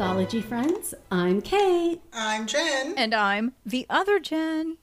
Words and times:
mythology 0.00 0.40
friends. 0.40 0.94
I'm 1.12 1.42
Kate, 1.42 2.00
I'm 2.14 2.46
Jen. 2.46 2.94
And 2.96 3.14
I'm 3.14 3.52
the 3.66 3.84
other 3.90 4.18
Jen. 4.18 4.78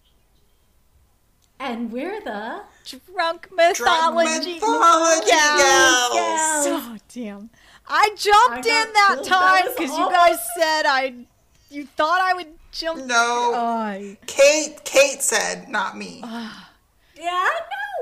and 1.60 1.92
we're 1.92 2.22
the 2.22 2.62
Drunk 2.86 3.08
Drunk 3.16 3.48
mythology. 3.52 4.54
mythology 4.54 5.32
gals. 5.32 6.14
gals. 6.14 6.68
Oh 6.68 6.98
damn! 7.12 7.50
I 7.88 8.12
jumped 8.16 8.68
I 8.68 8.84
in 8.84 8.94
that 8.94 9.24
time 9.24 9.66
because 9.76 9.98
you 9.98 10.08
guys 10.12 10.38
said 10.56 10.86
I. 10.86 11.26
You 11.72 11.88
thought 11.88 12.22
I 12.22 12.36
would 12.36 12.54
jump. 12.72 13.00
In. 13.00 13.08
No. 13.08 13.54
I. 13.56 14.20
Kate 14.28 14.86
Kate 14.86 15.24
said, 15.24 15.68
not 15.68 15.98
me. 15.98 16.20
Ah. 16.22 16.70
yeah. 17.16 17.50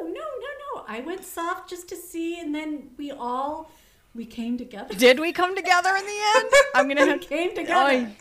No, 0.02 0.08
no, 0.08 0.12
no, 0.12 0.20
no. 0.20 0.86
I 0.86 1.00
went 1.00 1.24
soft 1.24 1.70
just 1.70 1.88
to 1.88 1.96
see, 1.96 2.42
and 2.42 2.54
then 2.54 2.90
we 2.98 3.10
all 3.10 3.72
we 4.16 4.26
came 4.26 4.58
together. 4.58 4.94
Did 4.96 5.20
we 5.20 5.32
come 5.34 5.56
together 5.56 5.90
in 5.96 6.06
the 6.06 6.20
end? 6.38 6.50
I'm 6.76 6.88
gonna 6.88 7.04
We 7.04 7.10
have. 7.10 7.22
came 7.22 7.54
together. 7.56 8.08
Oy. 8.08 8.16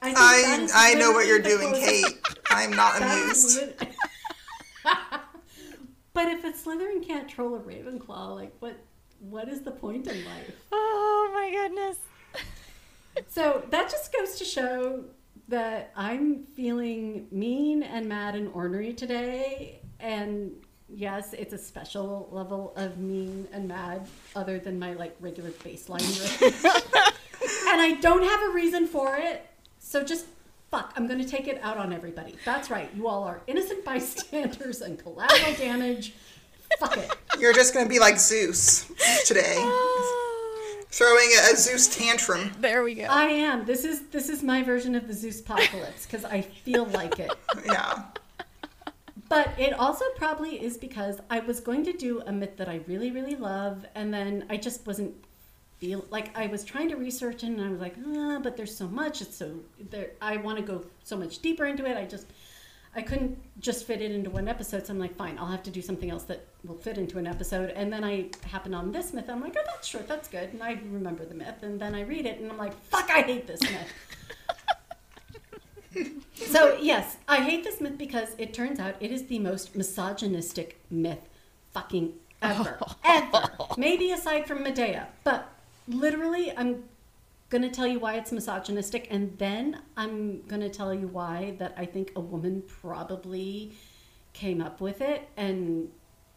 I, 0.00 0.14
I 0.14 0.68
I 0.92 0.94
know 0.94 1.10
what 1.12 1.26
you're 1.26 1.40
doing, 1.40 1.72
Kate. 1.74 2.04
I'm 2.50 2.70
not 2.70 2.98
that 3.00 3.18
is 3.30 3.56
amused. 3.56 3.78
lit- 3.80 3.94
but 6.14 6.28
if 6.28 6.44
a 6.44 6.52
Slytherin 6.52 7.04
can't 7.04 7.28
troll 7.28 7.56
a 7.56 7.60
Ravenclaw, 7.60 8.34
like 8.36 8.54
what? 8.60 8.76
What 9.20 9.48
is 9.48 9.62
the 9.62 9.72
point 9.72 10.06
in 10.06 10.24
life? 10.24 10.54
Oh 10.70 11.30
my 11.34 11.50
goodness. 11.50 11.96
So 13.26 13.64
that 13.70 13.90
just 13.90 14.12
goes 14.12 14.36
to 14.38 14.44
show 14.44 15.04
that 15.48 15.92
I'm 15.96 16.44
feeling 16.54 17.26
mean 17.32 17.82
and 17.82 18.08
mad 18.08 18.36
and 18.36 18.48
ornery 18.54 18.92
today. 18.92 19.80
And 19.98 20.52
yes, 20.88 21.32
it's 21.32 21.52
a 21.52 21.58
special 21.58 22.28
level 22.32 22.72
of 22.76 22.98
mean 22.98 23.46
and 23.52 23.68
mad 23.68 24.06
other 24.34 24.58
than 24.58 24.78
my 24.78 24.94
like 24.94 25.16
regular 25.20 25.50
baseline 25.50 26.02
and 27.68 27.80
I 27.80 27.98
don't 28.00 28.22
have 28.22 28.50
a 28.50 28.52
reason 28.54 28.86
for 28.86 29.16
it. 29.16 29.46
So 29.78 30.04
just 30.04 30.26
fuck, 30.70 30.92
I'm 30.96 31.06
going 31.06 31.20
to 31.20 31.28
take 31.28 31.48
it 31.48 31.60
out 31.62 31.78
on 31.78 31.92
everybody. 31.92 32.34
That's 32.44 32.70
right. 32.70 32.90
You 32.94 33.08
all 33.08 33.24
are 33.24 33.40
innocent 33.46 33.84
bystanders 33.84 34.80
and 34.80 34.98
collateral 34.98 35.54
damage. 35.54 36.14
Fuck 36.78 36.96
it. 36.98 37.10
You're 37.40 37.54
just 37.54 37.72
gonna 37.72 37.88
be 37.88 37.98
like 37.98 38.18
Zeus 38.18 38.90
today, 39.24 39.56
ah. 39.56 40.82
throwing 40.90 41.28
a, 41.38 41.52
a 41.52 41.56
Zeus 41.56 41.88
tantrum. 41.96 42.52
There 42.60 42.82
we 42.82 42.94
go. 42.94 43.04
I 43.04 43.24
am. 43.24 43.64
This 43.64 43.84
is 43.84 44.02
this 44.08 44.28
is 44.28 44.42
my 44.42 44.62
version 44.62 44.94
of 44.94 45.08
the 45.08 45.14
Zeus 45.14 45.40
apocalypse 45.40 46.04
because 46.04 46.24
I 46.24 46.42
feel 46.42 46.84
like 46.86 47.18
it. 47.18 47.32
Yeah. 47.64 48.02
But 49.28 49.58
it 49.58 49.74
also 49.74 50.04
probably 50.16 50.62
is 50.62 50.78
because 50.78 51.20
I 51.28 51.40
was 51.40 51.60
going 51.60 51.84
to 51.84 51.92
do 51.92 52.22
a 52.26 52.32
myth 52.32 52.56
that 52.56 52.68
I 52.68 52.80
really, 52.86 53.10
really 53.10 53.36
love, 53.36 53.84
and 53.94 54.12
then 54.12 54.46
I 54.48 54.56
just 54.56 54.86
wasn't 54.86 55.14
feel 55.78 56.04
like 56.10 56.36
I 56.36 56.46
was 56.48 56.64
trying 56.64 56.88
to 56.88 56.96
research 56.96 57.44
it, 57.44 57.48
and 57.48 57.60
I 57.60 57.68
was 57.68 57.80
like, 57.80 57.94
ah, 58.06 58.40
but 58.42 58.56
there's 58.56 58.74
so 58.74 58.88
much. 58.88 59.20
It's 59.20 59.36
so 59.36 59.60
there. 59.90 60.10
I 60.20 60.38
want 60.38 60.58
to 60.58 60.64
go 60.64 60.84
so 61.04 61.16
much 61.16 61.40
deeper 61.40 61.66
into 61.66 61.84
it. 61.84 61.96
I 61.96 62.04
just 62.04 62.26
I 62.96 63.02
couldn't 63.02 63.38
just 63.60 63.86
fit 63.86 64.00
it 64.00 64.10
into 64.12 64.30
one 64.30 64.48
episode, 64.48 64.86
so 64.86 64.92
I'm 64.92 64.98
like, 64.98 65.14
fine, 65.16 65.38
I'll 65.38 65.46
have 65.46 65.62
to 65.64 65.70
do 65.70 65.82
something 65.82 66.10
else 66.10 66.24
that 66.24 66.46
will 66.64 66.74
fit 66.74 66.98
into 66.98 67.18
an 67.18 67.26
episode. 67.26 67.70
And 67.70 67.92
then 67.92 68.02
I 68.02 68.30
happen 68.44 68.74
on 68.74 68.92
this 68.92 69.12
myth. 69.12 69.28
I'm 69.28 69.40
like, 69.40 69.54
oh, 69.58 69.62
that's 69.66 69.86
short, 69.86 70.08
that's 70.08 70.26
good, 70.28 70.52
and 70.52 70.62
I 70.62 70.72
remember 70.90 71.24
the 71.24 71.34
myth, 71.34 71.62
and 71.62 71.78
then 71.78 71.94
I 71.94 72.00
read 72.02 72.26
it, 72.26 72.40
and 72.40 72.50
I'm 72.50 72.58
like, 72.58 72.74
fuck, 72.84 73.10
I 73.10 73.20
hate 73.22 73.46
this 73.46 73.60
myth. 73.62 73.92
So 76.46 76.76
yes, 76.80 77.16
I 77.26 77.42
hate 77.42 77.64
this 77.64 77.80
myth 77.80 77.98
because 77.98 78.34
it 78.38 78.54
turns 78.54 78.78
out 78.78 78.94
it 79.00 79.10
is 79.10 79.26
the 79.26 79.38
most 79.38 79.74
misogynistic 79.76 80.80
myth 80.90 81.28
fucking 81.72 82.14
ever. 82.42 82.78
ever. 83.04 83.50
Maybe 83.76 84.12
aside 84.12 84.46
from 84.46 84.62
Medea. 84.62 85.08
But 85.24 85.50
literally 85.88 86.56
I'm 86.56 86.84
gonna 87.50 87.70
tell 87.70 87.86
you 87.86 87.98
why 87.98 88.14
it's 88.14 88.30
misogynistic 88.32 89.08
and 89.10 89.36
then 89.38 89.80
I'm 89.96 90.42
gonna 90.42 90.68
tell 90.68 90.94
you 90.94 91.08
why 91.08 91.56
that 91.58 91.74
I 91.76 91.86
think 91.86 92.12
a 92.14 92.20
woman 92.20 92.62
probably 92.66 93.72
came 94.32 94.60
up 94.60 94.80
with 94.80 95.00
it 95.00 95.28
and 95.36 95.88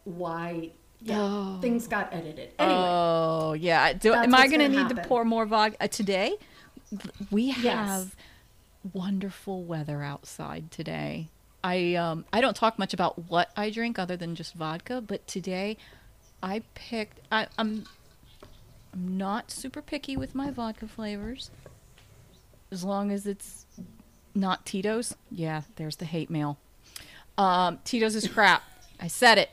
why 0.04 0.70
yeah, 1.04 1.18
Oh. 1.20 1.58
things 1.60 1.88
got 1.88 2.12
edited. 2.12 2.50
Anyway. 2.58 2.78
Oh 2.78 3.52
yeah. 3.54 3.92
Do, 3.92 4.14
am 4.14 4.34
I 4.34 4.46
going 4.46 4.60
to 4.60 4.68
gonna 4.68 4.88
need 4.88 4.96
to 4.96 5.02
pour 5.02 5.24
more 5.24 5.46
vodka 5.46 5.76
uh, 5.80 5.88
today? 5.88 6.36
We 7.30 7.54
Yes. 7.60 8.08
Wonderful 8.92 9.62
weather 9.62 10.02
outside 10.02 10.70
today. 10.70 11.28
I 11.64 11.94
um 11.94 12.24
I 12.32 12.40
don't 12.40 12.56
talk 12.56 12.78
much 12.78 12.92
about 12.92 13.30
what 13.30 13.50
I 13.56 13.70
drink 13.70 13.98
other 13.98 14.16
than 14.16 14.34
just 14.34 14.54
vodka, 14.54 15.00
but 15.00 15.26
today 15.26 15.76
I 16.42 16.62
picked 16.74 17.20
I, 17.30 17.46
I'm 17.56 17.84
I'm 18.92 19.16
not 19.16 19.50
super 19.50 19.80
picky 19.80 20.16
with 20.16 20.34
my 20.34 20.50
vodka 20.50 20.86
flavors. 20.88 21.50
As 22.70 22.84
long 22.84 23.10
as 23.10 23.26
it's 23.26 23.66
not 24.34 24.64
Tito's. 24.66 25.14
Yeah, 25.30 25.62
there's 25.76 25.96
the 25.96 26.04
hate 26.04 26.30
mail. 26.30 26.58
Um, 27.38 27.78
Tito's 27.84 28.14
is 28.14 28.26
crap. 28.28 28.62
I 29.00 29.06
said 29.06 29.38
it. 29.38 29.50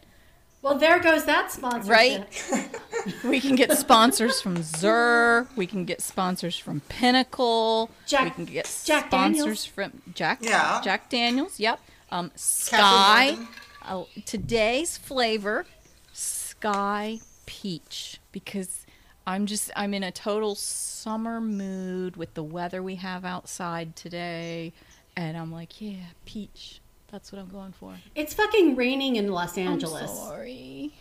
Well 0.62 0.78
there 0.78 1.00
goes 1.00 1.26
that 1.26 1.52
sponsorship. 1.52 1.90
Right? 1.90 2.70
We 3.24 3.40
can 3.40 3.56
get 3.56 3.72
sponsors 3.78 4.42
from 4.42 4.62
Zur. 4.62 5.48
We 5.56 5.66
can 5.66 5.86
get 5.86 6.02
sponsors 6.02 6.58
from 6.58 6.82
Pinnacle. 6.90 7.90
Jack- 8.06 8.26
we 8.26 8.30
can 8.32 8.46
get 8.46 8.66
Jack 8.86 9.08
sponsors 9.08 9.38
Daniels. 9.40 9.66
from 9.66 10.02
Jack. 10.14 10.40
Yeah. 10.42 10.82
Jack 10.84 11.10
Daniels. 11.10 11.60
Yep. 11.62 11.80
Um, 12.12 12.32
Skyy. 12.36 13.48
Uh, 13.86 14.04
today's 14.26 14.98
flavor, 14.98 15.66
Skyy 16.14 17.24
Peach, 17.46 18.20
because 18.34 18.86
I'm 19.26 19.46
just 19.46 19.72
I'm 19.76 19.94
in 19.94 20.04
a 20.04 20.12
total 20.12 20.56
summer 20.56 21.40
mood 21.40 22.18
with 22.18 22.34
the 22.34 22.44
weather 22.44 22.84
we 22.84 22.96
have 22.96 23.24
outside 23.24 23.96
today, 23.96 24.74
and 25.16 25.38
I'm 25.38 25.52
like, 25.52 25.80
yeah, 25.82 26.08
peach. 26.26 26.82
That's 27.12 27.32
what 27.32 27.40
I'm 27.40 27.50
going 27.50 27.72
for. 27.72 27.96
It's 28.16 28.34
fucking 28.34 28.76
raining 28.76 29.16
in 29.16 29.32
Los 29.32 29.58
Angeles. 29.58 30.10
I'm 30.10 30.16
sorry. 30.16 30.94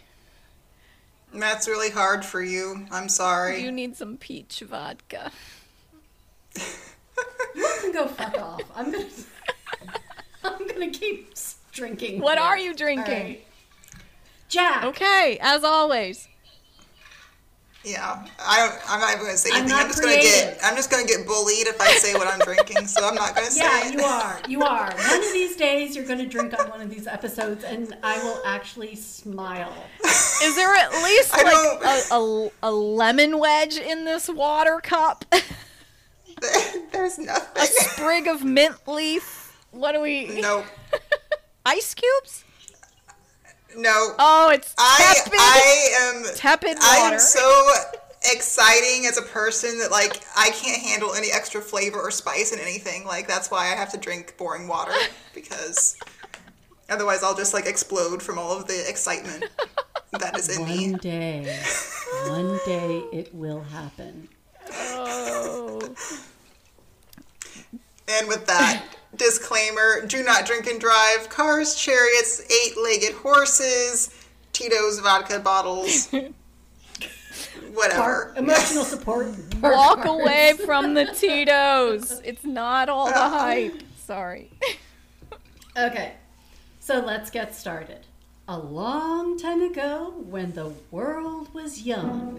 That's 1.34 1.69
really 1.69 1.91
hard 1.91 2.24
for 2.24 2.42
you. 2.42 2.86
I'm 2.91 3.08
sorry. 3.08 3.62
You 3.62 3.70
need 3.70 3.96
some 3.96 4.16
peach 4.16 4.60
vodka. 4.60 5.30
You 7.54 7.66
can 7.80 7.92
go 7.92 8.06
fuck 8.06 8.38
off. 8.38 8.60
I'm 8.76 8.92
gonna. 8.92 9.06
I'm 10.44 10.66
gonna 10.69 10.91
keep 10.91 11.34
drinking. 11.72 12.20
What 12.20 12.38
here. 12.38 12.46
are 12.46 12.58
you 12.58 12.75
drinking? 12.75 13.14
All 13.14 13.22
right. 13.22 13.46
Jack. 14.48 14.84
Okay, 14.84 15.38
as 15.40 15.64
always. 15.64 16.28
Yeah, 17.84 18.27
I 18.44 18.59
don't. 18.69 18.91
I'm 18.91 19.00
not 19.00 19.12
even 19.12 19.25
gonna 19.27 19.37
say 19.37 19.50
I'm 19.53 19.62
anything. 19.62 19.72
I'm, 19.72 19.83
not 19.83 19.89
just 19.89 20.03
gonna 20.03 20.16
get. 20.16 20.59
I'm 20.65 20.77
just 20.77 20.91
gonna 20.91 21.06
get 21.06 21.27
bullied 21.27 21.69
if 21.69 21.81
I 21.81 21.93
say 21.93 22.15
what 22.15 22.27
I'm 22.27 22.41
drinking. 22.41 22.87
So 22.89 23.06
I'm 23.06 23.15
not 23.15 23.34
gonna 23.37 23.50
say 23.50 23.61
Yeah, 23.62 23.87
it. 23.89 23.94
you 23.94 24.00
are. 24.03 24.41
You 24.49 24.62
are. 24.62 24.93
One 24.93 25.19
of 25.25 25.33
these 25.33 25.55
days, 25.56 25.94
you're 25.94 26.05
gonna 26.05 26.27
drink 26.27 26.59
on 26.59 26.69
one 26.71 26.81
of 26.81 26.91
these 26.91 27.06
episodes, 27.06 27.62
and 27.65 27.97
I 28.03 28.22
will 28.25 28.41
actually 28.44 28.97
smile. 28.97 29.72
Is 30.43 30.56
there 30.56 30.75
at 30.75 30.91
least 31.05 31.31
I 31.33 31.43
like 31.43 32.11
a, 32.11 32.15
a, 32.15 32.50
a 32.65 32.71
lemon 32.72 33.38
wedge 33.38 33.77
in 33.77 34.05
this 34.05 34.28
water 34.28 34.81
cup? 34.83 35.25
There's 36.93 37.19
nothing. 37.19 37.62
a 37.62 37.67
sprig 37.67 38.27
of 38.28 38.44
mint 38.44 38.77
leaf? 38.87 39.56
What 39.71 39.93
do 39.93 40.00
we? 40.00 40.41
Nope. 40.41 40.67
Ice 41.67 41.94
cubes? 41.94 42.44
No. 43.77 44.15
Oh, 44.19 44.51
it's 44.53 44.75
I 44.79 45.15
tepid. 45.25 45.39
I 45.39 45.89
am 46.03 46.34
tepid 46.34 46.79
I 46.81 46.97
am 47.12 47.19
so 47.21 47.71
exciting 48.34 49.06
as 49.06 49.17
a 49.17 49.23
person 49.23 49.79
that 49.79 49.91
like 49.91 50.23
I 50.37 50.51
can't 50.51 50.81
handle 50.83 51.15
any 51.15 51.29
extra 51.33 51.61
flavor 51.61 52.01
or 52.01 52.11
spice 52.11 52.53
in 52.53 52.59
anything. 52.59 53.05
Like 53.05 53.29
that's 53.29 53.51
why 53.51 53.65
I 53.73 53.77
have 53.77 53.91
to 53.93 53.99
drink 53.99 54.37
boring 54.37 54.67
water 54.69 54.93
because 55.34 55.97
otherwise 56.89 57.23
I'll 57.23 57.37
just 57.37 57.55
like 57.55 57.67
explode 57.67 58.23
from 58.23 58.38
all 58.38 58.56
of 58.59 58.67
the 58.67 58.85
excitement 58.88 59.44
that 60.12 60.37
is 60.38 60.49
in 60.49 60.62
One 60.62 60.69
me. 60.76 60.93
day, 60.94 61.59
one 62.29 62.59
day, 62.64 63.05
it 63.12 63.32
will 63.35 63.61
happen. 63.62 64.29
oh. 64.73 65.81
And 68.11 68.26
with 68.26 68.47
that 68.47 68.82
disclaimer, 69.16 70.06
do 70.06 70.22
not 70.22 70.46
drink 70.46 70.66
and 70.66 70.81
drive 70.81 71.28
cars, 71.28 71.75
chariots, 71.75 72.40
eight-legged 72.50 73.14
horses, 73.14 74.10
Tito's 74.52 74.99
vodka 75.00 75.40
bottles. 75.40 76.08
Whatever. 77.72 78.00
Park, 78.00 78.37
emotional 78.38 78.84
support. 78.84 79.28
park 79.60 79.75
Walk 79.76 80.02
cars. 80.02 80.20
away 80.20 80.55
from 80.64 80.94
the 80.94 81.06
Tito's. 81.06 82.20
It's 82.25 82.44
not 82.44 82.88
all 82.88 83.06
the 83.06 83.16
uh-huh. 83.16 83.38
hype. 83.38 83.82
Sorry. 83.99 84.50
Okay, 85.76 86.14
so 86.81 86.99
let's 86.99 87.31
get 87.31 87.54
started. 87.54 88.00
A 88.49 88.58
long 88.58 89.38
time 89.38 89.62
ago, 89.62 90.12
when 90.26 90.50
the 90.50 90.72
world 90.90 91.54
was 91.54 91.82
young. 91.82 92.34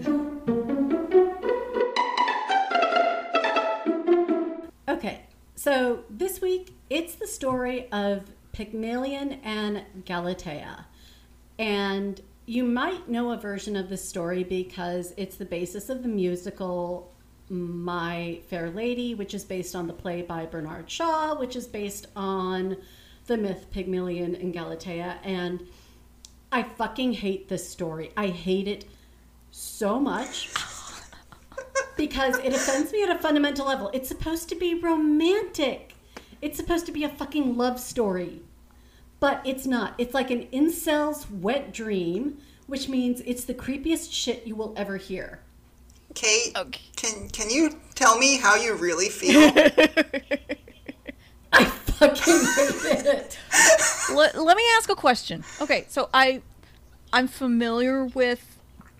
Okay, 4.89 5.21
so 5.59 6.05
this 6.09 6.39
week 6.39 6.73
it's 6.89 7.15
the 7.15 7.27
story 7.27 7.91
of 7.91 8.23
Pygmalion 8.53 9.41
and 9.43 9.83
Galatea. 10.05 10.85
And 11.57 12.21
you 12.45 12.63
might 12.63 13.09
know 13.09 13.31
a 13.31 13.37
version 13.37 13.75
of 13.75 13.89
this 13.89 14.07
story 14.07 14.45
because 14.45 15.13
it's 15.17 15.35
the 15.35 15.43
basis 15.43 15.89
of 15.89 16.01
the 16.01 16.07
musical 16.07 17.11
My 17.49 18.39
Fair 18.47 18.69
Lady, 18.69 19.13
which 19.15 19.33
is 19.33 19.43
based 19.43 19.75
on 19.75 19.87
the 19.87 19.93
play 19.93 20.21
by 20.21 20.45
Bernard 20.45 20.89
Shaw, 20.89 21.37
which 21.37 21.57
is 21.57 21.67
based 21.67 22.07
on 22.15 22.77
the 23.27 23.35
myth 23.35 23.65
Pygmalion 23.69 24.35
and 24.35 24.53
Galatea. 24.53 25.17
And 25.25 25.67
I 26.53 26.63
fucking 26.63 27.15
hate 27.15 27.49
this 27.49 27.67
story. 27.69 28.13
I 28.15 28.27
hate 28.27 28.69
it 28.69 28.85
so 29.51 29.99
much 29.99 30.47
because 31.99 32.37
it 32.39 32.53
offends 32.53 32.91
me 32.93 33.03
at 33.03 33.09
a 33.09 33.19
fundamental 33.19 33.67
level. 33.67 33.91
It's 33.93 34.07
supposed 34.07 34.47
to 34.49 34.55
be 34.55 34.73
romantic, 34.73 35.93
it's 36.41 36.57
supposed 36.57 36.85
to 36.87 36.91
be 36.93 37.03
a 37.03 37.09
fucking 37.09 37.57
love 37.57 37.79
story. 37.79 38.41
But 39.19 39.41
it's 39.43 39.65
not. 39.67 39.95
It's 39.97 40.13
like 40.13 40.31
an 40.31 40.47
incel's 40.53 41.29
wet 41.29 41.73
dream, 41.73 42.37
which 42.67 42.87
means 42.87 43.21
it's 43.25 43.43
the 43.43 43.53
creepiest 43.53 44.13
shit 44.13 44.47
you 44.47 44.55
will 44.55 44.73
ever 44.77 44.95
hear. 44.95 45.41
Kate, 46.15 46.57
Okay. 46.57 46.79
can 46.95 47.27
can 47.29 47.49
you 47.49 47.77
tell 47.95 48.17
me 48.17 48.37
how 48.37 48.55
you 48.55 48.75
really 48.75 49.09
feel? 49.09 49.51
I 51.51 51.65
fucking 51.65 52.41
hate 52.93 53.05
it. 53.05 53.37
let, 54.13 54.35
let 54.41 54.55
me 54.55 54.63
ask 54.77 54.89
a 54.89 54.95
question. 54.95 55.43
Okay, 55.59 55.85
so 55.89 56.09
I 56.13 56.41
I'm 57.11 57.27
familiar 57.27 58.05
with 58.05 58.57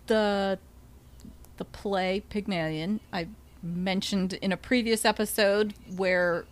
the 0.07 0.59
the 1.59 1.65
play 1.65 2.23
Pygmalion. 2.29 2.99
I 3.13 3.27
mentioned 3.61 4.33
in 4.33 4.51
a 4.51 4.57
previous 4.57 5.05
episode 5.05 5.75
where 5.95 6.45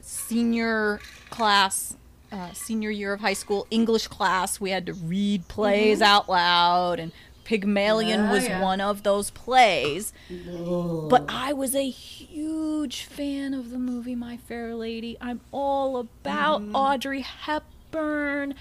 senior 0.00 1.00
class 1.30 1.96
uh, 2.30 2.52
senior 2.52 2.90
year 2.90 3.12
of 3.14 3.20
high 3.20 3.32
school 3.32 3.66
English 3.70 4.08
class 4.08 4.60
we 4.60 4.70
had 4.70 4.86
to 4.86 4.92
read 4.92 5.46
plays 5.48 6.02
out 6.02 6.28
loud 6.28 7.00
and 7.00 7.12
Pygmalion 7.44 8.30
was 8.30 8.44
yeah. 8.44 8.60
one 8.60 8.80
of 8.80 9.02
those 9.02 9.30
plays. 9.30 10.12
But 10.30 11.26
I 11.28 11.52
was 11.52 11.74
a 11.74 11.88
huge 11.88 13.02
fan 13.02 13.52
of 13.52 13.70
the 13.70 13.78
movie 13.78 14.14
My 14.14 14.38
Fair 14.38 14.74
Lady. 14.74 15.18
I'm 15.20 15.40
all 15.52 15.98
about 15.98 16.62
Audrey 16.72 17.20
Hepburn 17.20 18.54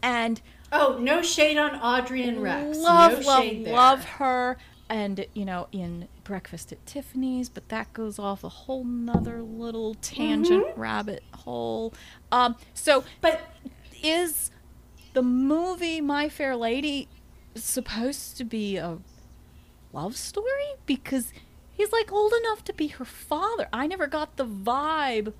and 0.00 0.40
Oh, 0.72 0.98
no 1.00 1.20
shade 1.22 1.58
on 1.58 1.74
Audrey 1.80 2.22
and 2.22 2.40
Rex. 2.40 2.78
love, 2.78 3.20
no 3.20 3.26
love, 3.26 3.56
love 3.66 4.04
her. 4.04 4.56
And, 4.90 5.24
you 5.34 5.44
know, 5.44 5.68
in 5.70 6.08
Breakfast 6.24 6.72
at 6.72 6.84
Tiffany's, 6.84 7.48
but 7.48 7.68
that 7.68 7.92
goes 7.92 8.18
off 8.18 8.42
a 8.42 8.48
whole 8.48 8.82
nother 8.84 9.40
little 9.40 9.94
tangent 9.94 10.66
Mm-hmm. 10.66 10.80
rabbit 10.80 11.22
hole. 11.32 11.94
Um, 12.32 12.56
so, 12.74 13.04
But 13.20 13.40
is 14.02 14.50
the 15.12 15.22
movie 15.22 16.00
My 16.00 16.28
Fair 16.28 16.56
Lady 16.56 17.08
supposed 17.54 18.36
to 18.38 18.44
be 18.44 18.76
a 18.78 18.98
love 19.92 20.16
story? 20.16 20.74
Because 20.86 21.32
he's 21.72 21.92
like 21.92 22.12
old 22.12 22.32
enough 22.44 22.64
to 22.64 22.72
be 22.72 22.88
her 22.88 23.04
father. 23.04 23.68
I 23.72 23.86
never 23.86 24.08
got 24.08 24.36
the 24.38 24.44
vibe 24.46 25.32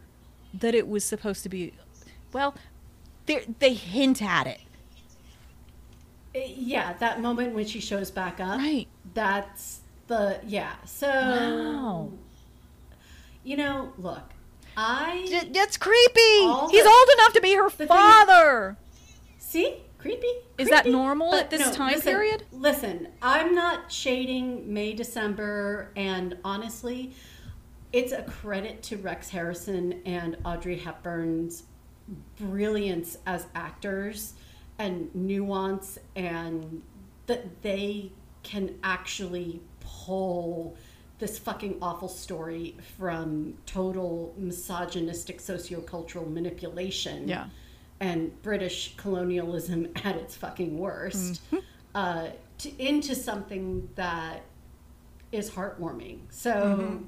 that 0.54 0.76
it 0.76 0.86
was 0.86 1.02
supposed 1.04 1.42
to 1.42 1.48
be. 1.48 1.74
Well, 2.32 2.54
they 3.26 3.46
they 3.58 3.74
hint 3.74 4.22
at 4.22 4.46
it, 4.46 4.60
Eh, 6.34 6.52
yeah, 6.56 6.92
that 6.94 7.20
moment 7.20 7.54
when 7.54 7.66
she 7.66 7.80
shows 7.80 8.10
back 8.10 8.38
up. 8.40 8.58
right? 8.58 8.86
That's 9.14 9.80
the 10.06 10.40
yeah. 10.46 10.72
So 10.84 11.08
Wow, 11.08 12.10
you 13.44 13.56
know, 13.56 13.92
look, 13.98 14.22
I 14.76 15.26
D- 15.28 15.50
that's 15.52 15.76
creepy. 15.76 16.20
He's 16.70 16.84
the- 16.84 16.88
old 16.88 17.08
enough 17.18 17.32
to 17.34 17.40
be 17.40 17.54
her 17.54 17.68
thing 17.70 17.86
is- 17.86 17.88
father. 17.88 18.76
see 19.38 19.76
creepy. 19.98 20.32
Is 20.56 20.68
that 20.70 20.86
normal 20.86 21.30
But 21.32 21.40
at 21.44 21.50
this 21.50 21.74
time 21.76 21.92
listen, 21.94 22.12
period? 22.12 22.44
Listen, 22.52 23.08
I'm 23.20 23.54
not 23.54 23.90
shading 23.92 24.72
May 24.72 24.92
December, 24.94 25.90
and 25.96 26.36
honestly, 26.44 27.12
it's 27.92 28.12
a 28.12 28.22
credit 28.22 28.82
to 28.84 28.96
Rex 28.96 29.28
Harrison 29.30 30.00
and 30.06 30.36
Audrey 30.44 30.76
Hepburn's 30.78 31.64
brilliance 32.38 33.18
as 33.26 33.46
actors 33.54 34.34
and 34.80 35.14
nuance 35.14 35.98
and 36.16 36.80
that 37.26 37.60
they 37.62 38.10
can 38.42 38.74
actually 38.82 39.60
pull 39.80 40.74
this 41.18 41.38
fucking 41.38 41.76
awful 41.82 42.08
story 42.08 42.74
from 42.96 43.52
total 43.66 44.34
misogynistic 44.38 45.38
sociocultural 45.38 46.32
manipulation 46.32 47.28
Yeah. 47.28 47.44
and 48.00 48.40
British 48.40 48.94
colonialism 48.96 49.88
at 50.04 50.16
its 50.16 50.34
fucking 50.34 50.78
worst 50.78 51.42
uh, 51.94 52.28
to, 52.58 52.82
into 52.82 53.14
something 53.14 53.86
that 53.96 54.40
is 55.30 55.50
heartwarming. 55.50 56.20
So 56.30 57.02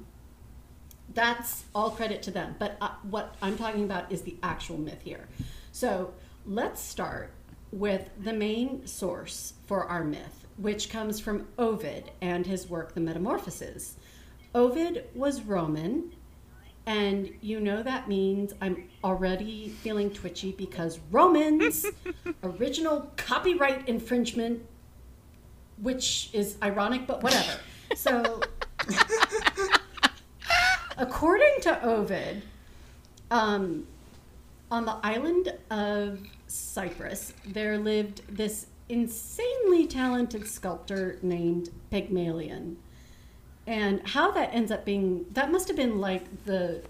that's 1.15 1.63
all 1.73 1.89
credit 1.89 2.21
to 2.23 2.31
them. 2.31 2.55
But 2.59 2.77
uh, 2.79 2.89
what 3.09 3.33
I'm 3.41 3.57
talking 3.57 3.83
about 3.83 4.11
is 4.11 4.21
the 4.21 4.37
actual 4.43 4.77
myth 4.77 5.01
here. 5.03 5.27
So 5.71 6.13
let's 6.45 6.79
start 6.79 7.31
with 7.73 8.07
the 8.23 8.31
main 8.31 8.85
source 8.85 9.53
for 9.65 9.85
our 9.85 10.03
myth, 10.03 10.45
which 10.57 10.89
comes 10.89 11.19
from 11.19 11.47
Ovid 11.57 12.11
and 12.21 12.45
his 12.45 12.69
work, 12.69 12.93
The 12.93 13.01
Metamorphoses. 13.01 13.95
Ovid 14.53 15.05
was 15.15 15.41
Roman, 15.41 16.13
and 16.85 17.31
you 17.41 17.59
know 17.59 17.81
that 17.81 18.07
means 18.07 18.53
I'm 18.61 18.89
already 19.03 19.69
feeling 19.69 20.11
twitchy 20.11 20.51
because 20.51 20.99
Romans, 21.09 21.87
original 22.43 23.11
copyright 23.17 23.89
infringement, 23.89 24.63
which 25.81 26.29
is 26.31 26.57
ironic, 26.61 27.07
but 27.07 27.23
whatever. 27.23 27.59
So, 27.95 28.41
according 30.97 31.61
to 31.61 31.83
Ovid, 31.83 32.43
um, 33.31 33.87
on 34.69 34.85
the 34.85 34.97
island 35.01 35.55
of 35.71 36.19
Cyprus, 36.53 37.33
there 37.45 37.77
lived 37.79 38.21
this 38.29 38.67
insanely 38.87 39.87
talented 39.87 40.47
sculptor 40.47 41.17
named 41.23 41.69
Pygmalion. 41.89 42.77
And 43.65 44.07
how 44.07 44.29
that 44.31 44.53
ends 44.53 44.71
up 44.71 44.85
being, 44.85 45.25
that 45.31 45.51
must 45.51 45.67
have 45.67 45.77
been 45.77 45.99
like 45.99 46.45
the 46.45 46.83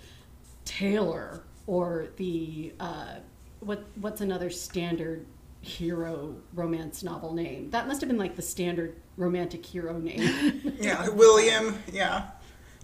tailor 0.65 1.43
or 1.65 2.07
the, 2.17 2.73
uh, 2.79 3.15
what, 3.61 3.85
what's 4.01 4.19
another 4.21 4.49
standard 4.49 5.25
hero 5.61 6.35
romance 6.53 7.01
novel 7.03 7.33
name? 7.33 7.69
That 7.69 7.87
must 7.87 8.01
have 8.01 8.09
been 8.09 8.17
like 8.17 8.35
the 8.35 8.41
standard 8.41 8.95
romantic 9.15 9.65
hero 9.65 9.97
name. 9.97 10.73
yeah, 10.81 11.07
William. 11.13 11.77
Yeah, 11.91 12.27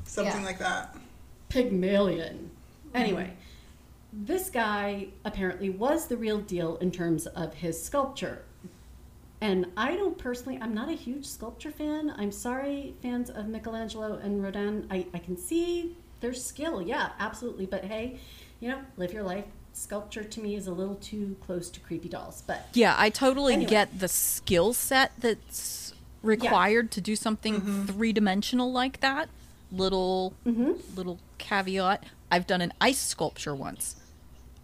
something 0.06 0.42
Yeah. 0.42 0.46
like 0.46 0.60
that. 0.60 0.96
Pygmalion. 1.50 2.52
Anyway, 2.94 3.34
this 4.12 4.50
guy 4.50 5.08
apparently 5.24 5.70
was 5.70 6.08
the 6.08 6.18
real 6.18 6.40
deal 6.40 6.78
in 6.78 6.92
terms 6.92 7.28
of 7.28 7.54
his 7.54 7.82
sculpture. 7.82 8.44
And 9.42 9.68
I 9.78 9.96
don't 9.96 10.18
personally, 10.18 10.60
I'm 10.62 10.74
not 10.74 10.90
a 10.90 10.94
huge 10.94 11.26
sculpture 11.26 11.72
fan. 11.72 12.14
I'm 12.18 12.32
sorry, 12.32 12.96
fans 13.02 13.30
of 13.30 13.48
Michelangelo 13.48 14.18
and 14.18 14.44
Rodin. 14.44 14.88
I, 14.92 15.06
I 15.14 15.20
can 15.20 15.38
see 15.38 15.96
their 16.20 16.34
skill, 16.34 16.82
yeah, 16.82 17.12
absolutely. 17.20 17.66
But 17.66 17.86
hey, 17.86 18.20
you 18.60 18.70
know, 18.70 18.82
live 18.98 19.14
your 19.14 19.24
life. 19.24 19.46
Sculpture 19.72 20.24
to 20.24 20.42
me 20.42 20.56
is 20.56 20.68
a 20.68 20.74
little 20.74 20.96
too 20.96 21.38
close 21.40 21.70
to 21.70 21.80
creepy 21.80 22.10
dolls. 22.10 22.44
But 22.46 22.68
Yeah, 22.74 22.96
I 22.98 23.10
totally 23.10 23.54
Anyway. 23.54 23.70
get 23.70 24.00
the 24.00 24.10
skill 24.10 24.74
set 24.74 25.14
that's 25.20 25.94
required 26.22 26.92
to 26.92 27.02
do 27.02 27.16
something 27.16 27.62
mm-hmm. 27.62 27.86
three 27.86 28.12
dimensional 28.12 28.72
like 28.72 29.00
that. 29.00 29.30
Little 29.72 30.34
mm-hmm. 30.46 30.74
little 30.96 31.20
caveat. 31.38 32.04
I've 32.30 32.46
done 32.46 32.60
an 32.60 32.74
ice 32.82 33.00
sculpture 33.00 33.56
once. 33.56 33.96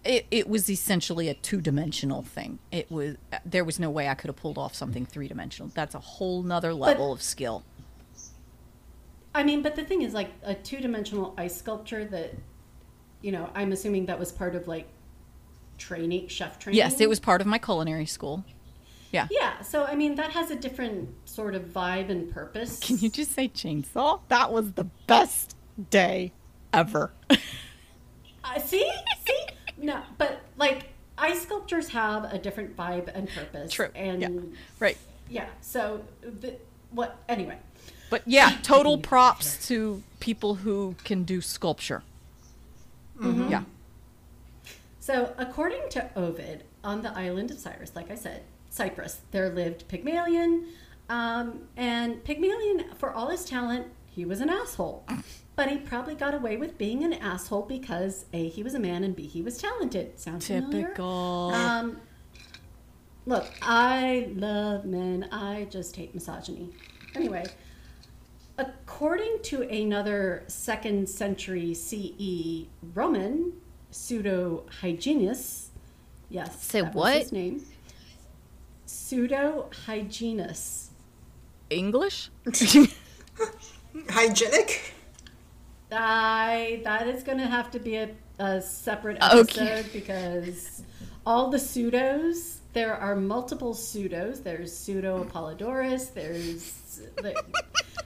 It, 0.06 0.28
it 0.30 0.48
was 0.48 0.70
essentially 0.70 1.30
a 1.30 1.34
two 1.34 1.62
dimensional 1.62 2.22
thing. 2.22 2.60
It 2.72 2.92
was 2.92 3.16
there 3.44 3.64
was 3.64 3.80
no 3.80 3.90
way 3.90 4.08
I 4.08 4.14
could 4.14 4.28
have 4.28 4.36
pulled 4.36 4.58
off 4.58 4.76
something 4.76 5.06
three 5.06 5.28
dimensional. 5.28 5.72
That's 5.74 5.96
a 5.96 6.00
whole 6.00 6.44
nother 6.44 6.74
level 6.74 7.12
of 7.12 7.22
skill. 7.22 7.64
I 9.34 9.44
mean, 9.44 9.62
but 9.62 9.76
the 9.76 9.84
thing 9.84 10.02
is, 10.02 10.14
like 10.14 10.32
a 10.44 10.56
two 10.56 10.80
dimensional 10.80 11.34
ice 11.38 11.58
sculpture 11.58 12.06
that, 12.06 12.34
you 13.22 13.34
know, 13.34 13.50
I'm 13.54 13.74
assuming 13.74 14.06
that 14.06 14.18
was 14.18 14.32
part 14.32 14.56
of 14.56 14.68
like 14.68 14.88
training, 15.78 16.30
chef 16.30 16.60
training. 16.60 16.78
Yes, 16.78 17.02
it 17.02 17.10
was 17.10 17.20
part 17.20 17.42
of 17.42 17.48
my 17.48 17.58
culinary 17.58 18.06
school. 18.06 18.46
Yeah. 19.12 19.28
Yeah, 19.32 19.62
so 19.62 19.86
I 19.86 19.96
mean 19.96 20.16
that 20.16 20.32
has 20.32 20.52
a 20.52 20.56
different 20.56 21.10
sort 21.26 21.56
of 21.56 21.64
vibe 21.66 22.10
and 22.10 22.32
purpose. 22.32 22.80
Can 22.80 22.98
you 22.98 23.10
just 23.10 23.32
say 23.32 23.48
chainsaw? 23.48 24.22
That 24.28 24.52
was 24.52 24.74
the 24.74 24.86
best 25.08 25.56
day 25.90 26.34
ever. 26.74 27.12
uh, 27.30 28.60
see? 28.60 28.92
See? 29.26 29.46
No, 29.78 30.02
but 30.18 30.42
like 30.58 30.90
ice 31.18 31.42
sculptures 31.42 31.90
have 31.90 32.26
a 32.26 32.38
different 32.38 32.76
vibe 32.76 33.10
and 33.14 33.30
purpose. 33.30 33.72
True. 33.72 33.90
And 33.96 34.22
Yeah. 34.22 34.30
yeah, 35.30 35.48
so 35.62 36.02
the, 36.22 36.56
what 36.92 37.18
anyway. 37.30 37.58
But 38.10 38.22
yeah, 38.26 38.58
total 38.64 38.98
props 38.98 39.68
to 39.68 40.04
people 40.20 40.56
who 40.56 40.96
can 41.04 41.24
do 41.24 41.42
sculpture. 41.42 42.04
Yeah. 43.22 43.64
So 45.00 45.34
according 45.38 45.90
to 45.92 46.10
Ovid, 46.16 46.64
on 46.84 47.02
the 47.02 47.16
island 47.18 47.52
of 47.52 47.60
Cyrus, 47.60 47.96
like 47.96 48.12
I 48.12 48.16
said, 48.16 48.44
Cyprus, 48.70 49.22
there 49.32 49.50
lived 49.50 49.88
Pygmalion. 49.88 50.68
Um, 51.10 51.62
and 51.78 52.24
Pygmalion, 52.24 52.86
for 52.98 53.12
all 53.12 53.30
his 53.30 53.46
talent, 53.46 53.88
he 54.08 54.26
was 54.26 54.42
an 54.42 54.50
asshole. 54.50 55.06
But 55.56 55.70
he 55.70 55.78
probably 55.78 56.16
got 56.16 56.34
away 56.34 56.58
with 56.58 56.78
being 56.78 57.04
an 57.04 57.14
asshole 57.14 57.62
because 57.64 58.26
A, 58.34 58.50
he 58.50 58.62
was 58.62 58.74
a 58.74 58.80
man, 58.80 59.04
and 59.06 59.16
B, 59.16 59.26
he 59.26 59.42
was 59.42 59.58
talented. 59.58 60.20
Sound 60.20 60.44
familiar? 60.44 60.88
Typical. 60.88 61.52
Um, 61.54 62.02
look, 63.26 63.46
I 63.62 64.30
love 64.36 64.84
men. 64.86 65.30
I 65.32 65.68
just 65.70 65.96
hate 65.96 66.14
misogyny. 66.14 66.72
Anyway, 67.16 67.46
according 68.58 69.38
to 69.44 69.62
another 69.62 70.44
second 70.48 71.08
century 71.08 71.74
CE 71.74 72.68
Roman 72.94 73.54
pseudo 73.92 74.66
Hyginus, 74.82 75.68
yes, 76.30 76.62
Say 76.66 76.82
that 76.82 76.94
was 76.94 77.02
what? 77.02 77.18
his 77.22 77.32
name. 77.32 77.66
Pseudo 78.86 79.70
hygienist. 79.86 80.92
English? 81.70 82.30
Hygienic? 84.10 84.95
I 85.92 86.82
that 86.84 87.08
is 87.08 87.24
going 87.24 87.38
to 87.38 87.48
have 87.48 87.72
to 87.72 87.80
be 87.80 87.96
a, 87.98 88.10
a 88.40 88.62
separate 88.62 89.22
Okay. 89.22 89.62
episode 89.68 89.92
because 89.94 90.84
all 91.26 91.50
the 91.50 91.58
pseudos. 91.58 92.60
There 92.74 92.94
are 92.94 93.16
multiple 93.16 93.74
pseudos. 93.74 94.44
There's 94.44 94.76
pseudo 94.76 95.24
Apollodorus. 95.24 96.14
There's 96.14 97.00
there- 97.22 97.34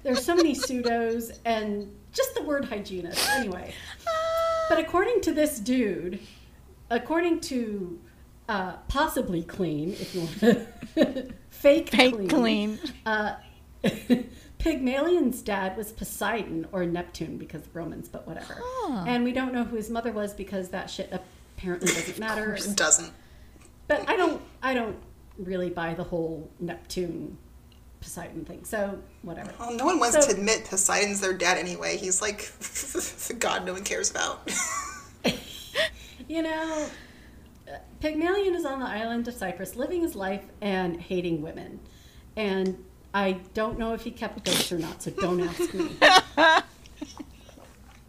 there's 0.04 0.24
so 0.24 0.36
many 0.36 0.54
pseudos 0.54 1.32
and 1.44 1.92
just 2.14 2.36
the 2.36 2.44
word 2.44 2.66
hygienist. 2.66 3.28
Anyway, 3.32 3.74
but 4.70 4.78
according 4.80 5.22
to 5.22 5.34
this 5.34 5.60
dude, 5.60 6.20
according 6.92 7.40
to 7.42 8.00
uh, 8.48 8.74
possibly 8.88 9.42
clean, 9.44 9.92
if 9.94 10.14
you 10.14 10.22
want 10.22 10.40
to 10.40 11.34
fake 11.50 11.90
Fake 11.90 12.30
clean. 12.30 12.80
uh, 13.08 13.36
Pygmalion's 14.60 15.42
dad 15.42 15.76
was 15.78 15.92
Poseidon 15.92 16.68
or 16.72 16.86
Neptune 16.86 17.38
because 17.38 17.62
of 17.66 17.76
Romans, 17.76 18.10
but 18.10 18.28
whatever. 18.28 18.62
Huh. 18.62 19.06
And 19.08 19.24
we 19.24 19.32
don't 19.32 19.54
know 19.54 19.64
who 19.64 19.76
his 19.78 19.90
mother 19.90 20.12
was 20.12 20.34
because 20.34 20.70
that 20.70 20.90
shit 20.90 21.12
apparently 21.12 21.88
doesn't 21.94 22.20
matter. 22.20 22.54
It 22.56 22.76
doesn't. 22.76 23.12
But 23.88 24.08
I 24.08 24.18
don't, 24.18 24.42
I 24.62 24.74
don't 24.74 24.98
really 25.38 25.70
buy 25.70 25.94
the 25.94 26.04
whole 26.04 26.50
Neptune 26.60 27.38
Poseidon 28.02 28.44
thing. 28.46 28.66
So 28.66 29.00
whatever. 29.22 29.52
Well, 29.60 29.74
no 29.74 29.86
one 29.86 29.98
wants 30.00 30.16
So- 30.24 30.30
to 30.34 30.38
admit 30.38 30.66
Poseidon's 30.66 31.22
their 31.22 31.34
dad 31.34 31.58
anyway. 31.58 31.96
He's 31.98 32.22
like 32.22 32.40
the 32.60 33.36
god 33.40 33.66
no 33.66 33.74
one 33.74 33.84
cares 33.84 34.12
about. 34.12 34.50
You 36.28 36.44
know, 36.44 36.88
uh, 37.68 37.78
Pygmalion 38.02 38.54
is 38.54 38.64
on 38.64 38.80
the 38.80 38.86
island 38.86 39.28
of 39.28 39.34
Cyprus, 39.34 39.76
living 39.76 40.02
his 40.02 40.16
life 40.16 40.44
and 40.62 41.02
hating 41.02 41.42
women. 41.42 41.80
And 42.36 42.84
I 43.14 43.40
don't 43.54 43.80
know 43.80 43.94
if 43.94 44.02
he 44.02 44.12
kept 44.12 44.46
ghosts 44.46 44.72
or 44.72 44.78
not, 44.78 45.02
so 45.02 45.12
don't 45.12 45.42
ask 45.42 45.74
me. 45.74 45.90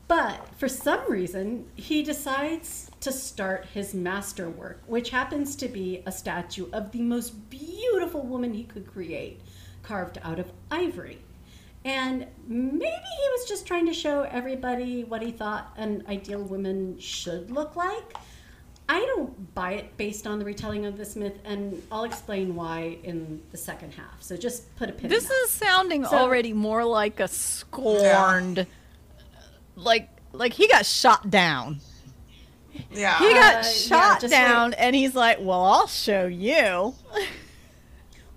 but 0.09 0.47
for 0.59 0.69
some 0.69 1.01
reason, 1.11 1.67
he 1.75 2.03
decides 2.03 2.91
to 3.01 3.11
start 3.11 3.67
his 3.73 3.95
masterwork, 3.95 4.83
which 4.87 5.11
happens 5.11 5.57
to 5.57 5.69
be 5.69 6.03
a 6.05 6.13
statue 6.13 6.67
of 6.73 6.93
the 6.93 7.01
most 7.01 7.49
beautiful 7.49 8.23
woman 8.23 8.53
he 8.53 8.65
could 8.65 8.87
create, 8.87 9.41
carved 9.83 10.19
out 10.23 10.39
of 10.39 10.53
ivory. 10.71 11.19
And 11.83 12.27
maybe 12.47 12.85
he 12.85 13.29
was 13.31 13.49
just 13.49 13.67
trying 13.67 13.87
to 13.87 13.95
show 13.95 14.23
everybody 14.25 15.05
what 15.05 15.23
he 15.23 15.31
thought 15.31 15.73
an 15.79 16.05
ideal 16.09 16.43
woman 16.43 16.99
should 16.99 17.51
look 17.51 17.75
like. 17.75 18.17
I 18.93 18.99
don't 19.15 19.55
buy 19.55 19.75
it 19.75 19.97
based 19.97 20.27
on 20.27 20.41
the 20.41 20.45
retelling 20.45 20.85
of 20.85 20.97
this 20.99 21.15
myth, 21.15 21.39
and 21.45 21.81
I'll 21.93 22.03
explain 22.03 22.57
why 22.57 22.99
in 23.05 23.41
the 23.53 23.57
second 23.57 23.93
half. 23.95 24.21
So 24.21 24.37
just 24.37 24.75
put 24.75 24.89
a 24.89 24.93
pin. 24.93 25.09
This 25.09 25.23
in 25.25 25.29
that. 25.29 25.35
is 25.45 25.51
sounding 25.53 26.05
So- 26.05 26.17
already 26.19 26.53
more 26.53 26.85
like 26.85 27.21
a 27.21 27.29
scorned 27.29 28.67
like 29.77 30.09
like 30.33 30.53
he 30.55 30.67
got 30.67 30.85
shot 30.87 31.31
down. 31.31 31.81
Yeah. 32.91 33.17
He 33.19 33.33
got 33.33 33.57
Uh, 33.57 33.63
shot 33.63 34.21
just 34.23 34.33
down 34.33 34.71
wait. 34.71 34.79
and 34.81 34.97
he's 34.97 35.15
like, 35.15 35.39
"Well, 35.41 35.63
I'll 35.63 35.87
show 35.87 36.27
you." 36.27 36.95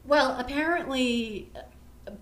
Well, 0.06 0.36
apparently, 0.38 1.50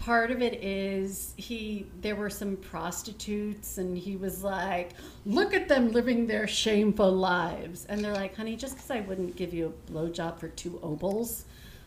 part 0.01 0.31
of 0.31 0.41
it 0.41 0.63
is 0.63 1.33
he. 1.37 1.85
There 2.01 2.15
were 2.15 2.29
some 2.29 2.57
prostitutes, 2.57 3.77
and 3.77 3.97
he 3.97 4.17
was 4.17 4.43
like, 4.43 4.91
"Look 5.25 5.53
at 5.53 5.67
them 5.69 5.91
living 5.91 6.27
their 6.27 6.47
shameful 6.47 7.11
lives," 7.11 7.85
and 7.85 8.03
they're 8.03 8.13
like, 8.13 8.35
"Honey, 8.35 8.55
just 8.55 8.75
because 8.75 8.91
I 8.91 9.01
wouldn't 9.01 9.35
give 9.35 9.53
you 9.53 9.67
a 9.87 9.91
blowjob 9.91 10.39
for 10.39 10.49
two 10.49 10.79
obols, 10.83 11.43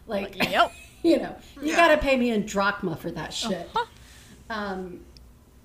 like, 0.06 0.36
Yep. 0.50 0.72
you 1.02 1.18
know, 1.18 1.36
you 1.60 1.68
Yeah. 1.70 1.76
got 1.76 1.88
to 1.88 1.98
pay 1.98 2.16
me 2.16 2.30
in 2.30 2.46
drachma 2.46 2.96
for 2.96 3.10
that 3.10 3.34
shit." 3.34 3.68
Um, 4.48 5.00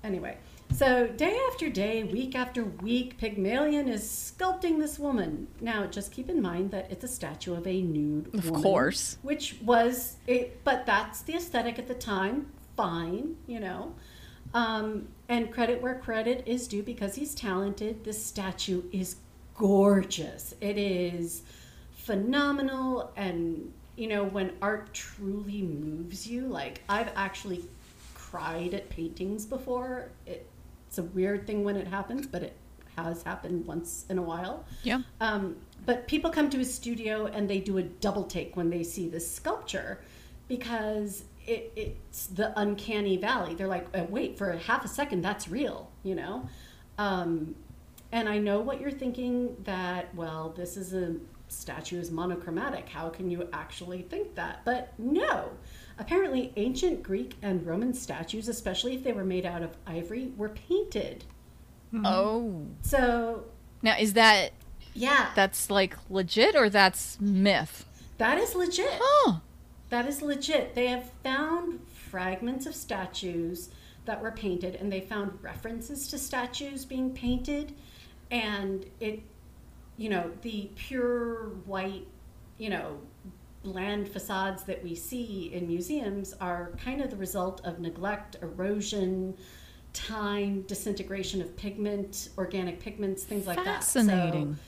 anyway, 0.02 0.36
so 0.72 1.06
day 1.08 1.38
after 1.50 1.68
day, 1.68 2.04
week 2.04 2.34
after 2.34 2.64
week, 2.64 3.18
Pygmalion 3.18 3.88
is 3.88 4.02
sculpting 4.02 4.78
this 4.78 4.98
woman. 4.98 5.48
Now, 5.60 5.86
just 5.86 6.12
keep 6.12 6.28
in 6.28 6.40
mind 6.40 6.70
that 6.70 6.90
it's 6.90 7.04
a 7.04 7.08
statue 7.08 7.54
of 7.54 7.66
a 7.66 7.82
nude 7.82 8.26
woman. 8.26 8.38
Of 8.38 8.46
woman, 8.46 8.62
course. 8.62 9.18
which 9.22 9.56
was 9.62 10.16
it, 10.26 10.62
but 10.64 10.86
that's 10.86 11.22
the 11.22 11.34
aesthetic 11.34 11.78
at 11.78 11.88
the 11.88 11.94
time. 11.94 12.46
Fine, 12.76 13.36
you 13.46 13.60
know. 13.60 13.94
Um, 14.54 15.08
and 15.28 15.52
credit 15.52 15.80
where 15.80 15.94
credit 15.94 16.44
is 16.46 16.66
due 16.66 16.82
because 16.82 17.14
he's 17.14 17.34
talented. 17.34 18.04
This 18.04 18.24
statue 18.24 18.82
is 18.92 19.16
gorgeous. 19.54 20.54
It 20.60 20.78
is 20.78 21.42
phenomenal 22.00 23.12
and 23.16 23.72
you 23.96 24.08
know 24.08 24.24
when 24.24 24.50
art 24.62 24.92
truly 24.94 25.62
moves 25.62 26.26
you 26.26 26.46
like 26.46 26.80
i've 26.88 27.10
actually 27.14 27.62
cried 28.14 28.72
at 28.74 28.88
paintings 28.88 29.44
before 29.44 30.08
it, 30.26 30.46
it's 30.90 30.98
a 30.98 31.04
weird 31.04 31.46
thing 31.46 31.62
when 31.62 31.76
it 31.76 31.86
happens 31.86 32.26
but 32.26 32.42
it 32.42 32.56
has 32.96 33.22
happened 33.22 33.64
once 33.64 34.04
in 34.10 34.18
a 34.18 34.22
while 34.22 34.64
Yeah. 34.82 35.02
um, 35.20 35.56
but 35.86 36.08
people 36.08 36.30
come 36.30 36.50
to 36.50 36.58
his 36.58 36.74
studio 36.74 37.26
and 37.26 37.48
they 37.48 37.60
do 37.60 37.78
a 37.78 37.82
double 37.82 38.24
take 38.24 38.56
when 38.56 38.70
they 38.70 38.82
see 38.82 39.08
this 39.08 39.30
sculpture 39.30 40.00
because 40.48 41.24
it, 41.46 41.72
it's 41.76 42.26
the 42.26 42.52
uncanny 42.60 43.16
valley. 43.16 43.54
They're 43.54 43.66
like, 43.66 43.86
"Uh, 43.96 44.04
wait, 44.10 44.36
for 44.36 44.50
a 44.50 44.58
half 44.58 44.84
a 44.84 44.88
second, 44.88 45.22
that's 45.22 45.48
real, 45.48 45.90
you 46.02 46.14
know? 46.14 46.48
Um, 46.98 47.54
and 48.12 48.28
I 48.28 48.38
know 48.38 48.60
what 48.60 48.80
you're 48.80 48.90
thinking 48.90 49.56
that, 49.64 50.14
well, 50.14 50.52
this 50.54 50.76
is 50.76 50.92
a 50.92 51.14
statue 51.48 51.98
is 51.98 52.10
monochromatic. 52.10 52.88
How 52.88 53.08
can 53.08 53.30
you 53.30 53.48
actually 53.52 54.02
think 54.02 54.34
that? 54.34 54.60
But 54.64 54.92
no. 54.98 55.50
Apparently, 56.00 56.52
ancient 56.56 57.02
Greek 57.02 57.34
and 57.42 57.64
Roman 57.64 57.92
statues, 57.92 58.48
especially 58.48 58.94
if 58.94 59.04
they 59.04 59.12
were 59.12 59.24
made 59.24 59.44
out 59.44 59.62
of 59.62 59.76
ivory, 59.86 60.32
were 60.36 60.48
painted. 60.48 61.24
Hmm. 61.90 62.06
Oh. 62.06 62.66
So, 62.80 63.44
Now 63.82 63.96
is 63.98 64.14
that 64.14 64.52
yeah, 64.94 65.30
that's 65.36 65.70
like 65.70 65.96
legit 66.08 66.56
or 66.56 66.70
that's 66.70 67.20
myth? 67.20 67.84
that 68.18 68.38
is 68.38 68.54
legit. 68.54 68.98
Oh. 69.00 69.42
That 69.90 70.06
is 70.06 70.22
legit. 70.22 70.74
They 70.74 70.86
have 70.86 71.10
found 71.22 71.80
fragments 71.88 72.64
of 72.64 72.74
statues 72.74 73.70
that 74.06 74.22
were 74.22 74.30
painted 74.30 74.76
and 74.76 74.90
they 74.90 75.00
found 75.00 75.38
references 75.42 76.08
to 76.08 76.18
statues 76.18 76.84
being 76.84 77.10
painted 77.12 77.74
and 78.30 78.86
it 79.00 79.20
you 79.96 80.08
know 80.08 80.30
the 80.42 80.70
pure 80.76 81.48
white 81.66 82.06
you 82.58 82.70
know 82.70 82.98
bland 83.62 84.08
facades 84.08 84.62
that 84.64 84.82
we 84.82 84.94
see 84.94 85.50
in 85.52 85.66
museums 85.66 86.34
are 86.40 86.72
kind 86.82 87.00
of 87.00 87.10
the 87.10 87.16
result 87.16 87.60
of 87.64 87.78
neglect 87.78 88.36
erosion 88.42 89.36
time 89.92 90.62
disintegration 90.62 91.42
of 91.42 91.54
pigment 91.56 92.28
organic 92.38 92.80
pigments 92.80 93.24
things 93.24 93.46
like 93.46 93.62
that 93.64 93.82
So- 93.84 94.00
Fascinating. 94.00 94.58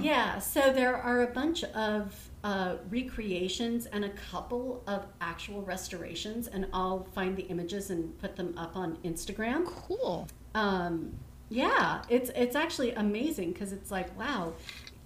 yeah, 0.00 0.38
so 0.38 0.72
there 0.72 0.96
are 0.96 1.22
a 1.22 1.26
bunch 1.26 1.62
of 1.64 2.14
uh, 2.44 2.76
recreations 2.88 3.86
and 3.86 4.04
a 4.04 4.08
couple 4.10 4.82
of 4.86 5.04
actual 5.20 5.60
restorations, 5.62 6.46
and 6.48 6.66
I'll 6.72 7.04
find 7.14 7.36
the 7.36 7.42
images 7.42 7.90
and 7.90 8.16
put 8.18 8.36
them 8.36 8.54
up 8.56 8.76
on 8.76 8.96
Instagram. 9.04 9.66
Cool. 9.66 10.26
Um, 10.54 11.12
yeah, 11.50 12.02
it's 12.08 12.30
it's 12.36 12.54
actually 12.56 12.92
amazing 12.92 13.52
because 13.52 13.72
it's 13.72 13.90
like, 13.90 14.16
wow, 14.18 14.52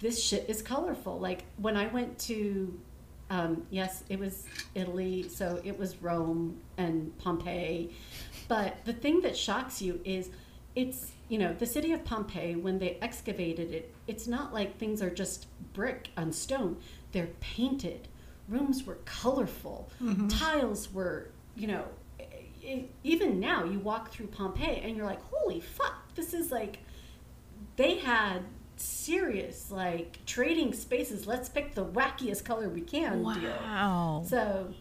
this 0.03 0.23
shit 0.23 0.45
is 0.49 0.61
colorful. 0.61 1.19
Like 1.19 1.45
when 1.57 1.77
I 1.77 1.87
went 1.87 2.19
to, 2.21 2.79
um, 3.31 3.67
yes, 3.71 4.05
it 4.09 4.19
was 4.19 4.45
Italy, 4.75 5.29
so 5.29 5.61
it 5.65 5.79
was 5.79 6.03
Rome 6.03 6.61
and 6.77 7.17
Pompeii. 7.19 7.95
But 8.49 8.85
the 8.85 8.93
thing 8.93 9.23
that 9.23 9.37
shocks 9.37 9.81
you 9.81 10.01
is 10.05 10.29
it's, 10.75 11.13
you 11.29 11.39
know, 11.39 11.55
the 11.55 11.67
city 11.67 11.93
of 11.93 12.05
Pompeii, 12.05 12.57
when 12.57 12.79
they 12.79 12.99
excavated 13.01 13.73
it, 13.73 13.95
it's 14.07 14.27
not 14.27 14.53
like 14.53 14.77
things 14.79 15.01
are 15.01 15.11
just 15.11 15.47
brick 15.73 16.11
on 16.17 16.33
stone. 16.33 16.77
They're 17.13 17.31
painted. 17.41 18.09
Rooms 18.49 18.85
were 18.85 18.99
colorful. 19.05 19.89
Tiles 20.29 20.93
were, 20.93 21.29
you 21.57 21.69
know, 21.69 21.85
even 23.05 23.41
now 23.41 23.65
you 23.65 23.79
walk 23.79 24.11
through 24.11 24.27
Pompeii 24.29 24.81
and 24.83 24.97
you're 24.97 25.07
like, 25.07 25.23
holy 25.31 25.61
fuck, 25.61 26.15
this 26.15 26.35
is 26.35 26.51
like, 26.51 26.79
they 27.77 27.99
had 27.99 28.43
serious 28.83 29.71
like 29.71 30.19
trading 30.27 30.73
spaces. 30.73 31.27
Let's 31.27 31.49
pick 31.49 31.75
the 31.75 31.85
wackiest 31.85 32.45
color 32.45 32.69
we 32.69 32.81
can 32.81 33.23
deal. 33.23 33.51
Wow. 33.51 34.25
So, 34.27 34.75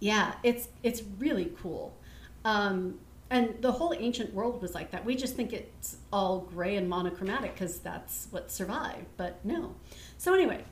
yeah, 0.00 0.34
it's 0.42 0.68
it's 0.82 1.02
really 1.18 1.52
cool. 1.62 1.96
Um, 2.44 2.98
And 3.30 3.54
the 3.62 3.72
whole 3.72 3.94
ancient 3.98 4.34
world 4.34 4.60
was 4.60 4.74
like 4.74 4.90
that. 4.90 5.06
We 5.06 5.16
just 5.16 5.34
think 5.34 5.54
it's 5.54 5.96
all 6.12 6.40
gray 6.40 6.76
and 6.76 6.86
monochromatic 6.86 7.54
because 7.54 7.78
that's 7.78 8.28
what 8.30 8.50
survived, 8.50 9.06
but 9.16 9.42
no. 9.42 9.74
So, 10.18 10.34
anyway, 10.34 10.64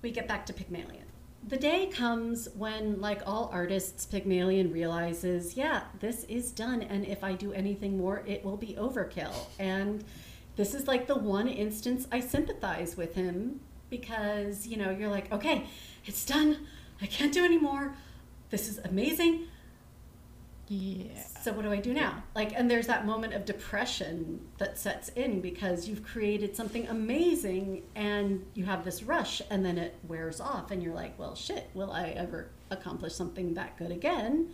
we 0.00 0.10
get 0.10 0.26
back 0.26 0.46
to 0.46 0.54
Pygmalion. 0.54 1.04
The 1.46 1.58
day 1.58 1.86
comes 1.86 2.48
when, 2.56 3.00
like 3.02 3.20
all 3.26 3.50
artists, 3.52 4.06
Pygmalion 4.06 4.72
realizes, 4.72 5.56
yeah, 5.58 5.82
this 6.00 6.24
is 6.24 6.50
done, 6.52 6.80
and 6.82 7.06
if 7.06 7.22
I 7.22 7.34
do 7.34 7.52
anything 7.52 7.98
more, 7.98 8.22
it 8.26 8.42
will 8.44 8.56
be 8.56 8.74
overkill. 8.74 9.34
And 9.58 10.04
this 10.58 10.74
is 10.74 10.88
like 10.88 11.06
the 11.06 11.14
one 11.14 11.46
instance 11.46 12.08
I 12.10 12.18
sympathize 12.18 12.96
with 12.96 13.14
him 13.14 13.60
because, 13.90 14.66
you 14.66 14.76
know, 14.76 14.90
you're 14.90 15.08
like, 15.08 15.30
okay, 15.32 15.66
it's 16.04 16.26
done. 16.26 16.66
I 17.00 17.06
can't 17.06 17.32
do 17.32 17.44
anymore. 17.44 17.94
This 18.50 18.68
is 18.68 18.78
amazing. 18.78 19.44
Yeah. 20.66 21.22
So 21.42 21.52
what 21.52 21.62
do 21.62 21.70
I 21.70 21.76
do 21.76 21.94
now? 21.94 22.24
Like, 22.34 22.52
and 22.58 22.68
there's 22.68 22.88
that 22.88 23.06
moment 23.06 23.34
of 23.34 23.44
depression 23.44 24.40
that 24.58 24.76
sets 24.76 25.10
in 25.10 25.40
because 25.40 25.86
you've 25.88 26.02
created 26.04 26.56
something 26.56 26.88
amazing 26.88 27.84
and 27.94 28.44
you 28.54 28.64
have 28.64 28.84
this 28.84 29.04
rush 29.04 29.40
and 29.50 29.64
then 29.64 29.78
it 29.78 29.94
wears 30.08 30.40
off 30.40 30.72
and 30.72 30.82
you're 30.82 30.92
like, 30.92 31.16
well, 31.20 31.36
shit, 31.36 31.70
will 31.72 31.92
I 31.92 32.08
ever 32.08 32.50
accomplish 32.72 33.14
something 33.14 33.54
that 33.54 33.78
good 33.78 33.92
again? 33.92 34.50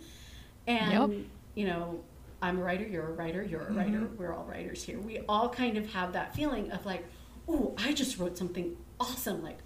And, 0.67 1.11
Yep. 1.17 1.25
you 1.55 1.65
know, 1.65 1.99
I'm 2.41 2.59
a 2.59 2.63
writer, 2.63 2.85
you're 2.85 3.07
a 3.07 3.11
writer, 3.13 3.43
you're 3.43 3.61
a 3.67 3.71
writer, 3.71 4.07
we're 4.17 4.33
all 4.33 4.45
writers 4.45 4.83
here. 4.83 4.99
We 4.99 5.19
all 5.29 5.49
kind 5.49 5.77
of 5.77 5.91
have 5.93 6.13
that 6.13 6.35
feeling 6.35 6.71
of 6.71 6.85
like, 6.85 7.05
oh, 7.47 7.73
I 7.77 7.93
just 7.93 8.17
wrote 8.19 8.37
something 8.37 8.75
awesome. 8.99 9.41
Like, 9.43 9.57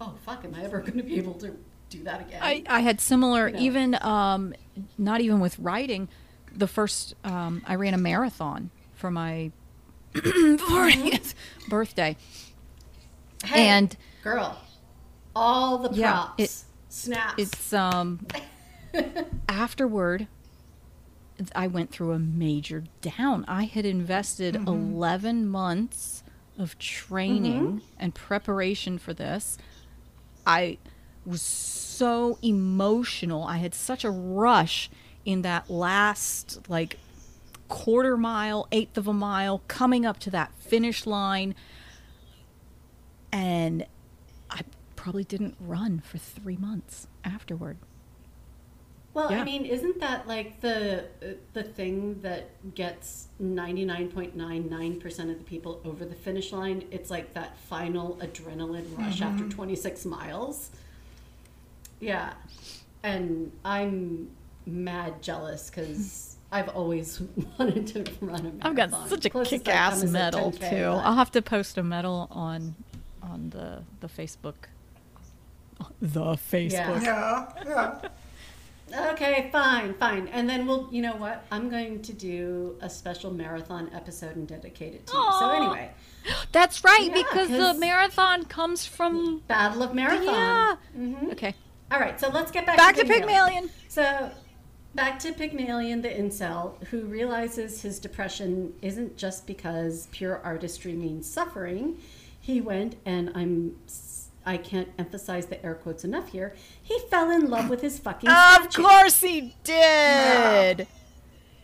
oh, 0.00 0.14
fuck, 0.24 0.44
am 0.44 0.54
I 0.54 0.64
ever 0.64 0.80
going 0.86 0.96
to 0.96 1.02
be 1.04 1.16
able 1.18 1.34
to 1.34 1.56
do 1.90 2.02
that 2.04 2.22
again? 2.22 2.40
I, 2.42 2.64
I 2.68 2.80
had 2.80 3.00
similar, 3.00 3.46
You 3.48 3.54
know. 3.54 3.60
even 3.60 3.94
um, 4.02 4.54
not 4.98 5.20
even 5.20 5.38
with 5.40 5.58
writing. 5.58 6.08
The 6.54 6.66
first, 6.66 7.14
um, 7.24 7.62
I 7.66 7.76
ran 7.76 7.94
a 7.94 7.98
marathon 7.98 8.70
for 8.94 9.10
my 9.10 9.52
40th 10.14 11.34
birthday. 11.68 12.16
Hey, 13.44 13.68
And- 13.68 13.96
girl, 14.22 14.60
all 15.34 15.78
the 15.78 15.88
props, 15.88 15.98
Yeah, 15.98 16.28
it- 16.38 16.54
snaps. 16.88 17.34
It's 17.38 17.72
um, 17.72 18.26
afterward, 19.48 20.26
I 21.54 21.66
went 21.66 21.90
through 21.90 22.12
a 22.12 22.18
major 22.18 22.84
down. 23.00 23.44
I 23.48 23.64
had 23.64 23.84
invested 23.84 24.54
mm-hmm. 24.54 24.68
11 24.68 25.48
months 25.48 26.22
of 26.58 26.78
training 26.78 27.62
mm-hmm. 27.62 27.78
and 27.98 28.14
preparation 28.14 28.98
for 28.98 29.14
this. 29.14 29.58
I 30.46 30.78
was 31.24 31.42
so 31.42 32.38
emotional. 32.42 33.44
I 33.44 33.58
had 33.58 33.74
such 33.74 34.04
a 34.04 34.10
rush 34.10 34.90
in 35.24 35.42
that 35.42 35.70
last 35.70 36.68
like 36.68 36.98
quarter 37.68 38.16
mile, 38.16 38.68
eighth 38.72 38.98
of 38.98 39.06
a 39.06 39.12
mile, 39.12 39.62
coming 39.68 40.04
up 40.04 40.18
to 40.20 40.30
that 40.30 40.52
finish 40.58 41.06
line. 41.06 41.54
And 43.30 43.86
I 44.50 44.62
probably 44.96 45.24
didn't 45.24 45.56
run 45.58 46.00
for 46.00 46.18
three 46.18 46.56
months 46.56 47.06
afterward. 47.24 47.78
Well, 49.14 49.32
I 49.32 49.44
mean, 49.44 49.64
isn't 49.66 50.00
that 50.00 50.26
like 50.26 50.60
the 50.60 51.04
uh, 51.22 51.26
the 51.52 51.62
thing 51.62 52.20
that 52.22 52.48
gets 52.74 53.28
ninety 53.38 53.84
nine 53.84 54.08
point 54.10 54.34
nine 54.36 54.68
nine 54.70 54.98
percent 55.00 55.30
of 55.30 55.38
the 55.38 55.44
people 55.44 55.80
over 55.84 56.04
the 56.04 56.14
finish 56.14 56.52
line? 56.52 56.84
It's 56.90 57.10
like 57.10 57.34
that 57.34 57.56
final 57.58 58.16
adrenaline 58.22 58.96
rush 58.98 59.20
Mm-hmm. 59.20 59.24
after 59.42 59.48
twenty 59.48 59.76
six 59.76 60.04
miles. 60.04 60.70
Yeah, 62.00 62.32
and 63.02 63.52
I'm 63.64 64.30
mad 64.66 65.22
jealous 65.22 65.70
because 65.70 66.36
I've 66.50 66.68
always 66.70 67.20
wanted 67.58 67.86
to 67.88 68.04
run 68.20 68.40
a 68.40 68.42
marathon. 68.44 68.60
I've 68.62 68.76
got 68.76 69.08
such 69.08 69.24
a 69.26 69.30
Closest 69.30 69.64
kick-ass 69.64 69.94
come 69.94 70.04
is 70.04 70.10
a 70.10 70.12
medal 70.12 70.50
too. 70.52 70.58
but- 70.60 70.72
I'll 71.04 71.14
have 71.16 71.30
to 71.32 71.42
post 71.42 71.78
a 71.78 71.82
medal 71.82 72.28
on 72.30 72.74
on 73.22 73.50
the 73.50 73.82
the 74.00 74.08
Facebook. 74.08 74.54
The 76.00 76.34
Facebook. 76.50 77.02
Yeah, 77.02 77.46
yeah. 77.66 78.08
Okay, 78.94 79.48
fine, 79.52 79.94
fine. 79.94 80.28
And 80.28 80.48
then 80.48 80.66
we'll, 80.66 80.88
you 80.92 81.02
know 81.02 81.16
what? 81.16 81.46
I'm 81.50 81.68
going 81.70 82.02
to 82.02 82.12
do 82.12 82.76
a 82.80 82.90
special 82.90 83.32
marathon 83.32 83.90
episode 83.94 84.36
and 84.36 84.46
dedicate 84.46 84.94
it 84.94 85.06
to 85.06 85.16
you. 85.16 85.32
So, 85.38 85.50
anyway, 85.50 85.90
That's 86.52 86.84
right, 86.84 87.06
Yeah, 87.08 87.14
because 87.14 87.48
the 87.48 87.74
marathon 87.74 88.44
comes 88.44 88.86
from. 88.86 89.42
Battle 89.48 89.82
of 89.82 89.94
Marathon. 89.94 90.24
Yeah. 90.26 90.76
hmm 90.94 91.30
Okay, 91.30 91.54
All 91.90 91.98
right, 92.00 92.18
so 92.20 92.28
let's 92.28 92.50
get 92.50 92.66
back, 92.66 92.76
back 92.76 92.94
to 92.96 93.02
Pygmalion. 93.04 93.24
Pygmalion. 93.28 93.70
So, 93.88 94.30
back 94.94 95.18
to 95.20 95.32
Pygmalion, 95.32 96.02
the 96.02 96.08
incel, 96.10 96.82
who 96.88 97.00
realizes 97.06 97.80
his 97.82 97.98
depression 97.98 98.74
isn't 98.82 99.16
just 99.16 99.46
because 99.46 100.06
pure 100.12 100.40
artistry 100.44 100.92
means 100.92 101.28
suffering. 101.28 101.96
He 102.40 102.60
went, 102.60 102.96
and 103.06 103.30
I'm, 103.34 103.76
I 104.44 104.56
can't 104.56 104.88
emphasize 104.98 105.46
the 105.46 105.64
air 105.64 105.74
quotes 105.74 106.04
enough 106.04 106.28
here. 106.28 106.54
He 106.82 106.98
fell 107.10 107.30
in 107.30 107.48
love 107.48 107.68
with 107.70 107.80
his 107.80 107.98
fucking 107.98 108.28
Of 108.28 108.72
statue. 108.72 108.82
course 108.82 109.20
he 109.20 109.54
did. 109.64 110.86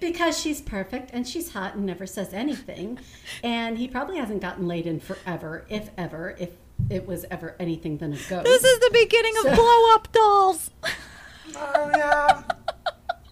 Because 0.00 0.38
she's 0.38 0.60
perfect 0.60 1.10
and 1.12 1.26
she's 1.26 1.52
hot 1.52 1.74
and 1.74 1.84
never 1.84 2.06
says 2.06 2.32
anything. 2.32 2.98
And 3.42 3.78
he 3.78 3.88
probably 3.88 4.18
hasn't 4.18 4.40
gotten 4.40 4.68
laid 4.68 4.86
in 4.86 5.00
forever, 5.00 5.66
if 5.68 5.90
ever, 5.98 6.36
if 6.38 6.50
it 6.88 7.06
was 7.06 7.24
ever 7.30 7.56
anything 7.58 7.98
than 7.98 8.12
a 8.12 8.16
ghost. 8.28 8.44
This 8.44 8.62
is 8.64 8.78
the 8.78 8.90
beginning 8.92 9.34
of 9.38 9.56
blow 9.56 9.94
up 9.94 10.12
dolls. 10.12 10.70
Oh 11.56 11.90
yeah. 11.96 12.42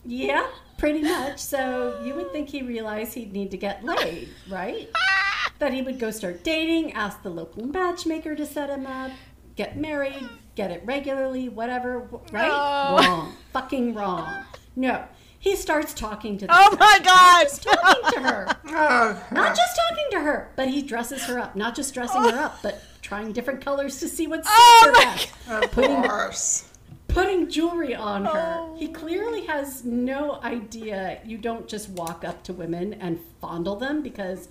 yeah, 0.05 0.47
pretty 0.79 1.03
much. 1.03 1.39
So 1.39 2.01
you 2.05 2.15
would 2.15 2.33
think 2.33 2.49
he 2.49 2.63
realized 2.63 3.15
he'd 3.15 3.33
need 3.33 3.53
to 3.53 3.57
get 3.57 3.85
laid, 3.85 4.29
right? 4.51 4.89
that 5.61 5.73
he 5.73 5.83
would 5.83 5.99
go 6.01 6.11
start 6.11 6.43
dating, 6.43 6.93
ask 6.93 7.23
the 7.23 7.31
local 7.31 7.65
matchmaker 7.67 8.35
to 8.35 8.45
set 8.45 8.69
him 8.71 8.87
up, 8.87 9.13
get 9.57 9.77
married, 9.77 10.29
get 10.55 10.71
it 10.71 10.83
regularly, 10.85 11.49
whatever, 11.49 12.01
right? 12.33 12.51
Oh. 12.53 12.97
Wrong. 12.99 13.33
Fucking 13.53 13.95
wrong. 13.95 14.45
No. 14.75 15.05
He 15.39 15.55
starts 15.55 15.95
talking 15.95 16.39
to 16.39 16.47
the 16.47 16.53
Oh 16.53 16.77
my 16.79 16.99
God. 17.05 17.43
Just 17.45 17.63
talking 17.63 18.13
to 18.13 18.21
her. 18.29 18.47
Oh, 18.69 19.25
Not 19.33 19.57
just 19.57 19.79
talking 19.89 20.05
to 20.13 20.21
her, 20.21 20.51
but 20.57 20.69
he 20.69 20.83
dresses 20.83 21.23
her 21.25 21.39
up. 21.39 21.55
Not 21.57 21.77
just 21.77 21.95
dressing 21.95 22.23
her 22.23 22.37
up, 22.39 22.59
but 22.63 22.83
trying 23.03 23.33
different 23.33 23.61
colors 23.65 24.01
to 24.01 24.09
see 24.09 24.27
what 24.27 24.41
suits 24.45 24.51
Oh 24.51 24.83
her 24.87 24.93
best. 24.93 25.29
of 25.49 25.71
Putting- 25.73 26.03
course. 26.03 26.69
Putting 27.09 27.49
jewelry 27.49 27.95
on 27.95 28.25
her. 28.27 28.57
Oh. 28.59 28.77
He 28.79 28.89
clearly 28.89 29.47
has 29.47 29.85
no 29.85 30.39
idea 30.43 31.21
you 31.25 31.39
don't 31.39 31.67
just 31.69 31.89
walk 31.91 32.25
up 32.25 32.43
to 32.45 32.53
women 32.53 32.95
and 32.95 33.19
fondle 33.41 33.77
them 33.77 34.03
because, 34.03 34.49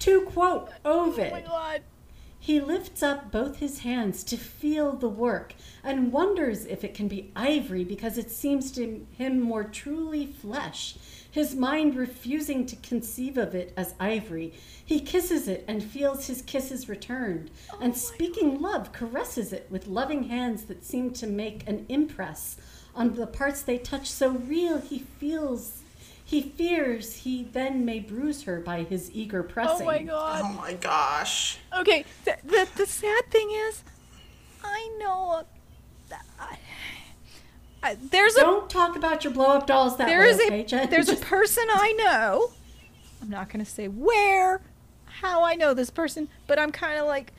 to 0.00 0.20
quote 0.26 0.68
Ovid, 0.84 1.28
Oh 1.32 1.34
my 1.36 1.40
God. 1.40 1.82
He 2.44 2.60
lifts 2.60 3.02
up 3.02 3.32
both 3.32 3.56
his 3.56 3.78
hands 3.78 4.22
to 4.22 4.36
feel 4.36 4.92
the 4.92 5.08
work 5.08 5.54
and 5.82 6.12
wonders 6.12 6.66
if 6.66 6.84
it 6.84 6.92
can 6.92 7.08
be 7.08 7.32
ivory 7.34 7.82
because 7.84 8.18
it 8.18 8.30
seems 8.30 8.70
to 8.70 9.06
him 9.12 9.40
more 9.40 9.64
truly 9.64 10.26
flesh. 10.26 10.94
His 11.30 11.54
mind 11.54 11.96
refusing 11.96 12.66
to 12.66 12.76
conceive 12.76 13.38
of 13.38 13.54
it 13.54 13.72
as 13.78 13.94
ivory, 13.98 14.52
he 14.84 15.00
kisses 15.00 15.48
it 15.48 15.64
and 15.66 15.82
feels 15.82 16.26
his 16.26 16.42
kisses 16.42 16.86
returned, 16.86 17.50
and 17.80 17.94
oh 17.94 17.96
speaking 17.96 18.60
love, 18.60 18.92
caresses 18.92 19.50
it 19.50 19.66
with 19.70 19.86
loving 19.86 20.24
hands 20.24 20.64
that 20.64 20.84
seem 20.84 21.12
to 21.12 21.26
make 21.26 21.66
an 21.66 21.86
impress 21.88 22.58
on 22.94 23.14
the 23.14 23.26
parts 23.26 23.62
they 23.62 23.78
touch 23.78 24.10
so 24.10 24.28
real 24.28 24.82
he 24.82 24.98
feels. 24.98 25.83
He 26.26 26.40
fears 26.40 27.16
he 27.16 27.44
then 27.44 27.84
may 27.84 28.00
bruise 28.00 28.44
her 28.44 28.58
by 28.60 28.82
his 28.82 29.10
eager 29.12 29.42
pressing. 29.42 29.82
Oh 29.82 29.90
my 29.90 29.98
God. 30.02 30.42
Oh 30.44 30.48
my 30.54 30.72
gosh. 30.74 31.58
Okay, 31.78 32.04
the, 32.24 32.36
the, 32.44 32.66
the 32.76 32.86
sad 32.86 33.30
thing 33.30 33.50
is, 33.52 33.84
I 34.64 34.90
know. 34.98 35.44
a- 36.10 36.14
I- 36.40 36.58
I- 37.82 37.94
there's 38.10 38.34
a 38.36 38.40
Don't 38.40 38.70
talk 38.70 38.96
about 38.96 39.24
your 39.24 39.32
blow 39.34 39.48
up 39.58 39.66
dolls 39.66 39.98
that 39.98 40.06
there 40.06 40.20
way, 40.20 40.28
is 40.30 40.40
okay, 40.40 40.60
a 40.62 40.64
Jen? 40.64 40.88
there's 40.90 41.10
a 41.10 41.16
person 41.34 41.64
I 41.70 41.92
know. 41.92 42.50
I'm 43.20 43.28
not 43.28 43.50
gonna 43.50 43.66
say 43.66 43.88
where, 43.88 44.62
how 45.04 45.44
I 45.44 45.54
know 45.54 45.74
this 45.74 45.90
person, 45.90 46.28
but 46.46 46.58
I'm 46.58 46.72
kind 46.72 46.98
of 46.98 47.04
like, 47.06 47.32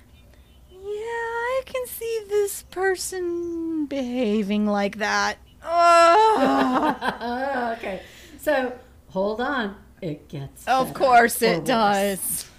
yeah, 0.69 0.77
I 0.79 1.61
can 1.65 1.87
see 1.87 2.21
this 2.29 2.61
person 2.63 3.87
behaving 3.87 4.67
like 4.67 4.97
that. 4.99 5.37
Oh, 5.67 7.73
okay. 7.77 8.03
So 8.45 8.73
hold 9.09 9.41
on. 9.41 9.75
It 10.03 10.27
gets. 10.29 10.67
of 10.67 10.93
course 10.93 11.41
it 11.41 11.57
worse. 11.61 11.67
does. 11.67 12.49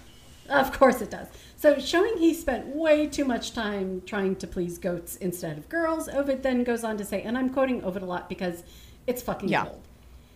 Of 0.49 0.77
course 0.77 1.01
it 1.01 1.09
does. 1.09 1.27
So 1.55 1.79
showing 1.79 2.17
he 2.17 2.33
spent 2.33 2.67
way 2.75 3.07
too 3.07 3.23
much 3.23 3.53
time 3.53 4.01
trying 4.05 4.35
to 4.37 4.47
please 4.47 4.77
goats 4.77 5.15
instead 5.15 5.57
of 5.57 5.69
girls, 5.69 6.09
Ovid 6.09 6.43
then 6.43 6.65
goes 6.65 6.83
on 6.83 6.97
to 6.97 7.05
say, 7.05 7.21
and 7.21 7.37
I'm 7.37 7.49
quoting 7.51 7.85
Ovid 7.85 8.01
a 8.03 8.05
lot 8.05 8.27
because 8.27 8.63
it's 9.07 9.21
fucking 9.21 9.47
Yeah. 9.47 9.63
gold. 9.63 9.81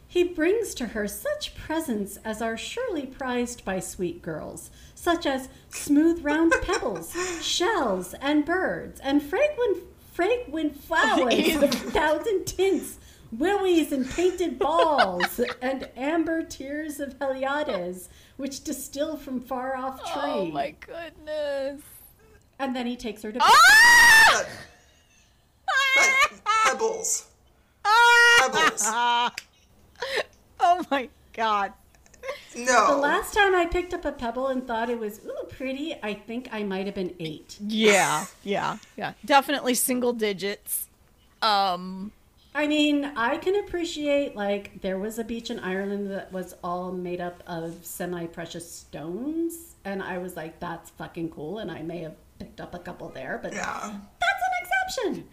He 0.07 0.23
brings 0.23 0.73
to 0.75 0.87
her 0.87 1.05
such 1.05 1.53
presents 1.55 2.17
as 2.23 2.41
are 2.41 2.55
surely 2.55 3.05
prized 3.05 3.65
by 3.65 3.81
sweet 3.81 4.21
girls, 4.21 4.71
such 4.95 5.25
as 5.25 5.49
smooth 5.69 6.23
round 6.23 6.53
pebbles, 6.61 7.13
shells, 7.41 8.13
and 8.21 8.45
birds, 8.45 9.01
and 9.01 9.21
fragrant 9.21 9.79
fragrant 10.13 10.75
flowers 10.87 11.55
of 11.55 11.63
a 11.63 11.67
thousand 11.67 12.45
tints, 12.45 12.99
willies 13.31 13.91
and 13.91 14.09
painted 14.09 14.59
balls, 14.59 15.39
and 15.61 15.89
amber 15.95 16.43
tears 16.43 16.99
of 16.99 17.17
Heliades, 17.19 18.09
which 18.37 18.63
distill 18.63 19.17
from 19.17 19.39
far 19.39 19.75
off 19.75 19.99
tree. 20.11 20.21
Oh 20.23 20.45
my 20.47 20.75
goodness. 20.79 21.81
And 22.59 22.75
then 22.75 22.85
he 22.85 22.95
takes 22.95 23.21
her 23.23 23.31
to 23.31 23.39
Ah! 23.41 24.45
But, 24.45 24.49
but 25.95 26.41
pebbles. 26.65 27.27
Pebbles. 28.39 28.85
Oh 30.63 30.85
my 30.91 31.09
god. 31.33 31.73
No. 32.55 32.87
The 32.95 32.97
last 32.97 33.33
time 33.33 33.55
I 33.55 33.65
picked 33.65 33.95
up 33.95 34.05
a 34.05 34.11
pebble 34.11 34.47
and 34.47 34.65
thought 34.67 34.89
it 34.91 34.99
was 34.99 35.21
ooh 35.25 35.45
pretty, 35.49 35.95
I 36.03 36.13
think 36.13 36.49
I 36.51 36.61
might 36.63 36.85
have 36.85 36.93
been 36.93 37.15
eight. 37.19 37.57
Yeah, 37.59 38.25
yeah, 38.43 38.77
yeah. 38.95 39.13
Definitely 39.25 39.73
single 39.73 40.13
digits. 40.13 40.87
Um, 41.41 42.11
I 42.53 42.67
mean, 42.67 43.05
I 43.15 43.37
can 43.37 43.55
appreciate 43.55 44.35
like 44.35 44.81
there 44.81 44.99
was 44.99 45.19
a 45.19 45.23
beach 45.23 45.49
in 45.49 45.59
Ireland 45.59 46.11
that 46.11 46.31
was 46.33 46.55
all 46.63 46.91
made 46.91 47.21
up 47.21 47.41
of 47.47 47.85
semi-precious 47.85 48.69
stones, 48.69 49.75
and 49.85 50.03
I 50.03 50.17
was 50.17 50.35
like, 50.35 50.59
that's 50.59 50.89
fucking 50.91 51.29
cool, 51.29 51.59
and 51.59 51.71
I 51.71 51.81
may 51.81 51.99
have 51.99 52.15
picked 52.39 52.59
up 52.59 52.75
a 52.75 52.79
couple 52.79 53.09
there, 53.09 53.39
but 53.41 53.53
yeah. 53.53 53.79
that's 54.19 54.43
an 54.43 55.11
exception. 55.11 55.27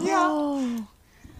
Yeah. 0.00 0.18
oh, 0.20 0.88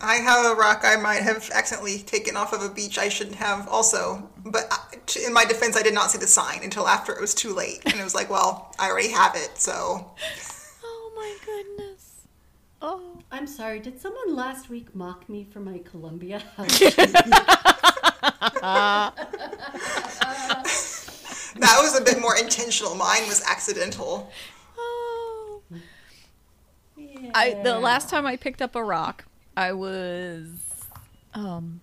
I 0.01 0.16
have 0.16 0.47
a 0.47 0.55
rock 0.55 0.83
I 0.85 0.97
might 0.97 1.23
have 1.23 1.51
accidentally 1.53 1.99
taken 1.99 2.37
off 2.37 2.53
of 2.53 2.62
a 2.62 2.68
beach 2.68 2.99
I 2.99 3.09
shouldn't 3.09 3.37
have 3.37 3.66
also. 3.68 4.31
But 4.44 4.66
I, 4.71 4.97
t- 5.07 5.25
in 5.25 5.33
my 5.33 5.44
defense, 5.44 5.77
I 5.77 5.83
did 5.83 5.94
not 5.94 6.11
see 6.11 6.18
the 6.18 6.27
sign 6.27 6.61
until 6.62 6.87
after 6.87 7.12
it 7.12 7.21
was 7.21 7.35
too 7.35 7.53
late. 7.55 7.83
And 7.85 7.94
it 7.94 8.05
was 8.05 8.14
like, 8.14 8.31
well, 8.31 8.75
I 8.79 8.90
already 8.90 9.11
have 9.11 9.35
it, 9.35 9.59
so. 9.59 10.12
oh 10.85 11.12
my 11.16 11.37
goodness. 11.44 11.88
Oh. 12.80 13.18
I'm 13.30 13.46
sorry, 13.46 13.80
did 13.80 14.00
someone 14.00 14.34
last 14.34 14.70
week 14.70 14.94
mock 14.94 15.28
me 15.28 15.44
for 15.44 15.60
my 15.60 15.78
Columbia 15.78 16.38
house? 16.56 16.80
That 21.58 21.78
was 21.80 21.98
a 21.98 22.04
bit 22.04 22.20
more 22.20 22.36
intentional. 22.36 22.94
Mine 22.94 23.26
was 23.26 23.42
accidental. 23.44 24.30
Oh. 24.76 25.62
I 27.34 27.54
the 27.62 27.78
last 27.78 28.08
time 28.08 28.26
I 28.26 28.36
picked 28.36 28.62
up 28.62 28.76
a 28.76 28.84
rock, 28.84 29.24
I 29.56 29.72
was 29.72 30.48
um 31.34 31.80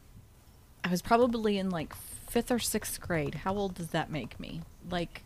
I 0.84 0.89
was 0.89 1.01
probably 1.01 1.58
in 1.58 1.69
like 1.69 1.93
5th 2.31 2.51
or 2.51 2.58
6th 2.58 2.99
grade. 2.99 3.36
How 3.36 3.55
old 3.55 3.75
does 3.75 3.89
that 3.89 4.10
make 4.10 4.39
me? 4.39 4.62
Like 4.89 5.23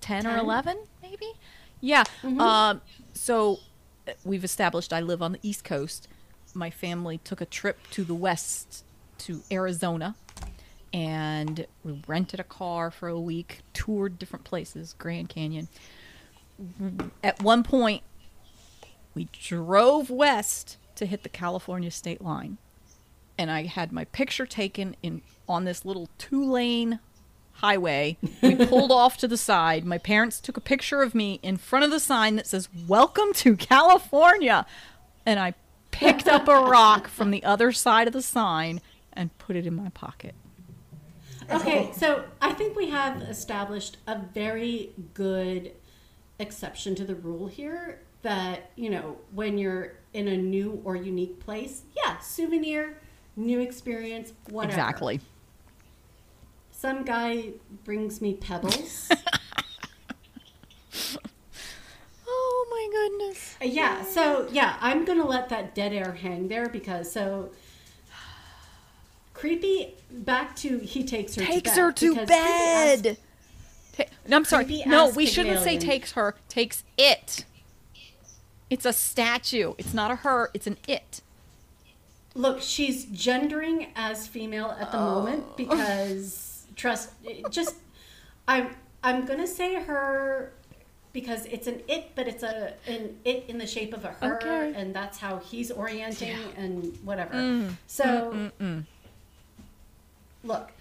10, 0.00 0.26
or 0.26 0.38
11 0.38 0.78
maybe? 1.02 1.32
Yeah. 1.80 2.04
Um 2.24 2.80
so 3.12 3.60
we've 4.24 4.44
established 4.44 4.92
I 4.92 5.00
live 5.00 5.22
on 5.22 5.32
the 5.32 5.40
East 5.42 5.64
Coast. 5.64 6.08
My 6.54 6.70
family 6.70 7.18
took 7.18 7.40
a 7.40 7.46
trip 7.46 7.78
to 7.92 8.04
the 8.04 8.14
west 8.14 8.84
to 9.18 9.42
Arizona 9.50 10.14
and 10.92 11.66
we 11.82 12.00
rented 12.06 12.38
a 12.38 12.44
car 12.44 12.90
for 12.92 13.08
a 13.08 13.18
week, 13.18 13.62
toured 13.72 14.16
different 14.16 14.44
places, 14.44 14.94
Grand 14.96 15.28
Canyon. 15.28 15.66
At 17.22 17.42
one 17.42 17.64
point, 17.64 18.02
we 19.12 19.28
drove 19.32 20.08
west 20.08 20.76
to 20.94 21.06
hit 21.06 21.24
the 21.24 21.28
California 21.28 21.90
state 21.90 22.22
line. 22.22 22.58
And 23.36 23.50
I 23.50 23.64
had 23.64 23.90
my 23.90 24.04
picture 24.04 24.46
taken 24.46 24.94
in 25.02 25.22
on 25.48 25.64
this 25.64 25.84
little 25.84 26.08
two-lane 26.16 27.00
highway. 27.54 28.18
We 28.42 28.54
pulled 28.54 28.92
off 28.92 29.16
to 29.18 29.28
the 29.28 29.36
side. 29.36 29.84
My 29.84 29.98
parents 29.98 30.40
took 30.40 30.56
a 30.56 30.60
picture 30.60 31.02
of 31.02 31.14
me 31.14 31.40
in 31.42 31.56
front 31.56 31.84
of 31.84 31.90
the 31.90 32.00
sign 32.00 32.36
that 32.36 32.46
says 32.46 32.68
"Welcome 32.86 33.32
to 33.34 33.56
California." 33.56 34.66
And 35.26 35.40
I 35.40 35.54
picked 35.90 36.28
up 36.28 36.48
a 36.48 36.60
rock 36.60 37.08
from 37.08 37.30
the 37.30 37.44
other 37.44 37.72
side 37.72 38.06
of 38.06 38.12
the 38.12 38.22
sign 38.22 38.80
and 39.12 39.36
put 39.38 39.56
it 39.56 39.66
in 39.66 39.74
my 39.74 39.88
pocket. 39.90 40.34
Okay, 41.50 41.90
so 41.94 42.24
I 42.40 42.52
think 42.52 42.76
we 42.76 42.90
have 42.90 43.22
established 43.22 43.98
a 44.06 44.18
very 44.18 44.90
good 45.12 45.72
exception 46.38 46.94
to 46.96 47.04
the 47.04 47.14
rule 47.14 47.46
here 47.46 48.00
that, 48.22 48.70
you 48.76 48.90
know, 48.90 49.18
when 49.32 49.58
you're 49.58 49.94
in 50.14 50.28
a 50.28 50.36
new 50.36 50.80
or 50.84 50.96
unique 50.96 51.38
place, 51.40 51.82
yeah, 51.94 52.18
souvenir, 52.18 52.98
new 53.36 53.60
experience, 53.60 54.32
whatever. 54.48 54.72
Exactly. 54.72 55.20
Some 56.84 57.02
guy 57.02 57.52
brings 57.84 58.20
me 58.20 58.34
pebbles. 58.34 59.08
Oh 62.26 62.66
my 62.70 62.88
goodness. 63.18 63.56
Uh, 63.62 63.64
yeah, 63.64 64.02
so 64.04 64.46
yeah, 64.52 64.76
I'm 64.80 65.04
gonna 65.06 65.26
let 65.26 65.48
that 65.48 65.74
dead 65.74 65.92
air 65.94 66.12
hang 66.12 66.48
there 66.48 66.68
because 66.68 67.10
so 67.10 67.50
creepy. 69.34 69.94
Back 70.10 70.54
to 70.56 70.78
he 70.78 71.04
takes 71.04 71.34
her 71.36 71.42
Takes 71.44 71.70
to 71.70 71.76
bed 71.76 71.78
her 71.80 71.92
to 71.92 72.14
because 72.14 72.30
asked- 72.30 73.02
bed. 73.02 73.16
Ta- 73.96 74.04
no, 74.28 74.36
I'm 74.36 74.44
sorry. 74.44 74.82
No, 74.86 75.08
we 75.08 75.24
shouldn't 75.24 75.60
say 75.60 75.78
takes 75.78 76.12
her. 76.12 76.34
Takes 76.50 76.84
it. 76.98 77.46
It's 78.68 78.84
a 78.84 78.92
statue. 78.92 79.72
It's 79.78 79.94
not 79.94 80.10
a 80.10 80.16
her. 80.16 80.50
It's 80.52 80.66
an 80.66 80.76
it. 80.86 81.22
Look, 82.34 82.60
she's 82.60 83.06
gendering 83.06 83.86
as 83.96 84.26
female 84.26 84.76
at 84.78 84.92
the 84.92 84.98
Oh. 84.98 85.14
moment 85.14 85.56
because 85.56 86.43
trust. 86.76 87.10
Just, 87.50 87.76
I'm 88.48 88.74
I'm 89.02 89.24
gonna 89.26 89.46
say 89.46 89.74
her 89.82 90.52
because 91.12 91.46
it's 91.46 91.66
an 91.66 91.80
it, 91.88 92.10
but 92.14 92.26
it's 92.26 92.42
a 92.42 92.74
an 92.86 93.16
it 93.24 93.44
in 93.48 93.58
the 93.58 93.66
shape 93.66 93.94
of 93.94 94.04
a 94.04 94.08
her, 94.08 94.36
Okay. 94.36 94.72
and 94.74 94.94
that's 94.94 95.18
how 95.18 95.38
he's 95.38 95.70
orienting 95.70 96.28
Yeah. 96.28 96.36
Mm. 96.36 96.58
and 96.58 96.98
whatever. 97.04 97.34
Mm. 97.34 97.76
So, 97.86 98.32
mm, 98.34 98.52
mm, 98.60 98.84
look, 100.42 100.72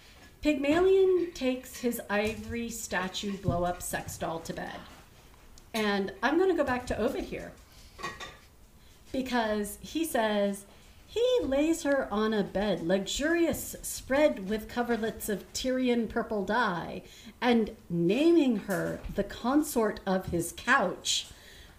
Pygmalion 0.42 1.32
takes 1.34 1.78
his 1.78 2.02
ivory 2.10 2.70
statue 2.70 3.38
blow 3.38 3.64
up 3.64 3.82
sex 3.82 4.18
doll 4.18 4.40
to 4.42 4.54
bed, 4.54 4.76
and 5.74 6.12
I'm 6.24 6.38
gonna 6.40 6.56
go 6.56 6.64
back 6.64 6.86
to 6.88 6.98
Ovid 6.98 7.26
here 7.26 7.52
because 9.12 9.78
he 9.82 10.04
says 10.06 10.66
he 11.14 11.46
lays 11.46 11.84
her 11.84 12.08
on 12.12 12.34
a 12.34 12.44
bed 12.44 12.82
luxurious 12.82 13.76
spread 13.84 14.50
with 14.50 14.68
coverlets 14.68 15.30
of 15.30 15.52
Tyrian 15.54 16.08
purple 16.08 16.44
dye 16.44 17.04
and 17.40 17.76
naming 17.90 18.58
her 18.68 19.00
the 19.16 19.24
consort 19.24 20.00
of 20.06 20.28
his 20.28 20.54
couch 20.58 21.28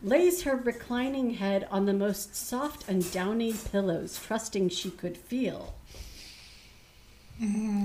lays 0.02 0.42
her 0.42 0.54
reclining 0.56 1.30
head 1.34 1.66
on 1.70 1.86
the 1.86 1.92
most 1.94 2.36
soft 2.36 2.88
and 2.88 3.10
downy 3.10 3.52
pillows 3.52 4.20
trusting 4.22 4.68
she 4.68 4.90
could 4.90 5.16
feel 5.16 5.74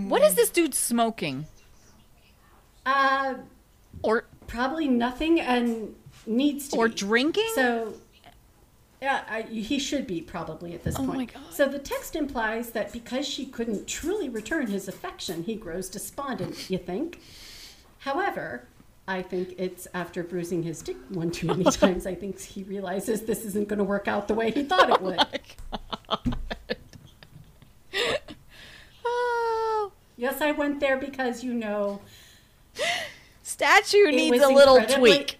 What 0.07 0.21
is 0.21 0.35
this 0.35 0.49
dude 0.49 0.75
smoking? 0.75 1.47
uh 2.85 3.35
Or 4.03 4.25
probably 4.47 4.87
nothing 4.87 5.39
and 5.39 5.95
needs 6.25 6.69
to 6.69 6.77
or 6.77 6.87
be. 6.89 6.93
drinking? 6.95 7.49
So, 7.55 7.93
yeah, 9.01 9.23
I, 9.29 9.41
he 9.43 9.79
should 9.79 10.05
be 10.07 10.21
probably 10.21 10.73
at 10.73 10.83
this 10.83 10.95
Oh 10.97 11.05
point. 11.05 11.17
my 11.17 11.25
God. 11.25 11.43
So 11.53 11.67
the 11.67 11.79
text 11.79 12.15
implies 12.15 12.71
that 12.71 12.91
because 12.91 13.27
she 13.27 13.45
couldn't 13.45 13.87
truly 13.87 14.27
return 14.29 14.67
his 14.67 14.87
affection, 14.87 15.43
he 15.43 15.55
grows 15.55 15.89
despondent. 15.89 16.69
You 16.69 16.77
think? 16.77 17.21
However, 17.99 18.67
I 19.07 19.21
think 19.21 19.55
it's 19.57 19.87
after 19.93 20.21
bruising 20.23 20.63
his 20.63 20.81
dick 20.81 20.97
one 21.09 21.31
too 21.31 21.47
many 21.47 21.63
times. 21.71 22.05
I 22.05 22.13
think 22.15 22.39
he 22.39 22.63
realizes 22.63 23.21
this 23.21 23.43
isn't 23.45 23.67
going 23.67 23.79
to 23.79 23.83
work 23.83 24.07
out 24.07 24.27
the 24.27 24.33
way 24.35 24.51
he 24.51 24.63
thought 24.63 24.89
it 24.89 24.97
oh 25.01 25.03
would. 25.03 25.19
oh, 29.05 29.91
yes, 30.17 30.41
I 30.41 30.51
went 30.51 30.79
there 30.79 30.97
because 30.97 31.43
you 31.43 31.53
know 31.53 32.01
statue 33.43 34.11
needs 34.11 34.41
a 34.43 34.47
little 34.49 34.81
tweak. 34.85 35.38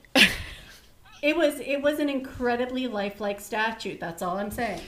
It 1.21 1.35
was 1.35 1.59
it 1.59 1.81
was 1.81 1.99
an 1.99 2.09
incredibly 2.09 2.87
lifelike 2.87 3.39
statue. 3.39 3.97
That's 3.97 4.21
all 4.21 4.37
I'm 4.37 4.51
saying. 4.51 4.81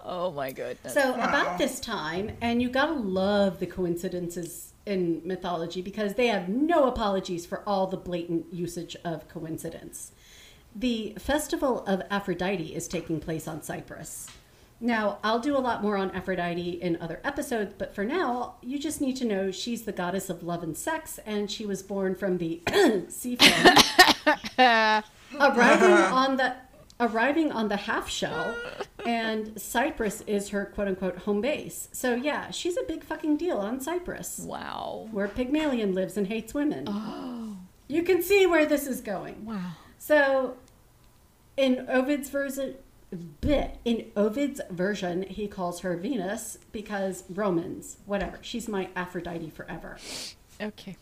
oh 0.00 0.30
my 0.32 0.52
goodness. 0.52 0.94
So 0.94 1.14
about 1.14 1.58
this 1.58 1.80
time, 1.80 2.36
and 2.40 2.62
you 2.62 2.68
gotta 2.68 2.94
love 2.94 3.58
the 3.60 3.66
coincidences 3.66 4.72
in 4.86 5.20
mythology 5.24 5.82
because 5.82 6.14
they 6.14 6.28
have 6.28 6.48
no 6.48 6.86
apologies 6.88 7.44
for 7.44 7.62
all 7.66 7.86
the 7.86 7.96
blatant 7.96 8.52
usage 8.52 8.96
of 9.04 9.28
coincidence. 9.28 10.12
The 10.74 11.14
festival 11.18 11.84
of 11.86 12.02
Aphrodite 12.10 12.74
is 12.74 12.88
taking 12.88 13.20
place 13.20 13.46
on 13.46 13.62
Cyprus. 13.62 14.28
Now, 14.80 15.18
I'll 15.24 15.40
do 15.40 15.56
a 15.56 15.58
lot 15.58 15.82
more 15.82 15.96
on 15.96 16.12
Aphrodite 16.12 16.80
in 16.80 16.96
other 17.00 17.20
episodes, 17.24 17.74
but 17.76 17.94
for 17.94 18.04
now, 18.04 18.54
you 18.62 18.78
just 18.78 19.00
need 19.00 19.16
to 19.16 19.24
know 19.24 19.50
she's 19.50 19.82
the 19.82 19.92
goddess 19.92 20.30
of 20.30 20.44
love 20.44 20.62
and 20.62 20.76
sex, 20.76 21.18
and 21.26 21.50
she 21.50 21.66
was 21.66 21.82
born 21.82 22.14
from 22.14 22.38
the 22.38 22.62
sea 23.08 23.36
foam 23.36 25.02
arriving 25.40 25.92
on 25.92 26.36
the 26.36 26.54
arriving 27.00 27.52
on 27.52 27.68
the 27.68 27.76
half 27.76 28.08
shell 28.08 28.56
and 29.06 29.60
cyprus 29.60 30.20
is 30.22 30.48
her 30.48 30.64
quote 30.64 30.88
unquote 30.88 31.16
home 31.18 31.40
base 31.40 31.88
so 31.92 32.14
yeah 32.14 32.50
she's 32.50 32.76
a 32.76 32.82
big 32.88 33.04
fucking 33.04 33.36
deal 33.36 33.58
on 33.58 33.80
cyprus 33.80 34.40
wow. 34.40 35.06
where 35.12 35.28
pygmalion 35.28 35.94
lives 35.94 36.16
and 36.16 36.26
hates 36.26 36.52
women 36.54 36.84
Oh. 36.88 37.56
you 37.86 38.02
can 38.02 38.20
see 38.20 38.46
where 38.46 38.66
this 38.66 38.86
is 38.86 39.00
going 39.00 39.44
Wow. 39.44 39.72
so 39.98 40.56
in 41.56 41.86
ovid's 41.88 42.30
version 42.30 42.74
bit. 43.40 43.78
In 43.84 44.10
Ovid's 44.16 44.60
version, 44.70 45.22
he 45.22 45.48
calls 45.48 45.80
her 45.80 45.96
Venus 45.96 46.58
because 46.72 47.24
Romans, 47.30 47.98
whatever. 48.06 48.38
She's 48.42 48.68
my 48.68 48.88
Aphrodite 48.94 49.50
forever. 49.50 49.96
Okay. 50.60 50.96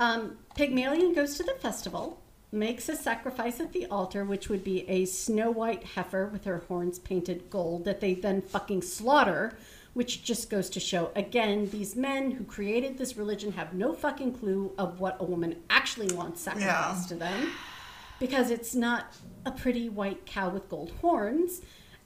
Um, 0.00 0.38
Pygmalion 0.54 1.12
goes 1.12 1.36
to 1.36 1.42
the 1.42 1.54
festival, 1.60 2.20
makes 2.50 2.88
a 2.88 2.96
sacrifice 2.96 3.60
at 3.60 3.72
the 3.72 3.86
altar, 3.86 4.24
which 4.24 4.48
would 4.48 4.64
be 4.64 4.88
a 4.88 5.04
snow 5.04 5.50
white 5.50 5.84
heifer 5.84 6.26
with 6.26 6.44
her 6.44 6.62
horns 6.68 6.98
painted 6.98 7.50
gold 7.50 7.84
that 7.84 8.00
they 8.00 8.14
then 8.14 8.40
fucking 8.40 8.80
slaughter, 8.82 9.52
which 9.92 10.22
just 10.24 10.48
goes 10.48 10.70
to 10.70 10.80
show 10.80 11.10
again, 11.14 11.68
these 11.70 11.94
men 11.96 12.30
who 12.32 12.44
created 12.44 12.96
this 12.96 13.16
religion 13.16 13.52
have 13.52 13.74
no 13.74 13.92
fucking 13.92 14.32
clue 14.32 14.72
of 14.78 14.98
what 15.00 15.16
a 15.20 15.24
woman 15.24 15.56
actually 15.68 16.14
wants 16.14 16.40
sacrificed 16.40 17.02
Yeah. 17.02 17.08
to 17.08 17.14
them 17.16 17.50
because 18.18 18.50
it's 18.50 18.74
not 18.74 19.14
a 19.44 19.50
pretty 19.50 19.88
white 19.88 20.24
cow 20.24 20.48
with 20.48 20.68
gold 20.68 20.92
horns. 21.00 21.60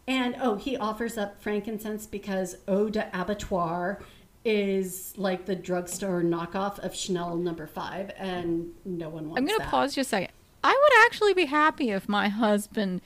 And 0.09 0.35
oh, 0.40 0.57
he 0.57 0.76
offers 0.76 1.16
up 1.16 1.40
frankincense 1.40 2.07
because 2.07 2.57
Eau 2.66 2.88
de 2.88 3.09
Abattoir 3.16 4.00
is 4.44 5.14
like 5.16 5.46
the 5.46 5.55
drugstore 5.55 6.22
knockoff 6.22 6.78
of 6.81 6.94
Chanel 6.94 7.37
number 7.37 7.66
five, 7.66 8.11
and 8.16 8.70
no 8.85 9.09
one 9.09 9.28
wants 9.28 9.38
I'm 9.38 9.46
going 9.46 9.59
to 9.59 9.64
that. 9.64 9.70
pause 9.70 9.94
just 9.94 10.09
a 10.09 10.11
second. 10.11 10.33
I 10.64 10.70
would 10.70 11.07
actually 11.07 11.35
be 11.35 11.46
happy 11.46 11.90
if 11.90 12.09
my 12.09 12.28
husband 12.28 13.00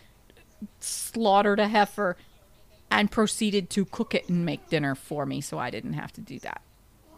slaughtered 0.80 1.60
a 1.60 1.68
heifer 1.68 2.16
and 2.90 3.10
proceeded 3.10 3.70
to 3.70 3.84
cook 3.84 4.14
it 4.14 4.28
and 4.28 4.44
make 4.44 4.68
dinner 4.68 4.94
for 4.94 5.26
me 5.26 5.40
so 5.40 5.58
I 5.58 5.70
didn't 5.70 5.94
have 5.94 6.12
to 6.12 6.20
do 6.20 6.38
that. 6.40 6.62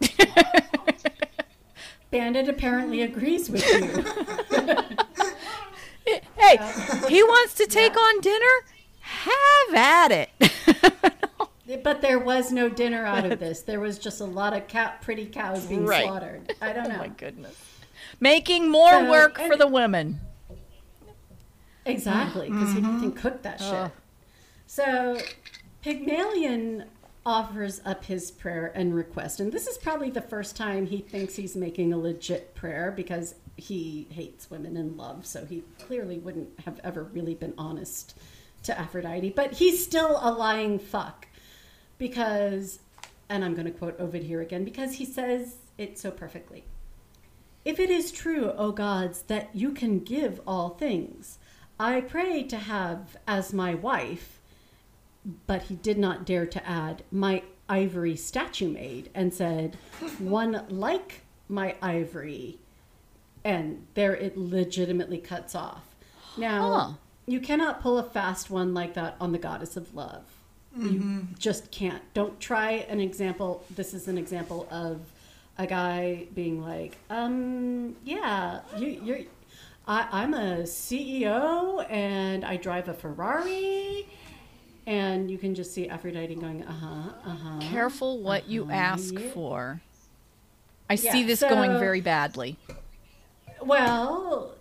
Bandit 2.11 2.49
apparently 2.49 3.01
agrees 3.01 3.49
with 3.49 3.65
you. 3.69 4.03
Hey, 6.35 6.57
he 7.07 7.21
wants 7.21 7.53
to 7.55 7.67
take 7.67 7.95
on 7.95 8.21
dinner? 8.21 8.45
Have 9.01 9.75
at 9.75 10.11
it. 10.11 10.29
but 11.83 12.01
there 12.01 12.19
was 12.19 12.51
no 12.51 12.69
dinner 12.69 13.05
out 13.05 13.25
of 13.25 13.39
this. 13.39 13.61
There 13.61 13.79
was 13.79 13.99
just 13.99 14.21
a 14.21 14.25
lot 14.25 14.53
of 14.53 14.67
cow- 14.67 14.93
pretty 15.01 15.25
cows 15.25 15.65
being 15.65 15.85
Right. 15.85 16.05
slaughtered. 16.05 16.53
I 16.61 16.73
don't 16.73 16.85
oh 16.87 16.89
know. 16.89 16.97
my 16.97 17.07
goodness. 17.09 17.55
Making 18.19 18.69
more 18.69 18.91
So, 18.91 19.09
work 19.09 19.37
for 19.39 19.55
the 19.55 19.67
women. 19.67 20.19
Exactly, 21.85 22.49
because 22.49 22.73
he 22.73 22.79
Mm-hmm. 22.81 22.99
can 23.01 23.11
cook 23.13 23.41
that 23.43 23.59
shit. 23.59 23.73
Ugh. 23.73 23.91
So, 24.67 25.17
Pygmalion 25.81 26.85
offers 27.25 27.81
up 27.85 28.05
his 28.05 28.31
prayer 28.31 28.71
and 28.75 28.93
request, 28.93 29.39
and 29.39 29.51
this 29.51 29.67
is 29.67 29.77
probably 29.77 30.09
the 30.09 30.21
first 30.21 30.55
time 30.55 30.85
he 30.85 30.99
thinks 30.99 31.35
he's 31.35 31.55
making 31.55 31.93
a 31.93 31.97
legit 31.97 32.53
prayer 32.55 32.91
because 32.95 33.35
he 33.57 34.07
hates 34.11 34.49
women 34.51 34.77
in 34.77 34.95
love, 34.97 35.25
so 35.25 35.45
he 35.45 35.63
clearly 35.79 36.17
wouldn't 36.19 36.59
have 36.61 36.79
ever 36.83 37.03
really 37.03 37.33
been 37.35 37.53
honest 37.57 38.17
to 38.63 38.77
Aphrodite. 38.77 39.31
But 39.31 39.53
he's 39.53 39.83
still 39.83 40.19
a 40.21 40.31
lying 40.31 40.79
fuck 40.79 41.27
because, 41.99 42.79
and 43.29 43.45
I'm 43.45 43.53
going 43.53 43.65
to 43.65 43.71
quote 43.71 43.99
Ovid 43.99 44.23
here 44.23 44.41
again 44.41 44.63
because 44.63 44.95
he 44.95 45.05
says 45.05 45.57
it 45.77 45.99
so 45.99 46.09
perfectly. 46.09 46.63
If 47.63 47.79
it 47.79 47.91
is 47.91 48.11
true, 48.11 48.51
O 48.57 48.71
gods, 48.71 49.21
that 49.23 49.55
you 49.55 49.71
can 49.71 49.99
give 49.99 50.41
all 50.47 50.69
things, 50.69 51.37
I 51.79 52.01
pray 52.01 52.41
to 52.43 52.57
have 52.57 53.17
as 53.27 53.53
my 53.53 53.75
wife, 53.75 54.39
but 55.45 55.63
he 55.63 55.75
did 55.75 55.97
not 55.99 56.25
dare 56.25 56.47
to 56.47 56.67
add, 56.67 57.03
my 57.11 57.43
ivory 57.67 58.15
statue 58.15 58.69
made, 58.69 59.11
and 59.13 59.33
said, 59.33 59.77
one 60.19 60.65
like 60.69 61.21
my 61.47 61.75
ivory. 61.81 62.57
And 63.43 63.85
there 63.93 64.15
it 64.15 64.37
legitimately 64.37 65.19
cuts 65.19 65.53
off. 65.53 65.83
Now, 66.37 66.73
Huh. 66.73 66.93
you 67.27 67.39
cannot 67.39 67.81
pull 67.81 67.97
a 67.97 68.03
fast 68.03 68.49
one 68.49 68.73
like 68.73 68.93
that 68.95 69.15
on 69.19 69.31
the 69.33 69.37
goddess 69.37 69.75
of 69.77 69.93
love. 69.93 70.23
You 70.77 71.27
just 71.37 71.71
can't. 71.71 72.01
Don't 72.13 72.39
try 72.39 72.85
an 72.89 72.99
example. 72.99 73.63
This 73.75 73.93
is 73.93 74.07
an 74.07 74.17
example 74.17 74.67
of 74.71 75.01
a 75.57 75.65
guy 75.67 76.27
being 76.33 76.61
like, 76.61 76.97
um, 77.09 77.95
yeah, 78.05 78.61
you, 78.77 78.87
you're. 79.03 79.19
I, 79.87 80.07
I'm 80.11 80.33
a 80.33 80.61
CEO 80.63 81.85
and 81.89 82.45
I 82.45 82.57
drive 82.57 82.87
a 82.87 82.93
Ferrari, 82.93 84.07
and 84.85 85.29
you 85.29 85.37
can 85.37 85.55
just 85.55 85.73
see 85.73 85.89
Aphrodite 85.89 86.35
going, 86.35 86.63
uh 86.63 86.71
huh, 86.71 87.11
uh 87.25 87.35
huh. 87.35 87.59
Careful 87.61 88.19
what 88.19 88.47
you 88.47 88.69
ask 88.71 89.13
yeah. 89.13 89.31
for. 89.31 89.81
I 90.89 90.93
Yeah, 90.93 91.11
see 91.11 91.23
this 91.23 91.41
going 91.41 91.79
very 91.79 92.01
badly. 92.01 92.57
Well, 93.61 94.55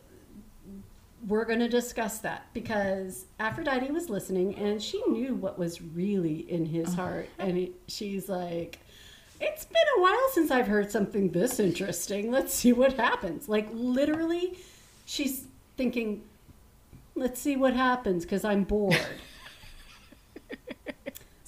we're 1.29 1.45
going 1.45 1.59
to 1.61 1.69
discuss 1.69 2.19
that 2.19 2.47
because 2.53 3.27
Aphrodite 3.39 3.91
was 3.93 4.09
listening 4.09 4.55
and 4.57 4.83
she 4.83 5.03
knew 5.09 5.35
what 5.35 5.59
was 5.59 5.81
really 5.81 6.51
in 6.51 6.67
his 6.67 6.89
uh-huh. 6.89 7.03
heart. 7.03 7.29
And 7.39 7.59
it, 7.59 7.73
she's 7.87 8.29
like, 8.29 8.79
It's 9.41 9.65
been 9.65 9.77
a 9.99 10.01
while 10.01 10.29
since 10.33 10.51
I've 10.51 10.67
heard 10.67 10.91
something 10.91 11.31
this 11.31 11.61
interesting. 11.61 12.31
Let's 12.31 12.55
see 12.55 12.73
what 12.73 12.95
happens. 12.95 13.49
Like, 13.49 13.69
literally, 13.73 14.59
she's 15.07 15.45
thinking, 15.77 16.23
Let's 17.15 17.41
see 17.41 17.57
what 17.57 17.75
happens 17.75 18.25
because 18.25 18.45
I'm 18.45 18.65
bored. 18.65 18.97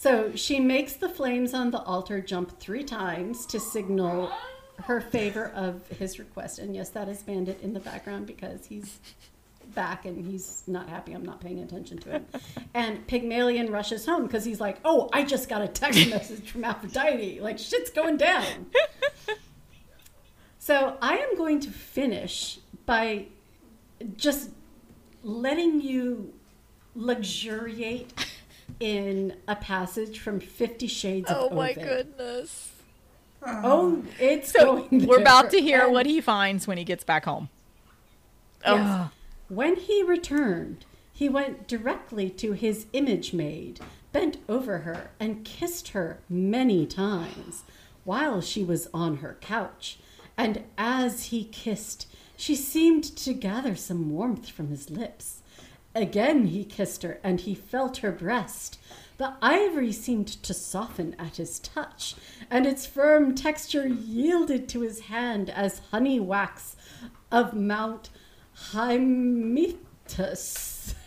So 0.00 0.34
she 0.34 0.60
makes 0.60 0.94
the 0.94 1.10
flames 1.10 1.52
on 1.52 1.72
the 1.72 1.82
altar 1.82 2.22
jump 2.22 2.58
three 2.58 2.84
times 2.84 3.44
to 3.44 3.60
signal 3.60 4.32
her 4.84 4.98
favor 4.98 5.52
of 5.54 5.86
his 5.88 6.18
request. 6.18 6.58
And 6.58 6.74
yes, 6.74 6.88
that 6.88 7.06
is 7.06 7.20
Bandit 7.22 7.60
in 7.62 7.74
the 7.74 7.80
background 7.80 8.26
because 8.26 8.64
he's 8.64 8.98
back 9.74 10.04
and 10.04 10.24
he's 10.26 10.62
not 10.66 10.88
happy. 10.88 11.12
I'm 11.12 11.24
not 11.24 11.40
paying 11.40 11.60
attention 11.60 11.98
to 11.98 12.10
him. 12.10 12.26
And 12.74 13.04
Pygmalion 13.08 13.70
rushes 13.72 14.06
home 14.06 14.26
because 14.26 14.44
he's 14.44 14.60
like, 14.60 14.78
oh, 14.84 15.08
I 15.12 15.24
just 15.24 15.48
got 15.48 15.60
a 15.62 15.68
text 15.68 16.08
message 16.10 16.50
from 16.50 16.64
Aphrodite. 16.64 17.40
Like, 17.40 17.58
shit's 17.58 17.90
going 17.90 18.16
down. 18.16 18.66
so 20.58 20.96
I 21.02 21.16
am 21.18 21.36
going 21.36 21.60
to 21.60 21.70
finish 21.70 22.58
by 22.86 23.26
just 24.16 24.50
letting 25.24 25.80
you 25.80 26.32
luxuriate 26.94 28.12
in 28.78 29.36
a 29.48 29.56
passage 29.56 30.18
from 30.20 30.40
Fifty 30.40 30.86
Shades 30.86 31.28
of 31.30 31.52
Oh 31.52 31.54
my 31.54 31.72
goodness. 31.72 32.72
Oh. 33.42 33.60
oh, 33.64 34.04
it's 34.18 34.52
So 34.52 34.76
going 34.88 35.06
we're 35.06 35.20
about 35.20 35.50
to 35.50 35.60
hear 35.60 35.84
And- 35.84 35.92
what 35.92 36.06
he 36.06 36.20
finds 36.20 36.66
when 36.68 36.78
he 36.78 36.84
gets 36.84 37.04
back 37.04 37.24
home. 37.24 37.48
Yes. 38.64 39.10
When 39.50 39.74
he 39.74 40.04
returned, 40.04 40.84
he 41.12 41.28
went 41.28 41.66
directly 41.66 42.30
to 42.30 42.52
his 42.52 42.86
image 42.92 43.32
maid, 43.32 43.80
bent 44.12 44.36
over 44.48 44.78
her, 44.78 45.10
and 45.18 45.44
kissed 45.44 45.88
her 45.88 46.20
many 46.28 46.86
times 46.86 47.64
while 48.04 48.40
she 48.40 48.62
was 48.62 48.86
on 48.94 49.16
her 49.16 49.36
couch. 49.40 49.98
And 50.36 50.62
as 50.78 51.24
he 51.24 51.42
kissed, 51.42 52.06
she 52.36 52.54
seemed 52.54 53.02
to 53.16 53.34
gather 53.34 53.74
some 53.74 54.10
warmth 54.10 54.48
from 54.48 54.68
his 54.68 54.88
lips. 54.88 55.42
Again 55.96 56.46
he 56.46 56.64
kissed 56.64 57.02
her, 57.02 57.18
and 57.24 57.40
he 57.40 57.56
felt 57.56 57.96
her 57.98 58.12
breast. 58.12 58.78
The 59.18 59.34
ivory 59.42 59.90
seemed 59.90 60.28
to 60.28 60.54
soften 60.54 61.16
at 61.18 61.38
his 61.38 61.58
touch, 61.58 62.14
and 62.52 62.66
its 62.66 62.86
firm 62.86 63.34
texture 63.34 63.88
yielded 63.88 64.68
to 64.68 64.82
his 64.82 65.00
hand 65.00 65.50
as 65.50 65.82
honey 65.90 66.20
wax 66.20 66.76
of 67.32 67.52
Mount 67.52 68.10
Hymettus 68.72 70.14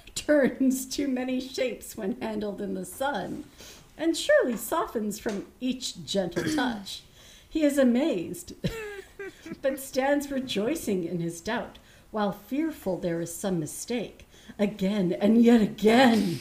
turns 0.15 0.85
to 0.87 1.07
many 1.07 1.39
shapes 1.39 1.95
when 1.95 2.19
handled 2.19 2.59
in 2.59 2.73
the 2.73 2.83
sun, 2.83 3.45
and 3.97 4.17
surely 4.17 4.57
softens 4.57 5.19
from 5.19 5.45
each 5.59 6.03
gentle 6.05 6.43
touch. 6.55 7.03
He 7.47 7.63
is 7.63 7.77
amazed, 7.77 8.53
but 9.61 9.79
stands 9.79 10.31
rejoicing 10.31 11.05
in 11.05 11.19
his 11.19 11.39
doubt, 11.39 11.77
while 12.11 12.31
fearful 12.31 12.97
there 12.97 13.21
is 13.21 13.33
some 13.33 13.59
mistake. 13.59 14.27
Again 14.59 15.13
and 15.13 15.41
yet 15.43 15.61
again, 15.61 16.39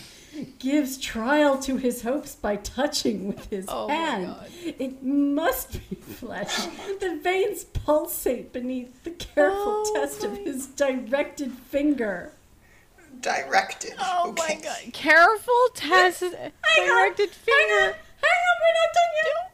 gives 0.59 0.99
trial 0.99 1.59
to 1.59 1.77
his 1.77 2.03
hopes 2.03 2.35
by 2.35 2.57
touching 2.57 3.29
with 3.29 3.49
his 3.51 3.67
Oh 3.69 3.89
hand. 3.89 4.35
It 4.65 5.03
must 5.03 5.73
be 5.73 5.97
flesh. 5.97 6.67
The 7.01 7.19
veins 7.23 7.65
pulsate 7.65 8.53
beneath 8.53 9.03
the 9.05 9.11
careful 9.11 9.85
Oh 9.87 9.93
test 9.95 10.25
of 10.25 10.37
his 10.39 10.67
directed 10.67 11.53
finger. 11.53 12.33
Directed. 13.21 13.95
Oh 13.99 14.31
okay. 14.31 14.57
my 14.57 14.61
god. 14.63 14.93
Careful 14.93 15.69
test 15.75 16.21
directed 16.21 17.31
finger. 17.31 17.97
Hang 18.23 18.41
on, 18.49 18.57
we're 18.61 18.75
not 18.75 18.95
done 18.95 19.13
yet. 19.17 19.53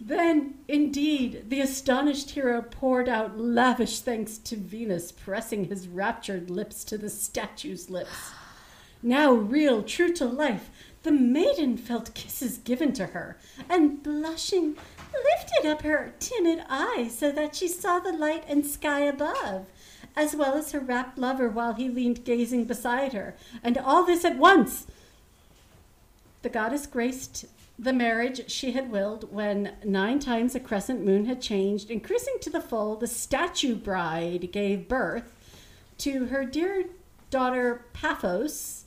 Then, 0.00 0.54
indeed, 0.68 1.50
the 1.50 1.60
astonished 1.60 2.30
hero 2.30 2.62
poured 2.62 3.08
out 3.10 3.38
lavish 3.38 4.00
thanks 4.00 4.38
to 4.38 4.56
Venus, 4.56 5.12
pressing 5.12 5.66
his 5.66 5.86
raptured 5.86 6.48
lips 6.48 6.82
to 6.84 6.96
the 6.96 7.10
statue's 7.10 7.90
lips. 7.90 8.30
Now, 9.02 9.32
real, 9.32 9.82
true 9.82 10.12
to 10.14 10.24
life, 10.24 10.70
the 11.04 11.12
maiden 11.12 11.76
felt 11.76 12.14
kisses 12.14 12.58
given 12.58 12.92
to 12.94 13.06
her, 13.06 13.38
and 13.68 14.02
blushing, 14.02 14.76
lifted 15.12 15.70
up 15.70 15.82
her 15.82 16.14
timid 16.18 16.64
eyes 16.68 17.16
so 17.16 17.30
that 17.32 17.54
she 17.54 17.68
saw 17.68 18.00
the 18.00 18.12
light 18.12 18.44
and 18.48 18.66
sky 18.66 19.00
above, 19.00 19.66
as 20.16 20.34
well 20.34 20.54
as 20.54 20.72
her 20.72 20.80
rapt 20.80 21.16
lover 21.16 21.48
while 21.48 21.74
he 21.74 21.88
leaned 21.88 22.24
gazing 22.24 22.64
beside 22.64 23.12
her. 23.12 23.36
And 23.62 23.78
all 23.78 24.04
this 24.04 24.24
at 24.24 24.36
once, 24.36 24.86
the 26.42 26.48
goddess 26.48 26.86
graced 26.86 27.46
the 27.78 27.92
marriage 27.92 28.50
she 28.50 28.72
had 28.72 28.90
willed 28.90 29.32
when 29.32 29.76
nine 29.84 30.18
times 30.18 30.56
a 30.56 30.60
crescent 30.60 31.04
moon 31.04 31.26
had 31.26 31.40
changed, 31.40 31.90
increasing 31.90 32.34
to 32.40 32.50
the 32.50 32.60
full, 32.60 32.96
the 32.96 33.06
statue 33.06 33.76
bride 33.76 34.50
gave 34.50 34.88
birth 34.88 35.32
to 35.98 36.26
her 36.26 36.44
dear 36.44 36.86
daughter 37.30 37.84
Paphos, 37.92 38.77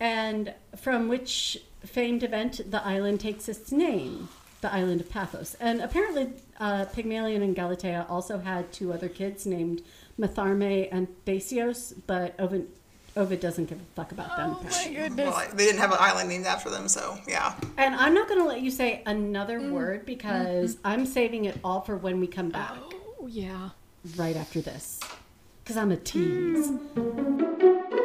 and 0.00 0.54
from 0.76 1.08
which 1.08 1.58
famed 1.84 2.22
event 2.22 2.60
the 2.70 2.84
island 2.84 3.20
takes 3.20 3.48
its 3.48 3.70
name, 3.70 4.28
the 4.60 4.72
island 4.72 5.00
of 5.00 5.08
Paphos. 5.10 5.54
And 5.60 5.80
apparently, 5.80 6.32
uh, 6.58 6.86
Pygmalion 6.86 7.42
and 7.42 7.54
Galatea 7.54 8.06
also 8.08 8.38
had 8.38 8.72
two 8.72 8.92
other 8.92 9.08
kids 9.08 9.46
named 9.46 9.82
Metharme 10.18 10.88
and 10.90 11.08
Basios, 11.26 11.94
but 12.06 12.38
Ovid, 12.38 12.68
Ovid 13.16 13.40
doesn't 13.40 13.66
give 13.66 13.78
a 13.78 13.84
fuck 13.94 14.12
about 14.12 14.36
them. 14.36 14.56
Oh 14.56 14.60
apparently. 14.66 14.94
goodness. 14.94 15.34
Well, 15.34 15.48
they 15.54 15.64
didn't 15.64 15.80
have 15.80 15.92
an 15.92 15.98
island 16.00 16.28
named 16.28 16.46
after 16.46 16.70
them, 16.70 16.88
so 16.88 17.18
yeah. 17.28 17.54
And 17.76 17.94
I'm 17.94 18.14
not 18.14 18.28
going 18.28 18.40
to 18.40 18.46
let 18.46 18.60
you 18.60 18.70
say 18.70 19.02
another 19.06 19.60
mm. 19.60 19.70
word 19.70 20.00
mm-hmm. 20.00 20.06
because 20.06 20.76
I'm 20.84 21.06
saving 21.06 21.44
it 21.44 21.58
all 21.62 21.80
for 21.80 21.96
when 21.96 22.20
we 22.20 22.26
come 22.26 22.50
back 22.50 22.72
Oh 23.20 23.26
yeah. 23.26 23.70
right 24.16 24.36
after 24.36 24.60
this. 24.60 25.00
Because 25.62 25.76
I'm 25.76 25.92
a 25.92 25.96
tease. 25.96 26.70
Mm. 26.70 28.00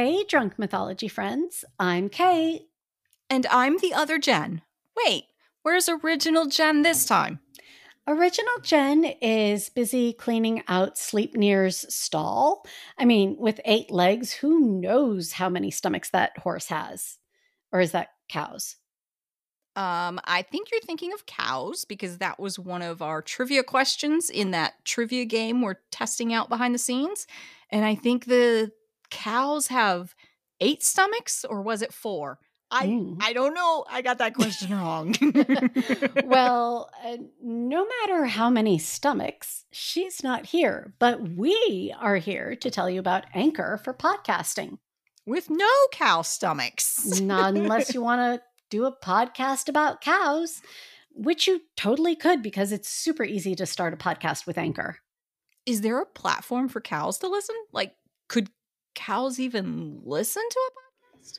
Hey, 0.00 0.22
drunk 0.22 0.60
mythology 0.60 1.08
friends. 1.08 1.64
I'm 1.76 2.08
Kate. 2.08 2.68
And 3.28 3.48
I'm 3.50 3.78
the 3.78 3.92
other 3.92 4.16
Jen. 4.16 4.62
Wait, 4.96 5.24
where's 5.62 5.88
original 5.88 6.46
Jen 6.46 6.82
this 6.82 7.04
time? 7.04 7.40
Original 8.06 8.60
Jen 8.62 9.02
is 9.20 9.70
busy 9.70 10.12
cleaning 10.12 10.62
out 10.68 10.94
Sleipnir's 10.94 11.92
stall. 11.92 12.64
I 12.96 13.06
mean, 13.06 13.38
with 13.40 13.60
eight 13.64 13.90
legs, 13.90 14.30
who 14.30 14.60
knows 14.80 15.32
how 15.32 15.48
many 15.48 15.72
stomachs 15.72 16.10
that 16.10 16.38
horse 16.38 16.68
has? 16.68 17.18
Or 17.72 17.80
is 17.80 17.90
that 17.90 18.10
cows? 18.28 18.76
Um, 19.74 20.20
I 20.22 20.42
think 20.42 20.70
you're 20.70 20.80
thinking 20.80 21.12
of 21.12 21.26
cows 21.26 21.84
because 21.84 22.18
that 22.18 22.38
was 22.38 22.56
one 22.56 22.82
of 22.82 23.02
our 23.02 23.20
trivia 23.20 23.64
questions 23.64 24.30
in 24.30 24.52
that 24.52 24.74
trivia 24.84 25.24
game 25.24 25.60
we're 25.60 25.80
testing 25.90 26.32
out 26.32 26.48
behind 26.48 26.72
the 26.72 26.78
scenes. 26.78 27.26
And 27.70 27.84
I 27.84 27.96
think 27.96 28.26
the 28.26 28.70
cows 29.10 29.68
have 29.68 30.14
eight 30.60 30.82
stomachs, 30.82 31.44
or 31.44 31.62
was 31.62 31.82
it 31.82 31.92
four? 31.92 32.38
I 32.70 32.86
Mm. 32.86 33.16
I 33.22 33.32
don't 33.32 33.54
know. 33.54 33.84
I 33.88 34.02
got 34.02 34.18
that 34.18 34.34
question 34.34 34.72
wrong. 34.72 35.14
well, 36.24 36.90
uh, 37.04 37.16
no 37.42 37.86
matter 37.86 38.26
how 38.26 38.50
many 38.50 38.78
stomachs, 38.78 39.64
she's 39.72 40.22
not 40.22 40.46
here, 40.46 40.92
but 40.98 41.30
we 41.30 41.94
are 41.98 42.16
here 42.16 42.54
to 42.56 42.70
tell 42.70 42.90
you 42.90 43.00
about 43.00 43.24
Anchor 43.34 43.80
for 43.82 43.94
podcasting. 43.94 44.78
With 45.26 45.50
no 45.50 45.70
cow 45.92 46.22
stomachs. 46.22 47.20
Not 47.20 47.54
unless 47.54 47.94
you 47.94 48.02
want 48.02 48.40
to 48.40 48.42
do 48.70 48.84
a 48.84 48.96
podcast 48.96 49.68
about 49.68 50.00
cows, 50.00 50.60
which 51.14 51.46
you 51.46 51.60
totally 51.76 52.16
could 52.16 52.42
because 52.42 52.72
it's 52.72 52.88
super 52.88 53.24
easy 53.24 53.54
to 53.54 53.66
start 53.66 53.94
a 53.94 53.96
podcast 53.96 54.46
with 54.46 54.58
Anchor. 54.58 54.98
Is 55.66 55.80
there 55.82 56.00
a 56.00 56.06
platform 56.06 56.68
for 56.68 56.80
cows 56.80 57.18
to 57.18 57.28
listen? 57.28 57.56
Like, 57.72 57.94
could 58.28 58.50
cows 58.98 59.38
even 59.38 60.00
listen 60.04 60.42
to 60.50 60.60
a 60.68 60.70
podcast? 60.74 61.38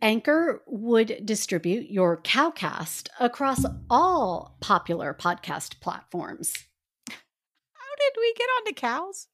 Anchor 0.00 0.62
would 0.66 1.24
distribute 1.24 1.90
your 1.90 2.16
Cowcast 2.22 3.08
across 3.20 3.64
all 3.90 4.56
popular 4.60 5.14
podcast 5.14 5.80
platforms. 5.80 6.54
How 7.08 7.94
did 7.98 8.12
we 8.18 8.34
get 8.36 8.48
onto 8.58 8.72
cows? 8.72 9.28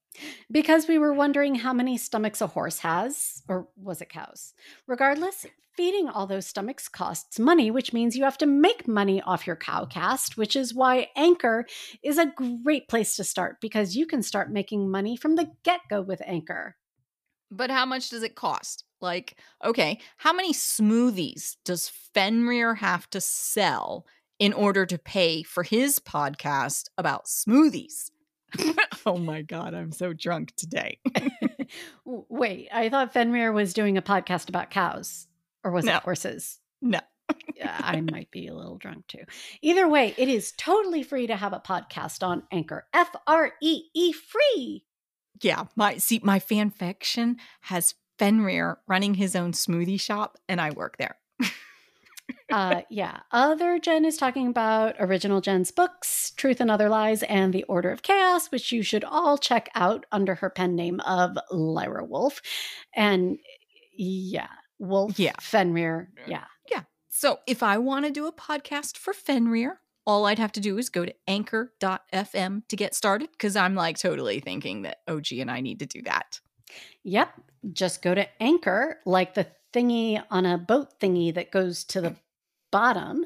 Because 0.50 0.88
we 0.88 0.98
were 0.98 1.14
wondering 1.14 1.54
how 1.54 1.72
many 1.72 1.96
stomachs 1.96 2.40
a 2.40 2.48
horse 2.48 2.80
has, 2.80 3.42
or 3.48 3.68
was 3.76 4.02
it 4.02 4.08
cows? 4.08 4.52
Regardless, 4.86 5.46
feeding 5.76 6.08
all 6.08 6.26
those 6.26 6.46
stomachs 6.46 6.88
costs 6.88 7.38
money, 7.38 7.70
which 7.70 7.92
means 7.92 8.16
you 8.16 8.24
have 8.24 8.38
to 8.38 8.46
make 8.46 8.86
money 8.86 9.22
off 9.22 9.46
your 9.46 9.56
cowcast, 9.56 10.36
which 10.36 10.54
is 10.54 10.74
why 10.74 11.08
Anchor 11.16 11.66
is 12.02 12.18
a 12.18 12.32
great 12.62 12.88
place 12.88 13.16
to 13.16 13.24
start 13.24 13.60
because 13.60 13.96
you 13.96 14.06
can 14.06 14.22
start 14.22 14.52
making 14.52 14.90
money 14.90 15.16
from 15.16 15.36
the 15.36 15.50
get 15.62 15.80
go 15.88 16.02
with 16.02 16.20
Anchor. 16.26 16.76
But 17.54 17.70
how 17.70 17.84
much 17.84 18.08
does 18.08 18.22
it 18.22 18.34
cost? 18.34 18.84
Like, 19.00 19.36
okay, 19.62 20.00
how 20.16 20.32
many 20.32 20.52
smoothies 20.54 21.56
does 21.64 21.88
Fenrir 22.14 22.76
have 22.76 23.10
to 23.10 23.20
sell 23.20 24.06
in 24.38 24.52
order 24.52 24.86
to 24.86 24.96
pay 24.98 25.42
for 25.42 25.62
his 25.62 25.98
podcast 25.98 26.84
about 26.96 27.26
smoothies? 27.26 28.10
oh 29.06 29.18
my 29.18 29.42
God, 29.42 29.74
I'm 29.74 29.92
so 29.92 30.12
drunk 30.12 30.54
today. 30.56 30.98
Wait, 32.04 32.68
I 32.72 32.88
thought 32.88 33.12
Fenrir 33.12 33.52
was 33.52 33.74
doing 33.74 33.96
a 33.98 34.02
podcast 34.02 34.48
about 34.48 34.70
cows, 34.70 35.26
or 35.64 35.70
was 35.72 35.84
No. 35.84 35.96
it 35.96 36.02
horses? 36.02 36.58
No. 36.80 37.00
Yeah, 37.56 37.78
I 37.80 38.00
might 38.00 38.30
be 38.30 38.48
a 38.48 38.54
little 38.54 38.76
drunk 38.76 39.06
too. 39.06 39.22
Either 39.62 39.88
way, 39.88 40.14
it 40.18 40.28
is 40.28 40.52
totally 40.58 41.02
free 41.02 41.28
to 41.28 41.36
have 41.36 41.52
a 41.52 41.60
podcast 41.60 42.26
on 42.26 42.42
Anchor. 42.50 42.86
F 42.92 43.08
R 43.26 43.52
E 43.62 43.84
E 43.94 44.12
free. 44.12 44.84
Yeah, 45.42 45.64
my 45.76 45.98
see, 45.98 46.20
my 46.22 46.38
fan 46.38 46.70
fiction 46.70 47.36
has 47.62 47.94
Fenrir 48.18 48.78
running 48.86 49.14
his 49.14 49.34
own 49.36 49.52
smoothie 49.52 50.00
shop, 50.00 50.38
and 50.48 50.60
I 50.60 50.70
work 50.70 50.96
there. 50.98 51.16
Uh, 52.50 52.82
yeah. 52.90 53.20
Other 53.32 53.78
Jen 53.78 54.04
is 54.04 54.16
talking 54.16 54.46
about 54.46 54.94
original 55.00 55.40
Jen's 55.40 55.70
books, 55.72 56.32
Truth 56.36 56.60
and 56.60 56.70
Other 56.70 56.88
Lies, 56.88 57.22
and 57.24 57.52
The 57.52 57.64
Order 57.64 57.90
of 57.90 58.02
Chaos, 58.02 58.50
which 58.52 58.70
you 58.72 58.82
should 58.82 59.04
all 59.04 59.36
check 59.36 59.68
out 59.74 60.06
under 60.12 60.36
her 60.36 60.48
pen 60.50 60.76
name 60.76 61.00
of 61.00 61.36
Lyra 61.50 62.04
Wolf. 62.04 62.40
And 62.94 63.38
yeah, 63.96 64.48
Wolf, 64.78 65.18
Yeah. 65.18 65.34
Fenrir, 65.40 66.10
yeah. 66.26 66.44
Yeah. 66.70 66.82
So 67.08 67.40
if 67.46 67.62
I 67.62 67.78
want 67.78 68.06
to 68.06 68.10
do 68.10 68.26
a 68.26 68.32
podcast 68.32 68.96
for 68.96 69.12
Fenrir, 69.12 69.80
all 70.06 70.26
I'd 70.26 70.38
have 70.38 70.52
to 70.52 70.60
do 70.60 70.78
is 70.78 70.88
go 70.88 71.04
to 71.04 71.14
anchor.fm 71.28 72.62
to 72.68 72.76
get 72.76 72.94
started 72.94 73.30
because 73.32 73.56
I'm 73.56 73.74
like 73.74 73.98
totally 73.98 74.40
thinking 74.40 74.82
that 74.82 74.98
OG 75.08 75.32
and 75.38 75.50
I 75.50 75.60
need 75.60 75.78
to 75.80 75.86
do 75.86 76.02
that. 76.02 76.40
Yep. 77.04 77.28
Just 77.72 78.02
go 78.02 78.14
to 78.14 78.26
Anchor, 78.42 78.98
like 79.04 79.34
the 79.34 79.46
thingy 79.72 80.22
on 80.30 80.46
a 80.46 80.58
boat 80.58 80.98
thingy 81.00 81.32
that 81.34 81.52
goes 81.52 81.84
to 81.84 82.00
the 82.00 82.16
bottom. 82.70 83.24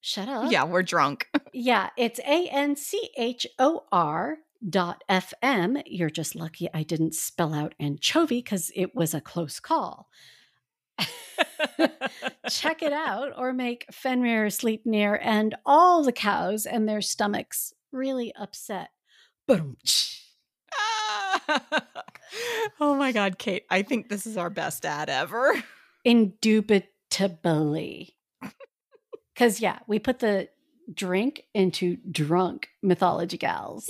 Shut 0.00 0.28
up. 0.28 0.50
Yeah, 0.50 0.64
we're 0.64 0.82
drunk. 0.82 1.28
Yeah, 1.54 1.90
it's 1.98 2.18
A 2.20 2.48
N 2.48 2.76
C 2.76 3.10
H 3.14 3.46
O 3.58 3.84
R 3.92 4.38
dot 4.66 5.04
FM. 5.06 5.82
You're 5.84 6.08
just 6.08 6.34
lucky 6.34 6.66
I 6.72 6.82
didn't 6.82 7.14
spell 7.14 7.52
out 7.52 7.74
anchovy 7.78 8.38
because 8.38 8.72
it 8.74 8.94
was 8.94 9.12
a 9.12 9.20
close 9.20 9.60
call. 9.60 10.08
Check 12.48 12.82
it 12.82 12.92
out 12.92 13.32
or 13.36 13.52
make 13.52 13.86
Fenrir 13.90 14.46
Sleipnir 14.46 15.18
and 15.20 15.54
all 15.64 16.02
the 16.02 16.12
cows 16.12 16.66
and 16.66 16.88
their 16.88 17.00
stomachs 17.00 17.72
really 17.92 18.34
upset. 18.34 18.90
Boom. 19.46 19.76
oh 22.80 22.96
my 22.96 23.12
God, 23.12 23.38
Kate, 23.38 23.64
I 23.70 23.82
think 23.82 24.08
this 24.08 24.26
is 24.26 24.36
our 24.36 24.50
best 24.50 24.84
ad 24.84 25.08
ever. 25.08 25.62
Indubitably. 26.04 28.16
Because, 29.34 29.60
yeah, 29.60 29.78
we 29.86 29.98
put 29.98 30.18
the 30.18 30.48
drink 30.92 31.44
into 31.54 31.96
drunk 32.10 32.68
mythology 32.82 33.38
gals. 33.38 33.88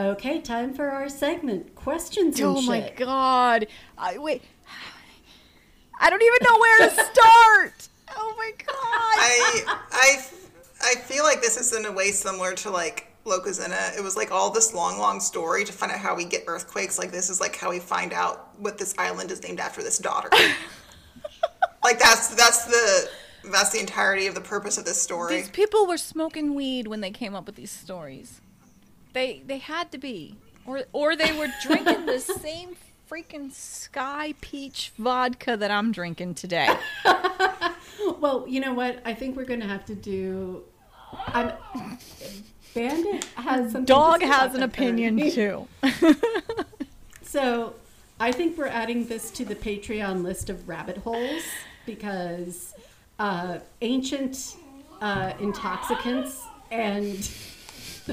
Okay, 0.00 0.40
time 0.40 0.72
for 0.72 0.88
our 0.90 1.08
segment 1.08 1.74
questions 1.74 2.38
and 2.40 2.48
Oh 2.48 2.62
my 2.62 2.80
shit. 2.80 2.96
God. 2.96 3.66
I, 3.98 4.16
wait. 4.18 4.42
I 6.00 6.08
don't 6.08 6.22
even 6.22 6.38
know 6.42 6.58
where 6.58 6.78
to 6.88 6.90
start. 7.12 7.88
oh 8.16 8.34
my 8.38 8.52
God. 8.66 8.74
I 8.74 9.62
I 9.92 10.20
I 10.82 10.94
feel 11.02 11.24
like 11.24 11.42
this 11.42 11.58
is 11.58 11.74
in 11.76 11.84
a 11.84 11.92
way 11.92 12.10
similar 12.12 12.54
to 12.54 12.70
like 12.70 13.08
Lokasenna. 13.26 13.96
It 13.98 14.02
was 14.02 14.16
like 14.16 14.30
all 14.30 14.50
this 14.50 14.72
long, 14.72 14.98
long 14.98 15.20
story 15.20 15.64
to 15.64 15.72
find 15.72 15.92
out 15.92 15.98
how 15.98 16.14
we 16.14 16.24
get 16.24 16.44
earthquakes. 16.46 16.98
Like 16.98 17.10
this 17.10 17.28
is 17.28 17.38
like 17.38 17.56
how 17.56 17.68
we 17.68 17.78
find 17.78 18.14
out 18.14 18.58
what 18.58 18.78
this 18.78 18.94
island 18.96 19.30
is 19.30 19.42
named 19.42 19.60
after 19.60 19.82
this 19.82 19.98
daughter. 19.98 20.30
like 21.84 21.98
that's 21.98 22.34
that's 22.34 22.64
the 22.64 23.10
that's 23.50 23.70
the 23.70 23.80
entirety 23.80 24.26
of 24.26 24.34
the 24.34 24.40
purpose 24.40 24.78
of 24.78 24.86
this 24.86 25.00
story. 25.00 25.36
These 25.36 25.50
people 25.50 25.86
were 25.86 25.98
smoking 25.98 26.54
weed 26.54 26.86
when 26.86 27.02
they 27.02 27.10
came 27.10 27.34
up 27.34 27.44
with 27.44 27.56
these 27.56 27.70
stories. 27.70 28.40
They 29.12 29.42
they 29.46 29.58
had 29.58 29.90
to 29.92 29.98
be, 29.98 30.36
or 30.66 30.84
or 30.92 31.16
they 31.16 31.36
were 31.36 31.48
drinking 31.62 32.06
the 32.06 32.18
same 32.42 32.76
freaking 33.10 33.50
Skyy 33.50 34.34
Peach 34.40 34.92
vodka 34.96 35.56
that 35.56 35.70
I'm 35.70 35.92
drinking 35.92 36.34
today. 36.34 36.68
Well, 38.18 38.46
you 38.48 38.60
know 38.60 38.74
what? 38.74 39.00
I 39.04 39.14
think 39.14 39.36
we're 39.36 39.44
going 39.44 39.60
to 39.60 39.66
have 39.66 39.84
to 39.86 39.94
do 39.94 40.62
I'm. 41.26 41.52
Bandit 42.74 43.24
has 43.34 43.72
something. 43.72 43.84
Dog 43.84 44.22
has 44.22 44.54
an 44.54 44.62
opinion 44.62 45.18
too. 45.30 45.66
So, 47.22 47.74
I 48.18 48.32
think 48.32 48.58
we're 48.58 48.66
adding 48.66 49.06
this 49.06 49.30
to 49.32 49.44
the 49.44 49.54
Patreon 49.54 50.24
list 50.24 50.50
of 50.50 50.68
rabbit 50.68 50.96
holes 50.96 51.44
because 51.86 52.74
uh, 53.20 53.58
ancient 53.82 54.56
uh, 55.00 55.34
intoxicants 55.38 56.42
and 56.72 57.30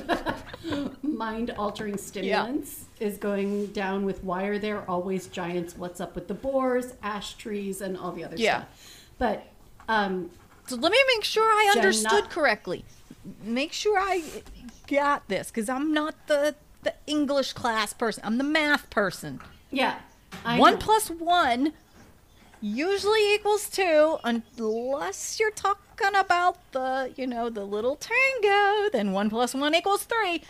mind 1.04 1.52
altering 1.58 1.98
stimulants 1.98 2.86
is 3.00 3.18
going 3.18 3.68
down 3.68 4.06
with 4.06 4.24
why 4.24 4.44
are 4.46 4.60
there 4.60 4.90
always 4.90 5.28
giants? 5.28 5.76
What's 5.78 6.00
up 6.02 6.16
with 6.16 6.28
the 6.28 6.34
boars, 6.34 6.94
ash 7.04 7.36
trees, 7.36 7.82
and 7.82 7.98
all 7.98 8.12
the 8.12 8.24
other 8.24 8.36
Yeah. 8.38 8.58
stuff. 8.58 9.04
But 9.18 9.48
um, 9.90 10.30
So 10.68 10.76
let 10.76 10.92
me 10.92 11.00
make 11.16 11.24
sure 11.24 11.44
I 11.46 11.72
understood 11.76 12.12
not- 12.26 12.30
correctly. 12.30 12.86
Make 13.44 13.74
sure 13.74 13.98
I 14.00 14.24
got 14.88 15.28
this 15.28 15.48
because 15.50 15.70
I'm 15.70 15.94
not 15.94 16.16
the 16.28 16.56
the 16.84 16.94
English 17.08 17.54
class 17.54 17.92
person. 17.92 18.24
I'm 18.26 18.38
the 18.38 18.44
math 18.46 18.90
person. 18.90 19.42
yeah, 19.72 20.00
I 20.46 20.58
one 20.60 20.74
know. 20.74 20.80
plus 20.80 21.10
one 21.10 21.74
usually 22.62 23.34
equals 23.34 23.70
two, 23.70 24.18
unless 24.24 25.40
you're 25.40 25.52
talking 25.52 25.84
about 26.16 26.58
the 26.72 27.14
you 27.16 27.28
know 27.28 27.50
the 27.50 27.66
little 27.66 27.96
tango. 27.96 28.90
Then 28.92 29.12
one 29.12 29.30
plus 29.30 29.54
one 29.54 29.76
equals 29.76 30.04
three. 30.04 30.44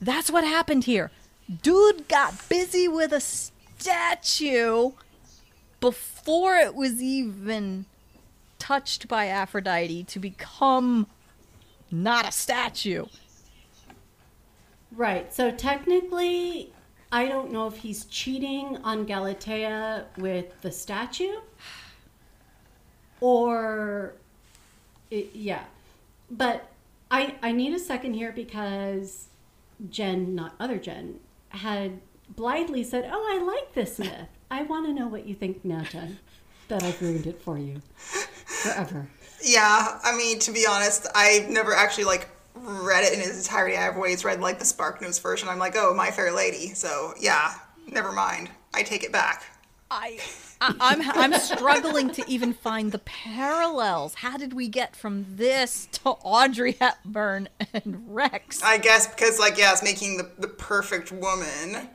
That's 0.00 0.30
what 0.30 0.44
happened 0.44 0.84
here. 0.84 1.10
Dude 1.62 2.08
got 2.08 2.48
busy 2.48 2.88
with 2.88 3.12
a 3.12 3.20
statue 3.20 4.92
before 5.80 6.56
it 6.56 6.74
was 6.74 7.02
even 7.02 7.86
touched 8.58 9.08
by 9.08 9.26
Aphrodite 9.26 10.04
to 10.04 10.18
become 10.18 11.06
not 11.90 12.28
a 12.28 12.32
statue. 12.32 13.06
Right. 14.92 15.32
So 15.32 15.50
technically, 15.50 16.72
I 17.12 17.26
don't 17.26 17.50
know 17.52 17.66
if 17.66 17.76
he's 17.76 18.04
cheating 18.06 18.78
on 18.84 19.06
Galatea 19.06 20.04
with 20.18 20.60
the 20.60 20.70
statue 20.70 21.36
or 23.20 24.14
it, 25.10 25.30
yeah. 25.34 25.64
But 26.30 26.68
I 27.10 27.34
I 27.42 27.52
need 27.52 27.74
a 27.74 27.78
second 27.78 28.14
here 28.14 28.32
because 28.32 29.28
Jen, 29.88 30.34
not 30.34 30.54
other 30.60 30.78
Jen, 30.78 31.20
had 31.50 32.00
blithely 32.28 32.84
said, 32.84 33.08
"Oh, 33.12 33.38
I 33.38 33.42
like 33.44 33.74
this 33.74 33.98
myth. 33.98 34.28
I 34.50 34.62
want 34.62 34.86
to 34.86 34.92
know 34.92 35.08
what 35.08 35.26
you 35.26 35.34
think 35.34 35.64
now, 35.64 35.82
Jen, 35.82 36.18
that 36.68 36.82
I've 36.82 37.00
ruined 37.00 37.26
it 37.26 37.40
for 37.40 37.58
you 37.58 37.82
forever." 37.96 39.08
Yeah, 39.42 39.98
I 40.04 40.16
mean, 40.16 40.38
to 40.40 40.52
be 40.52 40.66
honest, 40.68 41.06
I've 41.14 41.48
never 41.48 41.74
actually 41.74 42.04
like 42.04 42.28
read 42.54 43.04
it 43.04 43.12
in 43.14 43.20
its 43.20 43.46
entirety. 43.46 43.76
I've 43.76 43.96
always 43.96 44.24
read 44.24 44.40
like 44.40 44.58
the 44.58 44.64
Spark 44.64 45.00
Notes 45.00 45.18
version. 45.18 45.48
I'm 45.48 45.58
like, 45.58 45.74
oh, 45.76 45.94
My 45.94 46.10
Fair 46.10 46.32
Lady. 46.32 46.74
So 46.74 47.14
yeah, 47.18 47.54
never 47.86 48.12
mind. 48.12 48.50
I 48.74 48.82
take 48.82 49.02
it 49.02 49.12
back. 49.12 49.44
I, 49.90 50.18
I 50.18 50.18
I'm 50.60 51.00
I'm 51.02 51.32
struggling 51.40 52.10
to 52.10 52.24
even 52.30 52.52
find 52.52 52.92
the 52.92 52.98
parallels. 52.98 54.14
How 54.16 54.36
did 54.36 54.52
we 54.52 54.68
get 54.68 54.94
from 54.94 55.24
this 55.36 55.88
to 55.92 56.10
Audrey 56.10 56.76
Hepburn 56.80 57.48
and 57.72 58.04
Rex? 58.08 58.62
I 58.62 58.78
guess 58.78 59.06
because 59.06 59.38
like 59.38 59.56
yeah, 59.58 59.72
it's 59.72 59.82
making 59.82 60.16
the 60.18 60.30
the 60.38 60.48
perfect 60.48 61.12
woman. 61.12 61.88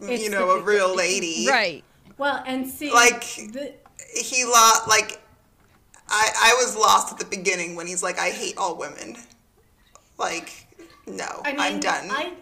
You 0.00 0.30
know, 0.30 0.50
a 0.50 0.62
real 0.62 0.94
lady. 1.04 1.46
Right. 1.48 1.84
Well, 2.18 2.42
and 2.46 2.68
see, 2.68 2.92
Like- 2.92 3.22
the, 3.52 3.74
He 4.14 4.44
lost 4.44 4.88
like. 4.88 5.20
I 6.08 6.28
I 6.36 6.54
was 6.64 6.76
lost 6.76 7.12
at 7.12 7.18
the 7.18 7.24
beginning 7.24 7.74
when 7.76 7.86
he's 7.86 8.02
like, 8.02 8.18
I 8.18 8.30
hate 8.30 8.56
all 8.58 8.76
women. 8.76 9.16
Like, 10.18 10.66
no, 11.06 11.40
I 11.44 11.52
mean, 11.52 11.60
I'm 11.60 11.80
done. 11.80 12.08
I, 12.10 12.34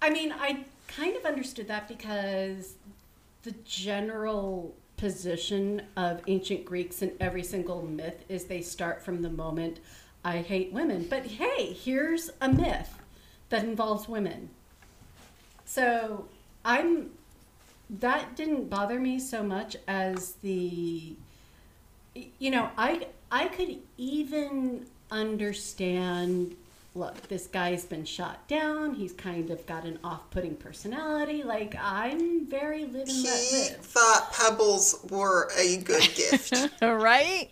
I 0.00 0.10
mean, 0.10 0.32
I 0.32 0.64
kind 0.88 1.16
of 1.16 1.24
understood 1.24 1.68
that 1.68 1.88
because 1.88 2.74
the 3.42 3.52
general 3.64 4.74
position 4.96 5.82
of 5.96 6.22
ancient 6.26 6.64
Greeks 6.64 7.02
in 7.02 7.12
every 7.20 7.42
single 7.42 7.82
myth 7.82 8.24
is 8.28 8.44
they 8.44 8.62
start 8.62 9.02
from 9.02 9.22
the 9.22 9.30
moment 9.30 9.80
I 10.24 10.38
hate 10.38 10.72
women. 10.72 11.06
But 11.08 11.26
hey, 11.26 11.72
here's 11.72 12.30
a 12.40 12.48
myth 12.48 12.98
that 13.50 13.64
involves 13.64 14.08
women. 14.08 14.50
So 15.64 16.28
I'm 16.64 17.10
that 17.90 18.34
didn't 18.34 18.70
bother 18.70 18.98
me 18.98 19.18
so 19.18 19.42
much 19.42 19.76
as 19.86 20.32
the 20.42 21.14
you 22.38 22.50
know, 22.50 22.70
I 22.78 23.08
I 23.30 23.48
could 23.48 23.78
even 23.96 24.86
understand. 25.10 26.56
Look, 26.96 27.26
this 27.26 27.48
guy's 27.48 27.84
been 27.84 28.04
shot 28.04 28.46
down. 28.46 28.94
He's 28.94 29.12
kind 29.12 29.50
of 29.50 29.66
got 29.66 29.84
an 29.84 29.98
off-putting 30.04 30.54
personality. 30.56 31.42
Like 31.42 31.74
I'm 31.80 32.46
very 32.46 32.84
live 32.84 33.08
and 33.08 33.10
he 33.10 33.24
let 33.24 33.52
live. 33.52 33.80
thought 33.80 34.32
pebbles 34.32 35.04
were 35.10 35.50
a 35.58 35.78
good 35.78 36.08
gift. 36.14 36.70
right? 36.82 37.50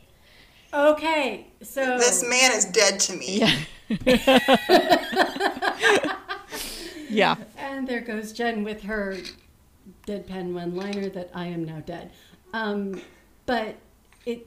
Okay, 0.73 1.49
so 1.61 1.99
this 1.99 2.23
man 2.23 2.53
is 2.53 2.67
dead 2.67 3.01
to 3.01 3.17
me. 3.17 3.41
Yeah. 3.41 3.57
yeah. 7.11 7.35
and 7.59 7.87
there 7.87 8.01
goes 8.01 8.33
Jen 8.33 8.63
with 8.63 8.85
her 8.85 9.19
deadpan 10.07 10.55
one-liner 10.55 11.09
that 11.11 11.31
I 11.35 11.47
am 11.47 11.65
now 11.65 11.81
dead. 11.81 12.13
Um, 12.55 13.03
but 13.45 13.75
it, 14.25 14.25
it, 14.25 14.47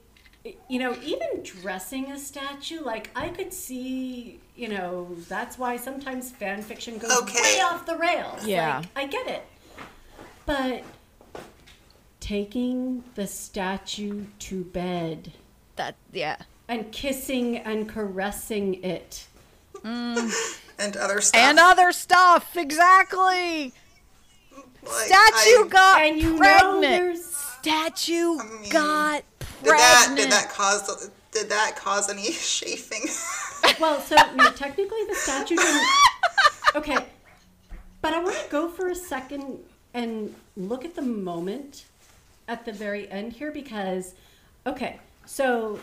you 0.69 0.79
know, 0.79 0.95
even 1.03 1.41
dressing 1.43 2.11
a 2.11 2.19
statue, 2.19 2.81
like 2.81 3.09
I 3.15 3.29
could 3.29 3.51
see, 3.53 4.39
you 4.55 4.67
know, 4.69 5.09
that's 5.27 5.57
why 5.57 5.77
sometimes 5.77 6.31
fan 6.31 6.61
fiction 6.61 6.97
goes 6.97 7.11
Okay. 7.21 7.41
way 7.41 7.59
off 7.61 7.85
the 7.85 7.97
rails. 7.97 8.45
Yeah. 8.45 8.77
Like, 8.77 8.87
I 8.95 9.07
get 9.07 9.27
it. 9.27 9.45
But 10.45 10.83
taking 12.19 13.03
the 13.15 13.27
statue 13.27 14.25
to 14.39 14.63
bed 14.63 15.31
That 15.75 15.95
yeah. 16.11 16.37
and 16.67 16.91
kissing 16.91 17.57
and 17.57 17.87
caressing 17.89 18.83
it. 18.83 19.27
Mm. 19.83 20.31
And 20.79 20.97
other 20.97 21.21
stuff. 21.21 21.41
And 21.41 21.59
other 21.59 21.91
stuff, 21.91 22.55
exactly. 22.57 23.73
Like, 24.83 25.07
Statue 25.07 25.65
I- 25.65 25.67
got 25.69 26.01
and 26.01 26.21
you 26.21 26.31
know 26.33 26.37
pregnant. 26.37 26.81
there's 26.81 27.25
Statue 27.61 28.37
mean, 28.37 28.69
got 28.69 29.23
Did 29.63 29.71
that 29.73 30.13
did 30.15 30.31
that 30.31 30.49
cause 30.49 31.09
did 31.31 31.49
that 31.49 31.75
cause 31.75 32.09
any 32.09 32.23
chafing? 32.31 33.09
Well, 33.79 33.99
so 33.99 34.15
no, 34.35 34.51
technically 34.51 35.05
the 35.07 35.15
statue 35.15 35.55
didn't. 35.55 35.87
Okay, 36.75 36.97
but 38.01 38.13
I 38.13 38.21
want 38.21 38.35
to 38.35 38.49
go 38.49 38.67
for 38.67 38.89
a 38.89 38.95
second 38.95 39.59
and 39.93 40.35
look 40.57 40.83
at 40.83 40.93
the 40.93 41.01
moment 41.01 41.85
at 42.49 42.65
the 42.65 42.73
very 42.73 43.09
end 43.09 43.31
here 43.31 43.49
because, 43.49 44.13
okay, 44.67 44.99
so 45.25 45.79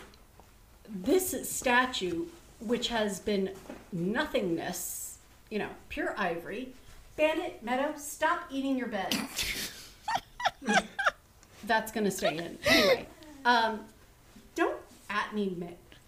this 0.87 1.49
statue, 1.49 2.25
which 2.59 2.89
has 2.89 3.19
been 3.19 3.51
nothingness, 3.91 5.17
you 5.49 5.57
know, 5.57 5.69
pure 5.89 6.13
ivory. 6.15 6.73
Bandit, 7.15 7.63
Meadow, 7.63 7.93
stop 7.97 8.45
eating 8.51 8.77
your 8.77 8.87
bed. 8.87 9.15
That's 11.65 11.91
gonna 11.91 12.11
stay 12.11 12.37
in 12.37 12.57
anyway. 12.65 13.07
Um, 13.45 13.81
don't 14.55 14.77
at 15.09 15.33
me, 15.33 15.55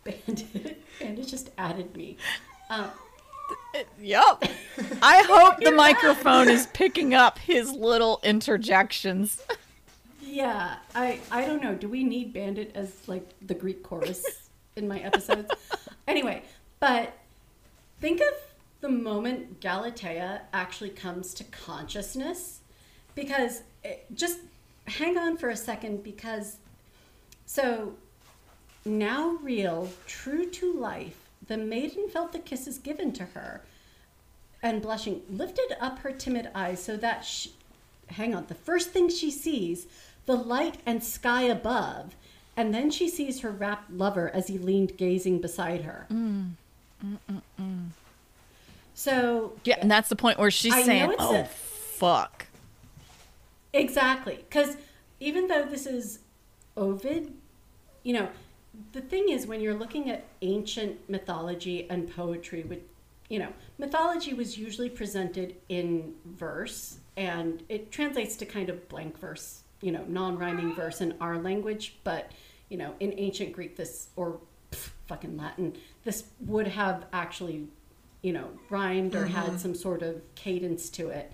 Bandit. 0.03 0.83
Bandit 0.99 1.27
just 1.27 1.49
added 1.57 1.95
me. 1.95 2.17
Um, 2.69 2.89
Yep. 3.99 4.43
I 5.01 5.23
hope 5.27 5.59
the 5.59 5.71
microphone 5.71 6.47
is 6.49 6.67
picking 6.67 7.13
up 7.13 7.37
his 7.37 7.71
little 7.71 8.19
interjections. 8.23 9.41
yeah, 10.21 10.77
I 10.93 11.19
I 11.29 11.45
don't 11.45 11.61
know. 11.61 11.75
Do 11.75 11.89
we 11.89 12.03
need 12.03 12.33
Bandit 12.33 12.71
as 12.75 12.91
like 13.07 13.27
the 13.45 13.53
Greek 13.53 13.83
chorus 13.83 14.49
in 14.75 14.87
my 14.87 14.99
episodes? 14.99 15.51
anyway, 16.07 16.43
but 16.79 17.13
think 18.01 18.21
of 18.21 18.33
the 18.81 18.89
moment 18.89 19.59
Galatea 19.59 20.41
actually 20.53 20.91
comes 20.91 21.33
to 21.35 21.43
consciousness, 21.45 22.59
because 23.13 23.61
it, 23.83 24.05
just 24.13 24.39
hang 24.87 25.17
on 25.17 25.37
for 25.37 25.49
a 25.49 25.55
second 25.55 26.03
because 26.03 26.57
so 27.45 27.93
now 28.85 29.37
real, 29.41 29.89
true 30.07 30.49
to 30.51 30.73
life, 30.73 31.17
the 31.47 31.57
maiden 31.57 32.09
felt 32.09 32.31
the 32.31 32.39
kisses 32.39 32.77
given 32.77 33.11
to 33.13 33.25
her, 33.25 33.61
and 34.61 34.81
blushing, 34.81 35.21
lifted 35.29 35.75
up 35.79 35.99
her 35.99 36.11
timid 36.11 36.49
eyes 36.55 36.81
so 36.83 36.97
that 36.97 37.23
she, 37.23 37.53
hang 38.07 38.33
on, 38.33 38.45
the 38.47 38.55
first 38.55 38.91
thing 38.91 39.09
she 39.09 39.29
sees, 39.29 39.87
the 40.25 40.35
light 40.35 40.77
and 40.85 41.03
sky 41.03 41.43
above, 41.43 42.15
and 42.57 42.73
then 42.73 42.89
she 42.89 43.09
sees 43.09 43.41
her 43.41 43.51
rapt 43.51 43.91
lover 43.91 44.29
as 44.33 44.47
he 44.47 44.57
leaned 44.57 44.97
gazing 44.97 45.39
beside 45.39 45.81
her. 45.83 46.07
Mm. 46.11 46.51
Mm, 47.05 47.41
mm, 47.59 47.85
so 48.93 49.53
Yeah, 49.65 49.77
and 49.81 49.91
that's 49.91 50.09
the 50.09 50.15
point 50.15 50.39
where 50.39 50.49
she's 50.49 50.73
I 50.73 50.83
saying, 50.83 51.13
"Oh, 51.19 51.41
a- 51.41 51.45
fuck." 51.45 52.47
Exactly. 53.73 54.37
Because 54.37 54.77
even 55.19 55.47
though 55.47 55.65
this 55.65 55.85
is 55.85 56.19
Ovid, 56.77 57.33
you 58.03 58.13
know, 58.13 58.29
the 58.91 59.01
thing 59.01 59.29
is 59.29 59.47
when 59.47 59.61
you're 59.61 59.75
looking 59.75 60.09
at 60.09 60.25
ancient 60.41 61.09
mythology 61.09 61.89
and 61.89 62.13
poetry 62.13 62.63
with 62.63 62.79
you 63.29 63.39
know 63.39 63.51
mythology 63.77 64.33
was 64.33 64.57
usually 64.57 64.89
presented 64.89 65.55
in 65.69 66.13
verse 66.25 66.97
and 67.17 67.63
it 67.69 67.91
translates 67.91 68.35
to 68.35 68.45
kind 68.45 68.69
of 68.69 68.87
blank 68.89 69.17
verse 69.17 69.63
you 69.81 69.91
know 69.91 70.03
non-rhyming 70.07 70.73
verse 70.75 71.01
in 71.01 71.15
our 71.21 71.37
language. 71.37 71.97
But 72.03 72.31
you 72.69 72.77
know 72.77 72.93
in 72.99 73.13
ancient 73.17 73.53
greek 73.53 73.75
this 73.75 74.09
or 74.15 74.39
pff, 74.71 74.89
fucking 75.07 75.37
latin 75.37 75.75
this 76.03 76.25
would 76.41 76.67
have 76.67 77.05
actually 77.13 77.67
you 78.21 78.33
know 78.33 78.49
rhymed 78.69 79.15
or 79.15 79.25
had 79.25 79.45
mm-hmm. 79.45 79.57
some 79.57 79.75
sort 79.75 80.01
of 80.01 80.21
cadence 80.35 80.89
to 80.91 81.09
it. 81.09 81.31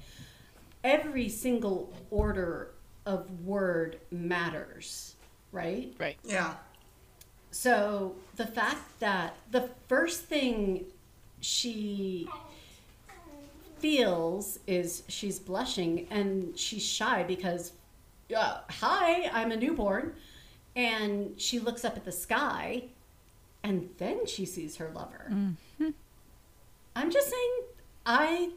Every 0.83 1.29
single 1.29 1.93
order 2.09 2.71
of 3.05 3.45
word 3.45 3.99
matters 4.11 5.15
right 5.51 5.93
Right. 5.99 6.17
Yeah. 6.23 6.55
so 7.51 8.15
the 8.35 8.45
fact 8.47 8.99
that 8.99 9.35
the 9.51 9.69
first 9.87 10.25
thing 10.25 10.85
she 11.39 12.27
feels 13.79 14.59
is 14.67 15.03
she's 15.07 15.39
blushing 15.39 16.07
and 16.11 16.57
she's 16.57 16.83
shy 16.85 17.23
because, 17.23 17.71
uh, 18.35 18.59
hi, 18.69 19.29
I'm 19.33 19.51
a 19.51 19.57
newborn. 19.57 20.13
And 20.75 21.33
she 21.41 21.59
looks 21.59 21.83
up 21.83 21.97
at 21.97 22.05
the 22.05 22.11
sky 22.11 22.83
and 23.63 23.89
then 23.97 24.25
she 24.25 24.45
sees 24.45 24.77
her 24.77 24.91
lover. 24.93 25.31
I'm 26.95 27.11
just 27.11 27.29
saying, 27.29 27.51
I. 28.05 28.49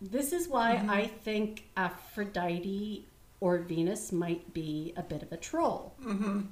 This 0.00 0.32
is 0.32 0.46
why 0.48 0.84
I 0.88 1.06
think 1.06 1.64
Aphrodite 1.76 3.06
or 3.42 3.58
Venus 3.58 4.12
might 4.12 4.54
be 4.54 4.94
a 4.96 5.02
bit 5.02 5.20
of 5.20 5.32
a 5.32 5.36
troll. 5.36 5.92
Mm-hmm. 6.04 6.42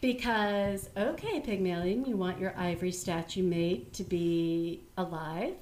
Because, 0.00 0.88
okay, 0.96 1.38
Pygmalion, 1.40 2.06
you 2.06 2.16
want 2.16 2.40
your 2.40 2.54
ivory 2.56 2.90
statue 2.90 3.42
made 3.42 3.92
to 3.92 4.02
be 4.02 4.80
alive? 4.96 5.54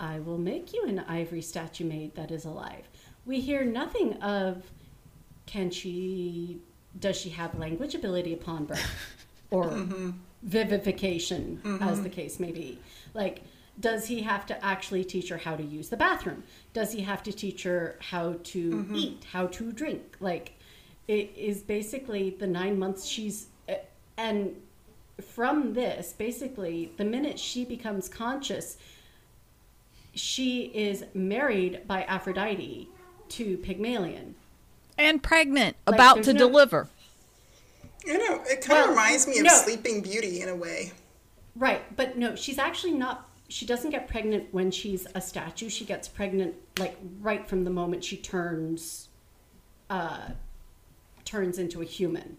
I 0.00 0.18
will 0.18 0.38
make 0.38 0.72
you 0.72 0.84
an 0.86 0.98
ivory 0.98 1.40
statue 1.40 1.84
made 1.84 2.16
that 2.16 2.32
is 2.32 2.44
alive. 2.44 2.82
We 3.26 3.40
hear 3.40 3.64
nothing 3.64 4.14
of 4.14 4.64
can 5.46 5.70
she, 5.70 6.58
does 6.98 7.16
she 7.16 7.30
have 7.30 7.56
language 7.56 7.94
ability 7.94 8.34
upon 8.34 8.66
birth? 8.66 8.84
Or 9.50 9.66
mm-hmm. 9.66 10.10
vivification, 10.42 11.60
as 11.64 11.70
mm-hmm. 11.70 12.02
the 12.02 12.08
case 12.08 12.40
may 12.40 12.50
be. 12.50 12.80
Like, 13.12 13.42
does 13.78 14.06
he 14.06 14.22
have 14.22 14.46
to 14.46 14.64
actually 14.64 15.04
teach 15.04 15.28
her 15.28 15.38
how 15.38 15.56
to 15.56 15.62
use 15.62 15.88
the 15.88 15.96
bathroom? 15.96 16.44
Does 16.72 16.92
he 16.92 17.02
have 17.02 17.22
to 17.24 17.32
teach 17.32 17.64
her 17.64 17.98
how 18.00 18.36
to 18.44 18.70
mm-hmm. 18.70 18.94
eat, 18.94 19.26
how 19.32 19.46
to 19.48 19.72
drink? 19.72 20.16
Like, 20.20 20.52
it 21.08 21.32
is 21.36 21.62
basically 21.62 22.30
the 22.30 22.46
nine 22.46 22.78
months 22.78 23.04
she's, 23.04 23.48
and 24.16 24.54
from 25.20 25.74
this, 25.74 26.12
basically, 26.12 26.92
the 26.96 27.04
minute 27.04 27.38
she 27.38 27.64
becomes 27.64 28.08
conscious, 28.08 28.78
she 30.14 30.66
is 30.74 31.04
married 31.14 31.86
by 31.86 32.04
Aphrodite 32.04 32.88
to 33.30 33.56
Pygmalion. 33.58 34.34
And 34.96 35.22
pregnant, 35.22 35.76
Like, 35.86 35.96
about 35.96 36.22
to 36.24 36.32
no- 36.32 36.38
deliver. 36.38 36.88
You 38.06 38.18
know, 38.18 38.42
it 38.46 38.60
kind 38.60 38.78
Well, 38.78 38.84
of 38.84 38.90
reminds 38.90 39.26
me 39.26 39.38
of 39.38 39.46
no. 39.46 39.54
Sleeping 39.54 40.02
Beauty 40.02 40.40
in 40.42 40.48
a 40.48 40.54
way. 40.54 40.92
Right, 41.56 41.96
but 41.96 42.18
no, 42.18 42.36
she's 42.36 42.58
actually 42.58 42.92
not. 42.92 43.28
She 43.48 43.66
doesn't 43.66 43.90
get 43.90 44.08
pregnant 44.08 44.48
when 44.52 44.70
she's 44.70 45.06
a 45.14 45.20
statue. 45.20 45.68
She 45.68 45.84
gets 45.84 46.08
pregnant 46.08 46.54
like 46.78 46.96
right 47.20 47.46
from 47.48 47.64
the 47.64 47.70
moment 47.70 48.02
she 48.04 48.16
turns, 48.16 49.08
uh, 49.90 50.28
turns 51.24 51.58
into 51.58 51.82
a 51.82 51.84
human. 51.84 52.36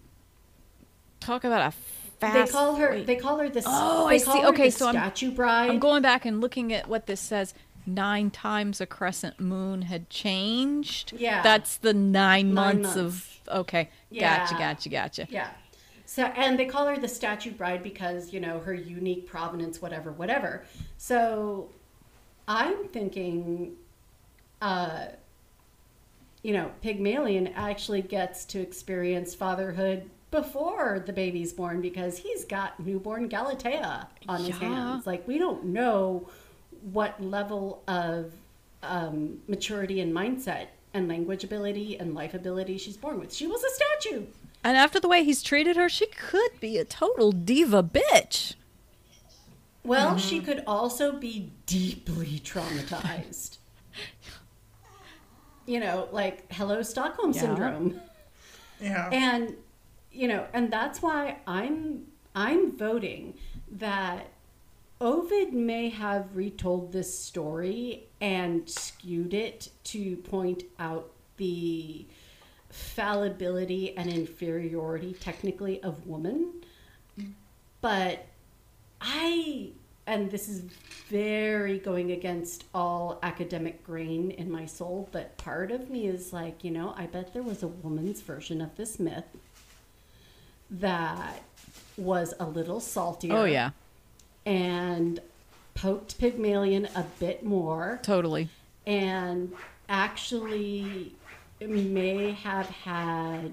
Talk 1.19 1.43
about 1.43 1.67
a 1.67 1.71
fast. 2.19 2.51
they 2.51 2.51
call 2.51 2.75
her. 2.75 2.89
wait. 2.91 3.07
They 3.07 3.15
call 3.15 3.37
her 3.37 3.49
the. 3.49 3.61
Oh, 3.65 4.07
I 4.07 4.17
see. 4.17 4.45
Okay, 4.45 4.69
so 4.69 4.85
I'm- 4.87 4.95
statue 4.95 5.31
bride. 5.31 5.69
I'm 5.69 5.79
going 5.79 6.01
back 6.01 6.25
and 6.25 6.41
looking 6.41 6.73
at 6.73 6.87
what 6.87 7.05
this 7.07 7.21
says. 7.21 7.53
Nine 7.87 8.31
times 8.31 8.81
a 8.81 8.87
crescent 8.87 9.39
moon 9.39 9.83
had 9.83 10.09
changed. 10.09 11.13
Yeah. 11.15 11.43
That's 11.43 11.77
the 11.77 11.93
nine, 11.93 12.51
Nine 12.51 12.81
months, 12.81 12.95
months. 12.95 13.39
of. 13.47 13.57
Okay. 13.59 13.89
Yeah. 14.09 14.39
Gotcha, 14.39 14.55
gotcha, 14.55 14.89
gotcha. 14.89 15.27
Yeah. 15.29 15.49
So 16.07 16.23
and 16.23 16.57
they 16.57 16.65
call 16.65 16.87
her 16.87 16.97
the 16.97 17.07
statue 17.07 17.51
bride 17.51 17.83
because, 17.83 18.33
you 18.33 18.39
know, 18.39 18.59
her 18.59 18.73
unique 18.73 19.27
provenance, 19.27 19.83
whatever, 19.83 20.11
whatever. 20.11 20.63
So 21.05 21.69
I'm 22.47 22.87
thinking 22.87 23.75
uh 24.59 25.05
you 26.41 26.53
know, 26.53 26.71
Pygmalion 26.81 27.47
actually 27.55 28.01
gets 28.01 28.43
to 28.45 28.59
experience 28.59 29.35
fatherhood 29.35 30.09
before 30.31 31.03
the 31.05 31.13
baby's 31.13 31.53
born 31.53 31.79
because 31.79 32.17
he's 32.17 32.43
got 32.45 32.79
newborn 32.79 33.27
Galatea 33.29 34.07
on 34.27 34.39
his 34.39 34.49
Yeah. 34.49 34.55
hands. 34.55 35.05
Like 35.05 35.27
we 35.27 35.37
don't 35.37 35.65
know 35.65 36.27
what 36.91 37.21
level 37.23 37.83
of 37.87 38.31
um, 38.81 39.41
maturity 39.47 40.01
and 40.01 40.11
mindset 40.11 40.67
and 40.95 41.07
language 41.07 41.43
ability 41.43 41.99
and 41.99 42.15
life 42.15 42.33
ability 42.33 42.79
she's 42.79 42.97
born 42.97 43.19
with. 43.19 43.31
She 43.31 43.45
was 43.45 43.63
a 43.63 43.69
statue. 43.69 44.25
And 44.63 44.75
after 44.75 44.99
the 44.99 45.07
way 45.07 45.23
he's 45.23 45.43
treated 45.43 45.75
her, 45.75 45.87
she 45.87 46.07
could 46.07 46.59
be 46.59 46.79
a 46.79 46.85
total 46.85 47.31
diva 47.31 47.83
bitch. 47.83 48.55
Well, 49.85 50.09
mm-hmm. 50.09 50.17
she 50.17 50.39
could 50.41 50.63
also 50.65 51.13
be 51.13 51.51
deeply 51.65 52.41
traumatized. 52.43 53.57
you 55.65 55.79
know, 55.79 56.09
like 56.11 56.51
hello 56.51 56.81
Stockholm 56.81 57.31
Yeah. 57.33 57.41
syndrome. 57.41 58.01
Yeah. 58.81 59.09
And 59.11 59.55
you 60.11 60.27
know, 60.27 60.47
and 60.53 60.71
that's 60.71 61.01
why 61.01 61.37
I'm 61.45 62.07
I'm 62.33 62.75
voting 62.75 63.35
that 63.71 64.27
Ovid 64.99 65.53
may 65.53 65.89
have 65.89 66.35
retold 66.35 66.91
this 66.91 67.17
story 67.17 68.07
and 68.21 68.67
skewed 68.69 69.33
it 69.33 69.69
to 69.85 70.17
point 70.17 70.63
out 70.79 71.11
the 71.37 72.05
fallibility 72.69 73.95
and 73.95 74.09
inferiority 74.09 75.13
technically 75.13 75.81
of 75.83 76.07
woman. 76.07 76.53
Mm. 77.19 77.33
But 77.81 78.25
I, 79.01 79.69
and 80.07 80.31
this 80.31 80.47
is 80.49 80.61
very 81.09 81.79
going 81.79 82.11
against 82.11 82.63
all 82.73 83.19
academic 83.23 83.83
grain 83.83 84.31
in 84.31 84.49
my 84.51 84.65
soul, 84.65 85.07
but 85.11 85.37
part 85.37 85.71
of 85.71 85.89
me 85.89 86.07
is 86.07 86.33
like, 86.33 86.63
you 86.63 86.71
know, 86.71 86.93
I 86.97 87.05
bet 87.05 87.33
there 87.33 87.43
was 87.43 87.61
a 87.63 87.67
woman's 87.67 88.21
version 88.21 88.61
of 88.61 88.75
this 88.75 88.99
myth 88.99 89.25
that 90.71 91.41
was 91.97 92.33
a 92.39 92.45
little 92.45 92.79
saltier 92.79 93.33
Oh, 93.35 93.45
yeah. 93.45 93.71
and 94.45 95.19
poked 95.75 96.17
Pygmalion 96.19 96.87
a 96.95 97.03
bit 97.19 97.45
more 97.45 97.99
Totally. 98.01 98.49
and 98.87 99.53
actually 99.87 101.13
may 101.61 102.31
have 102.31 102.65
had 102.67 103.51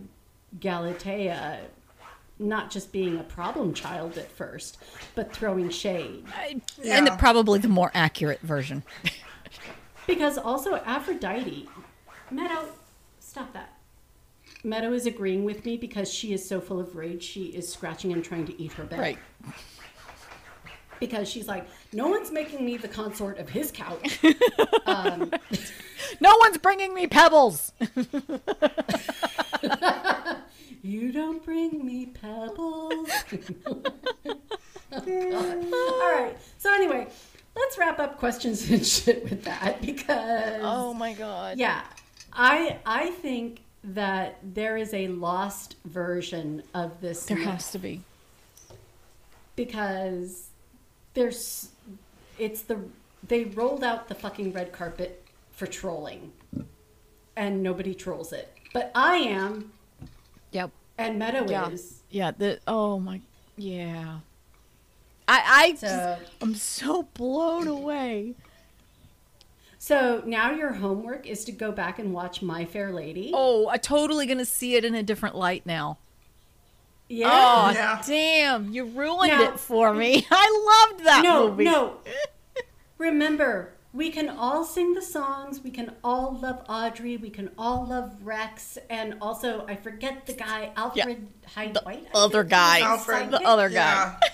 Galatea 0.61 1.61
not 2.43 2.70
just 2.70 2.93
being 2.93 3.18
a 3.18 3.22
problem 3.22 3.72
child 3.74 4.18
at 4.18 4.30
first, 4.30 4.78
but 5.14 5.32
throwing 5.32 5.70
shade. 5.70 6.24
Yeah. 6.82 6.99
And 6.99 7.07
the, 7.07 7.12
probably 7.12 7.59
the 7.59 7.68
more 7.68 7.90
accurate 7.95 8.40
version. 8.40 8.82
Because 10.07 10.36
also 10.38 10.76
Aphrodite, 10.76 11.68
Meadow, 12.30 12.66
stop 13.20 13.53
that. 13.53 13.78
Meadow 14.64 14.93
is 14.93 15.07
agreeing 15.07 15.45
with 15.45 15.64
me 15.64 15.76
because 15.76 16.12
she 16.12 16.32
is 16.32 16.47
so 16.47 16.61
full 16.61 16.80
of 16.80 16.95
rage, 16.97 17.22
she 17.22 17.45
is 17.47 17.70
scratching 17.72 18.12
and 18.12 18.24
trying 18.24 18.47
to 18.47 18.61
eat 18.61 18.72
her 18.72 18.84
bed. 18.84 18.99
right. 18.99 19.18
Because 21.01 21.28
she's 21.28 21.49
like, 21.49 21.66
no 21.93 22.07
one's 22.07 22.30
making 22.30 22.64
me 22.64 22.76
the 22.76 22.86
consort 22.86 23.38
of 23.38 23.49
his 23.49 23.72
couch. 23.72 24.20
um, 24.86 25.32
No 26.20 26.36
one's 26.40 26.59
bringing 26.59 26.95
me 26.95 27.07
pebbles. 27.07 27.72
You 30.83 31.12
don't 31.12 31.45
bring 31.45 31.85
me 31.87 32.07
pebbles. 32.07 33.09
oh, 33.66 33.83
All 34.93 35.01
right. 35.01 36.37
So 36.59 36.72
anyway, 36.74 37.07
let's 37.57 37.78
wrap 37.78 37.99
up 38.01 38.18
questions 38.18 38.68
and 38.70 38.85
shit 38.87 39.22
with 39.30 39.45
that 39.45 39.80
because 39.80 40.61
Oh, 40.62 40.93
my 40.95 41.12
God. 41.12 41.59
yeah, 41.59 41.83
I 42.33 42.78
I 42.85 43.11
think 43.11 43.61
that 43.85 44.39
there 44.43 44.76
is 44.76 44.93
a 44.95 45.09
lost 45.09 45.76
version 45.85 46.62
of 46.74 47.01
this 47.01 47.26
There 47.26 47.37
myth 47.37 47.47
has 47.47 47.70
to 47.72 47.78
be. 47.78 48.01
because 49.57 50.49
there's 51.14 51.68
it's 52.39 52.62
the 52.62 52.78
they 53.26 53.45
rolled 53.45 53.85
out 53.85 54.09
the 54.09 54.14
fucking 54.14 54.53
red 54.53 54.72
carpet 54.72 55.24
for 55.53 55.66
trolling 55.66 56.33
and 57.37 57.62
nobody 57.62 57.95
trolls 57.95 58.33
it. 58.33 58.53
But 58.72 58.91
I 58.95 59.16
am 59.16 59.72
Yep. 60.53 60.70
and 60.98 61.18
Meadow 61.18 61.46
Yeah. 61.48 61.68
is. 61.70 62.03
Yeah. 62.11 62.30
The 62.30 62.61
oh 62.66 62.98
my. 63.00 63.20
Yeah. 63.57 64.18
I 65.28 65.42
I 65.72 65.74
So- 65.76 65.86
just, 65.86 66.32
I'm 66.40 66.55
so 66.55 67.03
blown 67.14 67.66
away. 67.68 68.34
So 69.78 70.22
now 70.24 70.53
your 70.53 70.72
homework 70.74 71.26
is 71.26 71.44
to 71.46 71.53
go 71.53 71.72
back 71.72 71.98
and 71.98 72.12
watch 72.14 72.40
My 72.40 72.64
Fair 72.64 72.92
Lady. 72.92 73.32
Oh, 73.34 73.68
I'm 73.68 73.80
totally 73.80 74.26
gonna 74.26 74.44
see 74.44 74.76
it 74.76 74.84
in 74.84 74.94
a 74.94 75.03
different 75.03 75.34
light 75.36 75.66
now. 75.66 75.98
Yeah. 77.09 77.28
Oh, 77.30 77.70
Yeah. 77.72 78.03
damn! 78.07 78.72
You 78.72 78.84
ruined 78.84 79.32
Now- 79.32 79.42
it 79.53 79.61
for 79.61 79.92
me. 79.92 80.26
I 80.30 80.86
loved 80.90 81.05
that 81.05 81.22
no, 81.24 81.48
movie. 81.50 81.64
no. 81.64 81.96
Remember, 82.98 83.72
we 83.93 84.11
can 84.11 84.28
all 84.28 84.64
sing 84.64 84.95
the 84.95 85.03
songs. 85.03 85.61
We 85.62 85.70
can 85.70 85.93
all 86.03 86.38
love 86.40 86.64
Audrey. 86.68 87.16
We 87.16 87.30
can 87.30 87.51
all 87.59 87.86
love 87.86 88.14
Rex, 88.22 88.78
and 88.88 89.16
also 89.20 89.66
I 89.66 89.76
forget 89.76 90.26
the 90.26 90.32
guy 90.34 90.72
Alfred 90.76 91.28
Hyde 91.55 91.76
White. 91.82 92.07
I 92.14 92.18
other 92.18 92.43
guy. 92.45 92.80
Alfred. 92.80 93.30
The 93.30 93.43
other 93.43 93.68
guy. 93.68 94.16
Yeah. 94.20 94.20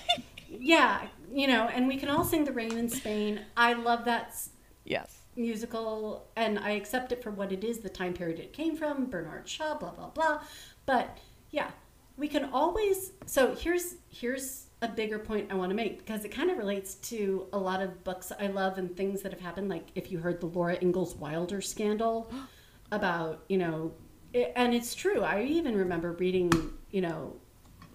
Yeah, 0.61 1.07
you 1.31 1.47
know, 1.47 1.67
and 1.67 1.87
we 1.87 1.95
can 1.95 2.09
all 2.09 2.23
sing 2.25 2.43
"The 2.43 2.51
Rain 2.51 2.75
in 2.77 2.89
Spain." 2.89 3.39
I 3.55 3.73
love 3.73 4.03
that 4.05 4.35
Yes. 4.83 5.15
musical, 5.35 6.27
and 6.35 6.59
I 6.59 6.71
accept 6.71 7.11
it 7.11 7.23
for 7.23 7.29
what 7.31 7.51
it 7.51 7.63
is, 7.63 7.79
the 7.79 7.87
time 7.89 8.13
period 8.13 8.39
it 8.39 8.51
came 8.51 8.75
from, 8.75 9.05
Bernard 9.09 9.47
Shaw, 9.47 9.75
blah 9.77 9.91
blah 9.91 10.09
blah. 10.09 10.41
But 10.85 11.17
yeah, 11.51 11.69
we 12.17 12.27
can 12.27 12.45
always. 12.51 13.11
So 13.25 13.55
here's 13.55 13.95
here's 14.09 14.65
a 14.81 14.87
bigger 14.87 15.19
point 15.19 15.51
I 15.51 15.55
want 15.55 15.69
to 15.69 15.75
make 15.75 15.99
because 15.99 16.23
it 16.23 16.29
kind 16.29 16.49
of 16.49 16.57
relates 16.57 16.95
to 16.95 17.47
a 17.51 17.57
lot 17.57 17.81
of 17.81 18.03
books 18.03 18.31
I 18.39 18.47
love 18.47 18.77
and 18.77 18.95
things 18.95 19.21
that 19.21 19.31
have 19.31 19.41
happened. 19.41 19.69
Like 19.69 19.87
if 19.95 20.11
you 20.11 20.19
heard 20.19 20.39
the 20.39 20.47
Laura 20.47 20.77
Ingalls 20.81 21.15
Wilder 21.15 21.61
scandal 21.61 22.31
about 22.91 23.43
you 23.49 23.57
know, 23.57 23.91
it, 24.33 24.53
and 24.55 24.73
it's 24.73 24.95
true. 24.95 25.23
I 25.23 25.43
even 25.43 25.75
remember 25.75 26.13
reading 26.13 26.51
you 26.91 27.01
know. 27.01 27.35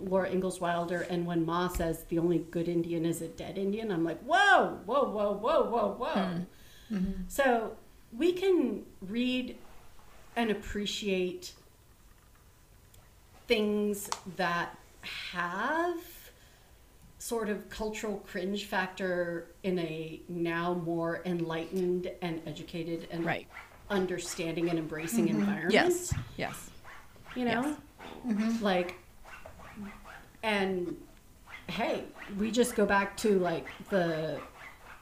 Laura 0.01 0.29
Ingalls 0.29 0.61
Wilder, 0.61 1.03
and 1.03 1.25
when 1.25 1.47
Ma 1.47 1.69
says 1.69 2.03
the 2.09 2.19
only 2.19 2.39
good 2.51 2.69
Indian 2.69 3.07
is 3.07 3.23
a 3.23 3.29
dead 3.29 3.57
Indian, 3.57 3.93
I'm 3.93 4.03
like, 4.03 4.21
whoa, 4.23 4.81
whoa, 4.85 5.09
whoa, 5.09 5.33
whoa, 5.33 5.63
whoa, 5.63 5.95
whoa. 5.97 6.13
Hmm. 6.13 6.95
Mm-hmm. 6.95 7.13
So 7.29 7.77
we 8.13 8.33
can 8.33 8.83
read 9.01 9.57
and 10.37 10.51
appreciate 10.51 11.53
things 13.47 14.11
that 14.37 14.77
have 15.33 16.01
sort 17.25 17.49
of 17.49 17.71
cultural 17.71 18.19
cringe 18.19 18.67
factor 18.67 19.47
in 19.63 19.79
a 19.79 20.21
now 20.29 20.75
more 20.75 21.23
enlightened 21.25 22.13
and 22.21 22.43
educated 22.47 23.09
and 23.11 23.25
Right. 23.25 23.47
understanding 23.89 24.69
and 24.69 24.79
embracing 24.79 25.29
mm-hmm. 25.29 25.39
environment 25.41 25.73
Yes. 25.73 26.13
Yes. 26.37 26.71
you 27.35 27.47
know 27.47 27.79
mm-hmm. 28.27 28.63
like 28.63 28.97
and 30.43 30.95
hey 31.69 32.05
we 32.39 32.51
just 32.51 32.77
go 32.77 32.85
back 32.85 33.17
to 33.19 33.39
like 33.39 33.69
the 33.89 34.39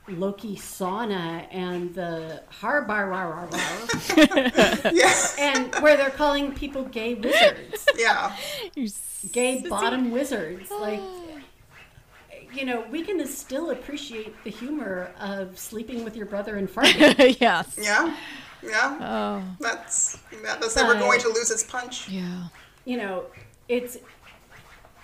Lokasenna 0.09 1.49
and 1.51 1.93
the 1.93 2.41
harbar 2.53 3.11
Yeah. 4.93 5.13
and 5.41 5.75
where 5.83 5.97
they're 5.97 6.11
calling 6.11 6.53
people 6.55 6.85
gay 6.85 7.15
wizards 7.15 7.85
Yeah. 7.97 8.37
You 8.77 8.89
gay 9.33 9.67
bottom 9.69 10.13
wizards 10.13 10.71
like 10.71 11.01
you 12.55 12.65
know 12.65 12.85
we 12.91 13.03
can 13.03 13.25
still 13.27 13.71
appreciate 13.71 14.35
the 14.45 14.51
humor 14.51 15.11
of 15.19 15.59
sleeping 15.59 16.05
with 16.05 16.17
your 16.17 16.27
brother 16.27 16.57
and 16.57 16.69
farting 16.69 17.37
yes. 17.41 17.79
Yeah. 17.81 18.15
Yeah. 18.63 18.99
Oh. 19.01 19.43
That's 19.61 20.19
that, 20.43 20.61
that's 20.61 20.77
never 20.77 20.95
But- 20.95 21.01
going 21.01 21.21
to 21.21 21.29
lose 21.29 21.51
its 21.51 21.63
punch. 21.65 22.09
Yeah. 22.09 22.45
you 22.85 22.97
know 22.97 23.25
it's 23.69 23.97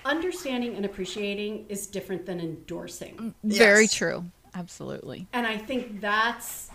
understanding 0.04 0.74
and 0.76 0.84
appreciating 0.84 1.66
is 1.68 1.86
different 1.86 2.24
than 2.26 2.40
endorsing 2.40 3.16
mm, 3.16 3.34
Very 3.44 3.86
true. 3.88 4.24
Absolutely. 4.54 5.26
and 5.32 5.46
i 5.46 5.56
think 5.56 6.00
that's 6.00 6.70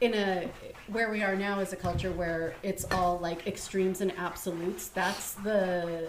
in 0.00 0.14
a 0.14 0.48
where 0.88 1.10
we 1.10 1.22
are 1.22 1.34
now 1.36 1.58
as 1.60 1.72
a 1.72 1.76
culture 1.76 2.10
where 2.12 2.54
it's 2.62 2.84
all 2.90 3.18
like 3.18 3.46
extremes 3.46 4.00
and 4.00 4.12
absolutes 4.18 4.88
that's 4.88 5.34
the 5.34 6.08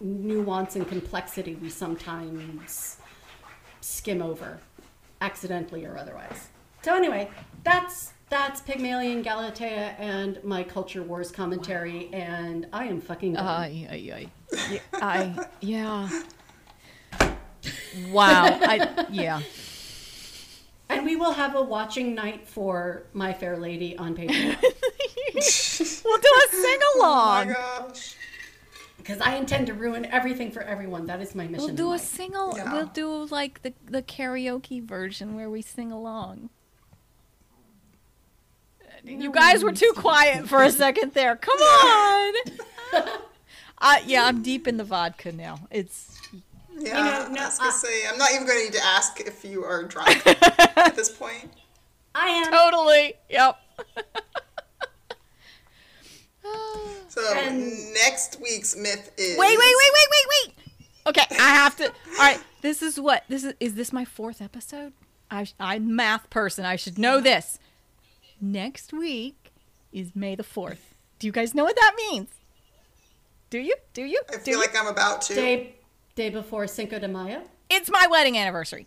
nuance 0.00 0.76
and 0.76 0.88
complexity 0.88 1.54
we 1.56 1.68
sometimes 1.68 2.96
skim 3.80 4.22
over 4.22 4.58
accidentally 5.20 5.84
or 5.84 5.96
otherwise 5.98 6.48
so 6.82 6.94
anyway 6.94 7.28
that's 7.64 8.12
that's 8.30 8.60
pygmalion 8.62 9.22
galatea 9.22 9.94
and 9.98 10.42
my 10.44 10.62
culture 10.62 11.02
wars 11.02 11.30
commentary 11.30 12.08
and 12.12 12.66
i 12.72 12.84
am 12.84 13.00
fucking 13.00 13.34
done. 13.34 13.46
Ay, 13.46 13.86
ay, 13.90 14.12
ay. 14.14 14.30
Yeah, 14.70 14.80
I, 14.94 15.46
yeah. 15.60 16.08
Wow. 18.10 18.44
I, 18.62 19.06
yeah. 19.10 19.40
and 20.88 21.04
we 21.04 21.16
will 21.16 21.32
have 21.32 21.54
a 21.56 21.62
watching 21.62 22.14
night 22.14 22.48
for 22.48 23.02
my 23.12 23.32
fair 23.32 23.56
lady 23.56 23.96
on 23.98 24.14
patreon 24.16 24.56
We'll 26.04 26.18
do 26.18 26.28
a 26.28 26.50
sing 26.50 26.78
Oh 26.82 26.98
my 26.98 27.42
along. 27.44 27.52
gosh. 27.54 28.16
Because 29.10 29.26
i 29.26 29.34
intend 29.34 29.66
to 29.66 29.74
ruin 29.74 30.04
everything 30.06 30.50
for 30.50 30.62
everyone 30.62 31.06
that 31.06 31.20
is 31.20 31.34
my 31.34 31.46
mission 31.46 31.66
We'll 31.66 31.74
do 31.74 31.88
a 31.88 31.90
life. 31.90 32.00
sing 32.00 32.32
Yeah. 32.32 32.72
We'll 32.72 32.86
do 32.86 33.24
like 33.26 33.62
the, 33.62 33.72
the 33.86 34.02
karaoke 34.02 34.82
version 34.82 35.34
where 35.34 35.50
we 35.50 35.62
sing 35.62 35.90
along. 35.90 36.50
You 39.02 39.32
guys 39.32 39.64
were 39.64 39.72
too 39.72 39.92
quiet 39.96 40.46
for 40.46 40.62
a 40.62 40.70
second 40.84 41.14
there. 41.14 41.34
Come 41.34 41.58
on. 41.58 42.34
uh, 43.78 43.96
yeah, 44.04 44.24
I'm 44.24 44.42
deep 44.42 44.68
in 44.68 44.76
the 44.76 44.84
vodka 44.84 45.32
now. 45.32 45.60
It's 45.70 46.20
Yeah. 46.78 46.92
know, 46.92 47.28
no, 47.32 47.40
I 47.40 47.46
was 47.46 47.58
gonna 47.58 47.70
I- 47.70 47.74
say 47.74 48.02
I'm 48.08 48.18
not 48.18 48.30
even 48.32 48.46
going 48.46 48.58
to 48.58 48.64
need 48.64 48.74
to 48.74 48.84
ask 48.84 49.20
if 49.20 49.44
you 49.44 49.64
are 49.64 49.84
drunk 49.84 50.22
at 50.26 50.94
this 50.96 51.08
point. 51.08 51.50
i 52.14 52.28
am 52.28 52.52
totally. 52.52 53.14
Yep. 53.30 53.56
So 57.08 57.20
And- 57.36 57.92
next 57.94 58.38
week's 58.40 58.76
myth 58.76 59.10
is 59.16 59.36
Wait, 59.36 59.48
wait, 59.48 59.58
wait, 59.58 59.92
wait, 59.94 60.08
wait, 60.10 60.26
wait. 60.46 60.54
Okay, 61.08 61.36
I 61.42 61.54
have 61.54 61.76
to. 61.78 61.84
All 61.86 61.92
right, 62.18 62.38
this 62.62 62.82
is 62.82 63.00
what 63.00 63.24
this 63.28 63.42
is. 63.42 63.54
Is 63.58 63.74
this 63.74 63.92
my 63.92 64.04
fourth 64.04 64.40
episode? 64.40 64.92
I, 65.30 65.46
I'm 65.58 65.96
math 65.96 66.28
person. 66.30 66.64
I 66.64 66.76
should 66.76 66.98
know 66.98 67.20
this. 67.20 67.58
Next 68.40 68.92
week 68.92 69.50
is 69.92 70.14
May 70.14 70.34
the 70.36 70.44
fourth. 70.44 70.94
Do 71.18 71.26
you 71.26 71.32
guys 71.32 71.54
know 71.54 71.64
what 71.64 71.74
that 71.76 71.94
means? 71.96 72.28
Do 73.50 73.58
you? 73.58 73.74
Do 73.92 74.02
you? 74.02 74.20
I 74.28 74.36
Do 74.36 74.38
feel 74.42 74.54
you? 74.54 74.60
like 74.60 74.76
I'm 74.78 74.86
about 74.86 75.22
to. 75.22 75.34
day 75.34 75.74
day 76.14 76.30
before 76.30 76.66
cinco 76.68 76.98
de 77.00 77.08
mayo 77.08 77.42
It's 77.70 77.90
my 77.90 78.06
wedding 78.10 78.36
anniversary. 78.38 78.86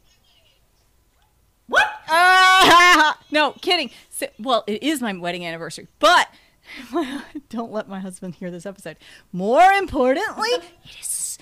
what 1.68 1.90
Ah, 2.08 3.18
no, 3.32 3.52
kidding. 3.62 3.90
So, 4.10 4.28
well, 4.40 4.64
it 4.68 4.84
is 4.84 5.02
my 5.02 5.14
wedding 5.14 5.46
anniversary, 5.46 5.88
but 6.00 6.30
don't 7.50 7.72
let 7.72 7.88
my 7.88 8.00
husband 8.00 8.36
hear 8.36 8.50
this 8.52 8.66
episode. 8.66 8.98
More 9.32 9.72
importantly, 9.72 10.50
it 10.86 11.00
is. 11.00 11.38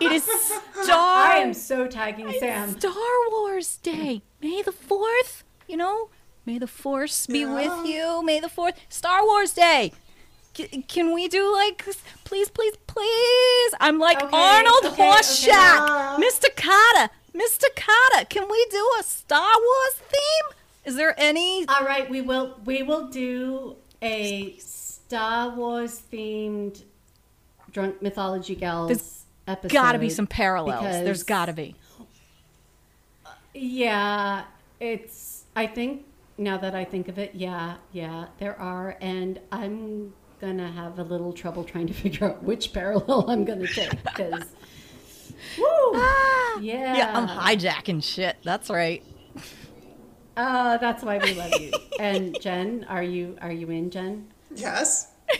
it 0.00 0.12
is 0.12 0.24
Star. 0.82 1.32
i 1.32 1.36
am 1.38 1.54
so 1.54 1.86
tagging 1.86 2.32
sam 2.38 2.78
Star 2.78 2.92
Wars 3.30 3.76
Day, 3.78 4.22
May 4.42 4.62
the 4.62 4.72
fourth. 4.72 5.44
You 5.66 5.76
know, 5.76 6.08
May 6.46 6.58
the 6.58 6.66
Force 6.66 7.26
be 7.26 7.40
Yeah. 7.40 7.54
with 7.54 7.86
you. 7.86 8.22
May 8.24 8.40
the 8.40 8.48
fourth, 8.48 8.74
Star 8.88 9.22
Wars 9.24 9.52
Day. 9.52 9.92
C- 10.54 10.82
can 10.88 11.12
we 11.12 11.28
do 11.28 11.52
like, 11.52 11.84
please, 12.24 12.48
please, 12.48 12.74
please? 12.86 13.74
I'm 13.80 13.98
like 13.98 14.22
Okay, 14.22 14.34
Arnold 14.36 14.84
okay, 14.86 15.02
Horshack, 15.02 16.14
okay. 16.16 16.24
Mr. 16.24 16.46
Kotter, 16.56 17.10
Mr. 17.34 17.64
Kotter. 17.76 18.28
Can 18.30 18.48
we 18.50 18.66
do 18.70 18.90
a 18.98 19.02
Star 19.02 19.52
Wars 19.60 19.94
theme? 20.08 20.57
Is 20.88 20.96
there 20.96 21.14
any? 21.18 21.66
All 21.68 21.84
right, 21.84 22.08
we 22.08 22.22
will 22.22 22.58
we 22.64 22.82
will 22.82 23.08
do 23.08 23.76
a 24.00 24.56
Star 24.56 25.50
Wars 25.50 26.00
themed 26.10 26.82
drunk 27.70 28.00
mythology 28.00 28.54
gals 28.54 28.88
There's 28.88 29.24
episode. 29.46 29.74
Gotta 29.74 29.98
be 29.98 30.08
some 30.08 30.26
parallels. 30.26 30.84
There's 30.84 31.24
gotta 31.24 31.52
be. 31.52 31.74
Yeah, 33.52 34.44
it's. 34.80 35.44
I 35.54 35.66
think 35.66 36.06
now 36.38 36.56
that 36.56 36.74
I 36.74 36.86
think 36.86 37.08
of 37.08 37.18
it, 37.18 37.34
yeah, 37.34 37.76
yeah, 37.92 38.28
there 38.38 38.58
are, 38.58 38.96
and 39.02 39.38
I'm 39.52 40.14
gonna 40.40 40.72
have 40.72 40.98
a 40.98 41.02
little 41.02 41.34
trouble 41.34 41.64
trying 41.64 41.88
to 41.88 41.92
figure 42.02 42.28
out 42.28 42.42
which 42.42 42.72
parallel 42.72 43.28
I'm 43.28 43.44
gonna 43.44 43.66
take 43.66 43.90
because. 44.04 44.42
Woo! 45.58 45.66
Ah, 45.66 46.60
Yeah. 46.60 46.96
yeah, 46.96 47.12
I'm 47.14 47.28
hijacking 47.28 48.02
shit. 48.02 48.38
That's 48.42 48.70
right. 48.70 49.04
Uh, 50.38 50.78
that's 50.78 51.02
why 51.02 51.18
we 51.18 51.34
love 51.34 51.52
you. 51.60 51.72
And 51.98 52.40
Jen, 52.40 52.86
are 52.88 53.02
you 53.02 53.36
are 53.42 53.50
you 53.50 53.68
in, 53.70 53.90
Jen? 53.90 54.28
Yes. 54.54 55.08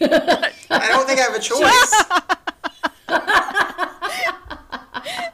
I 0.00 0.86
don't 0.88 1.08
think 1.08 1.18
I 1.18 1.22
have 1.22 1.34
a 1.34 1.40
choice. 1.40 2.04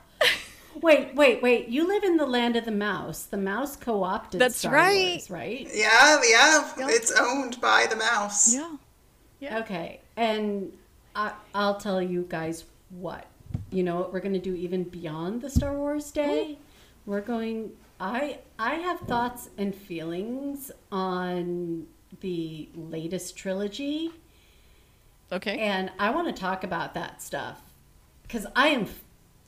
Wait, 0.82 1.14
wait, 1.16 1.42
wait. 1.42 1.68
You 1.68 1.88
live 1.88 2.04
in 2.04 2.16
the 2.16 2.26
land 2.26 2.54
of 2.54 2.64
the 2.64 2.70
mouse. 2.70 3.24
The 3.24 3.36
mouse 3.36 3.74
co-opted 3.74 4.40
That's 4.40 4.58
Star 4.58 4.72
right. 4.72 5.16
Wars, 5.16 5.28
right? 5.30 5.68
Yeah, 5.74 6.20
yeah. 6.28 6.70
Yep. 6.78 6.88
It's 6.90 7.10
owned 7.18 7.60
by 7.60 7.86
the 7.90 7.96
mouse. 7.96 8.54
Yeah. 8.54 8.76
Okay. 9.58 9.98
And 10.16 10.72
I, 11.16 11.32
I'll 11.56 11.80
tell 11.80 12.00
you 12.00 12.24
guys 12.28 12.66
what. 12.90 13.26
You 13.72 13.82
know 13.82 13.96
what 13.96 14.12
we're 14.12 14.20
going 14.20 14.34
to 14.34 14.38
do 14.38 14.54
even 14.54 14.84
beyond 14.84 15.42
the 15.42 15.50
Star 15.50 15.74
Wars 15.74 16.12
Day? 16.12 16.56
We're 17.06 17.20
going 17.22 17.72
I 17.98 18.40
I 18.58 18.74
have 18.74 19.00
thoughts 19.00 19.48
and 19.56 19.74
feelings 19.74 20.70
on 20.92 21.86
the 22.20 22.68
latest 22.74 23.36
trilogy 23.36 24.10
Okay. 25.32 25.58
and 25.58 25.90
I 25.98 26.10
want 26.10 26.28
to 26.28 26.40
talk 26.40 26.62
about 26.62 26.94
that 26.94 27.20
stuff 27.20 27.60
because 28.22 28.46
I 28.54 28.68
am, 28.68 28.86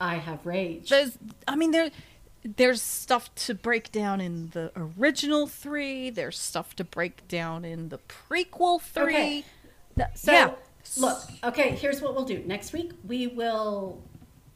I 0.00 0.16
have 0.16 0.44
rage. 0.44 0.88
There's, 0.90 1.16
I 1.46 1.56
mean, 1.56 1.70
there, 1.70 1.90
there's 2.44 2.82
stuff 2.82 3.32
to 3.46 3.54
break 3.54 3.92
down 3.92 4.20
in 4.20 4.50
the 4.50 4.72
original 4.76 5.46
three. 5.46 6.10
There's 6.10 6.38
stuff 6.38 6.74
to 6.76 6.84
break 6.84 7.26
down 7.28 7.64
in 7.64 7.90
the 7.90 7.98
prequel 7.98 8.80
three. 8.80 9.14
Okay. 9.14 9.44
So 10.14 10.32
yeah. 10.32 10.50
look, 10.96 11.18
okay, 11.44 11.70
here's 11.70 12.00
what 12.00 12.14
we'll 12.14 12.24
do. 12.24 12.42
Next 12.46 12.72
week 12.72 12.92
we 13.06 13.26
will 13.28 14.02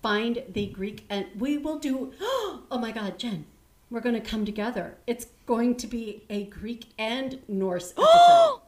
find 0.02 0.42
the 0.48 0.66
Greek 0.66 1.04
and 1.08 1.26
we 1.38 1.56
will 1.58 1.78
do 1.78 2.12
oh 2.20 2.78
my 2.80 2.92
god, 2.92 3.18
Jen. 3.18 3.46
We're 3.90 4.00
going 4.00 4.14
to 4.14 4.20
come 4.22 4.46
together. 4.46 4.96
It's 5.06 5.26
going 5.46 5.76
to 5.76 5.86
be 5.86 6.24
a 6.30 6.44
Greek 6.44 6.86
and 6.98 7.38
Norse 7.46 7.92
episode. 7.98 8.60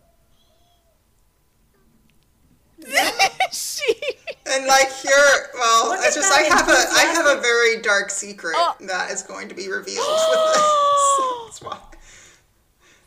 she. 3.53 3.95
And 4.47 4.67
like 4.67 4.93
here, 4.93 5.49
well, 5.55 5.89
Look 5.89 6.01
it's 6.03 6.15
just 6.15 6.31
I 6.33 6.43
have 6.43 6.69
a 6.69 6.73
I 6.73 7.05
have 7.15 7.39
a 7.39 7.41
very 7.41 7.81
dark 7.81 8.11
secret 8.11 8.55
Oh. 8.57 8.75
that 8.81 9.11
is 9.11 9.23
going 9.23 9.49
to 9.49 9.55
be 9.55 9.69
revealed 9.71 10.07
with 10.31 10.39
this. 10.55 10.63
That's 11.47 11.63
why. 11.63 11.79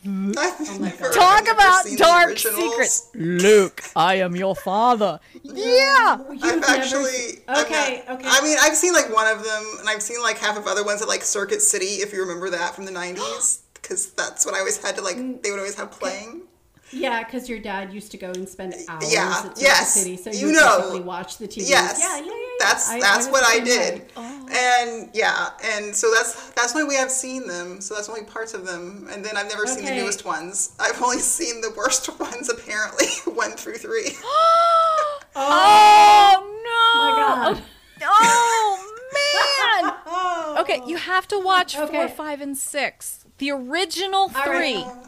I've 0.06 0.80
never- 0.80 1.10
Talk 1.10 1.46
never 1.46 1.58
about 1.58 1.84
seen 1.84 1.98
dark 1.98 2.38
secrets. 2.38 3.10
Luke, 3.14 3.82
I 3.96 4.16
am 4.16 4.36
your 4.36 4.56
father. 4.56 5.20
Yeah. 5.44 6.18
You've 6.32 6.44
I've 6.44 6.60
never 6.62 6.66
actually 6.72 7.42
I've 7.48 7.66
Okay, 7.66 8.04
not- 8.08 8.20
okay. 8.20 8.30
I 8.30 8.42
mean, 8.42 8.58
I've 8.62 8.76
seen 8.76 8.94
like 8.94 9.14
one 9.14 9.28
of 9.28 9.44
them, 9.44 9.64
and 9.80 9.90
I've 9.90 10.02
seen 10.02 10.22
like 10.22 10.38
half 10.38 10.58
of 10.58 10.68
other 10.68 10.84
ones 10.84 11.02
at 11.02 11.08
like 11.08 11.24
Circuit 11.24 11.62
City, 11.62 12.02
if 12.02 12.14
you 12.14 12.22
remember 12.22 12.50
that 12.52 12.76
from 12.76 12.86
the 12.86 12.92
'90s, 12.92 13.60
because 13.74 14.12
that's 14.12 14.46
what 14.46 14.56
I 14.56 14.60
always 14.60 14.78
had 14.82 14.96
to 14.96 15.02
like. 15.02 15.18
Mm. 15.18 15.42
They 15.42 15.52
would 15.52 15.60
always 15.60 15.76
have 15.76 15.92
playing. 15.92 16.44
Yeah, 16.92 17.24
because 17.24 17.50
your 17.50 17.60
dad 17.60 17.94
used 17.94 18.12
to 18.12 18.18
go 18.18 18.30
and 18.32 18.48
spend 18.48 18.74
hours 18.88 19.14
Yeah, 19.14 19.28
at 19.30 19.42
Circuit 19.44 19.62
yes, 19.62 19.94
City, 19.94 20.16
so 20.18 20.32
you 20.32 20.48
you, 20.48 20.54
know. 20.54 20.78
basically 20.78 21.02
watch 21.02 21.38
the 21.38 21.48
TV. 21.48 21.68
Yes, 21.70 22.00
Yeah, 22.00 22.18
yeah, 22.18 22.24
yeah. 22.26 22.32
yeah. 22.32 22.34
That's 22.60 22.90
I- 22.90 23.00
that's 23.00 23.28
I 23.28 23.30
was 23.30 23.42
what 23.42 23.44
I 23.46 23.60
did. 23.64 24.06
Oh. 24.16 24.48
and 24.50 25.10
yeah, 25.14 25.50
and 25.64 25.96
so 25.96 26.10
that's 26.14 26.50
that's 26.52 26.74
why 26.74 26.84
we 26.84 26.96
have 26.96 27.12
seen 27.12 27.46
them. 27.48 27.82
So 27.82 27.94
that's 27.94 28.08
only 28.10 28.24
parts 28.24 28.54
of 28.54 28.66
them, 28.66 29.08
and 29.12 29.24
then 29.24 29.36
I've 29.38 29.50
never 29.50 29.68
seen 29.68 29.86
the 29.86 29.92
newest 29.96 30.24
ones. 30.26 30.76
I've 30.80 31.02
only 31.02 31.20
seen 31.20 31.62
the 31.62 31.72
worst 31.76 32.20
ones, 32.20 32.50
apparently, 32.50 33.08
one 33.34 33.52
through 33.52 33.76
three. 33.78 34.12
Oh, 34.30 35.20
oh 35.36 36.34
no! 36.66 37.00
My 37.00 37.54
God. 37.56 37.64
Oh 38.04 38.94
man! 39.14 39.94
Oh. 40.08 40.58
Okay, 40.62 40.82
you 40.88 40.98
have 40.98 41.28
to 41.28 41.40
watch 41.40 41.76
four, 41.76 42.08
five, 42.08 42.42
and 42.42 42.58
six. 42.58 43.24
The 43.38 43.52
original 43.52 44.30
three. 44.30 44.76
right. 44.84 45.04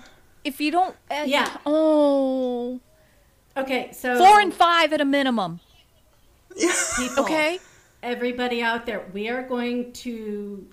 If 0.49 0.59
you 0.59 0.71
don't, 0.71 0.95
uh, 1.11 1.25
Yeah. 1.27 1.47
Oh, 1.63 2.79
Okay, 3.55 3.91
so 3.93 4.17
four 4.17 4.39
and 4.39 4.51
five 4.53 4.91
at 4.93 4.99
a 5.01 5.05
minimum. 5.05 5.59
Yeah. 6.55 6.73
people, 6.97 7.23
Okay. 7.23 7.59
everybody 8.01 8.63
out 8.63 8.85
there, 8.87 9.05
we 9.13 9.29
are 9.29 9.43
going 9.43 9.91
to 10.05 10.65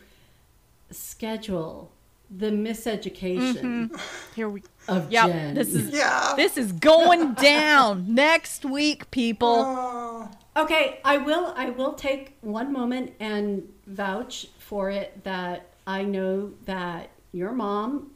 schedule 0.91 1.93
the 2.31 2.47
miseducation 2.51 3.91
Here 4.35 4.49
we. 4.49 4.62
of 4.89 5.12
Yep. 5.12 5.27
Jen. 5.27 5.55
This 5.55 5.74
is 5.74 5.91
Yeah. 5.91 6.33
this 6.37 6.57
is 6.57 6.72
going 6.72 7.35
down 7.55 8.14
next 8.14 8.64
week, 8.64 9.11
people. 9.11 9.62
Oh. 9.66 10.29
Okay, 10.57 11.01
I 11.05 11.18
will 11.18 11.53
I 11.57 11.68
will 11.70 11.93
take 11.93 12.37
one 12.41 12.72
moment 12.72 13.12
and 13.20 13.68
vouch 13.87 14.47
for 14.59 14.91
it 14.91 15.22
that 15.24 15.66
I 15.87 16.03
know 16.03 16.53
that 16.64 17.11
your 17.33 17.53
mom 17.53 18.11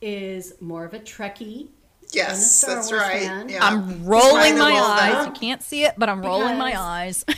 is 0.00 0.54
more 0.60 0.84
of 0.84 0.94
a 0.94 1.00
Trekkie. 1.00 1.68
Yes, 2.12 2.60
Star 2.60 2.76
that's 2.76 2.90
Wars 2.90 3.00
right. 3.02 3.22
fan. 3.22 3.48
Yeah. 3.48 3.64
I'm 3.64 4.04
rolling 4.06 4.56
my 4.58 4.70
Right 4.70 5.14
eyes. 5.14 5.26
You 5.26 5.32
can't 5.32 5.62
see 5.62 5.84
it, 5.84 5.94
but 5.98 6.08
I'm 6.08 6.22
rolling 6.22 6.56
my 6.56 6.80
eyes. 6.80 7.24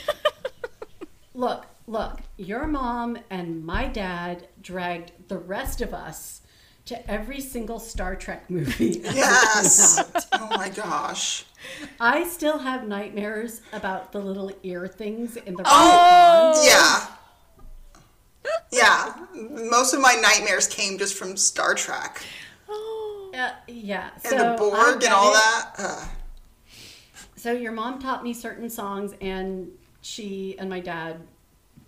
Look, 1.34 1.66
look, 1.86 2.18
your 2.36 2.66
mom 2.66 3.16
and 3.30 3.64
my 3.64 3.86
dad 3.86 4.48
dragged 4.61 5.12
the 5.28 5.38
rest 5.38 5.80
of 5.80 5.94
us 5.94 6.40
to 6.86 7.09
every 7.09 7.40
single 7.40 7.78
Star 7.78 8.16
Trek 8.16 8.50
movie. 8.50 9.00
Yes. 9.14 10.02
oh 10.32 10.48
my 10.56 10.68
gosh. 10.68 11.44
I 12.00 12.24
still 12.24 12.59
have 12.59 12.88
nightmares 12.88 13.62
about 13.72 14.11
the 14.11 14.18
little 14.18 14.50
ear 14.64 14.88
things 14.88 15.36
in 15.36 15.54
the 15.54 15.62
Oh! 15.64 16.64
Yeah. 16.66 17.06
Yeah. 18.72 19.14
Most 19.70 19.94
of 19.94 20.00
my 20.00 20.14
nightmares 20.20 20.66
came 20.66 20.98
just 20.98 21.14
from 21.14 21.36
Star 21.36 21.74
Trek 21.74 22.20
Uh, 23.39 23.53
yeah. 23.68 24.11
and 24.14 24.22
so 24.22 24.36
the 24.36 24.57
Borg 24.59 25.03
and 25.05 25.12
all 25.12 25.30
it. 25.30 25.34
that. 25.34 25.70
Ugh. 25.78 26.09
So 27.36 27.53
your 27.53 27.72
mom 27.72 28.01
taught 28.01 28.24
me 28.24 28.34
certain 28.34 28.68
songs, 28.68 29.14
and 29.20 29.70
she 30.03 30.57
and 30.59 30.68
my 30.68 30.80
dad 30.80 31.20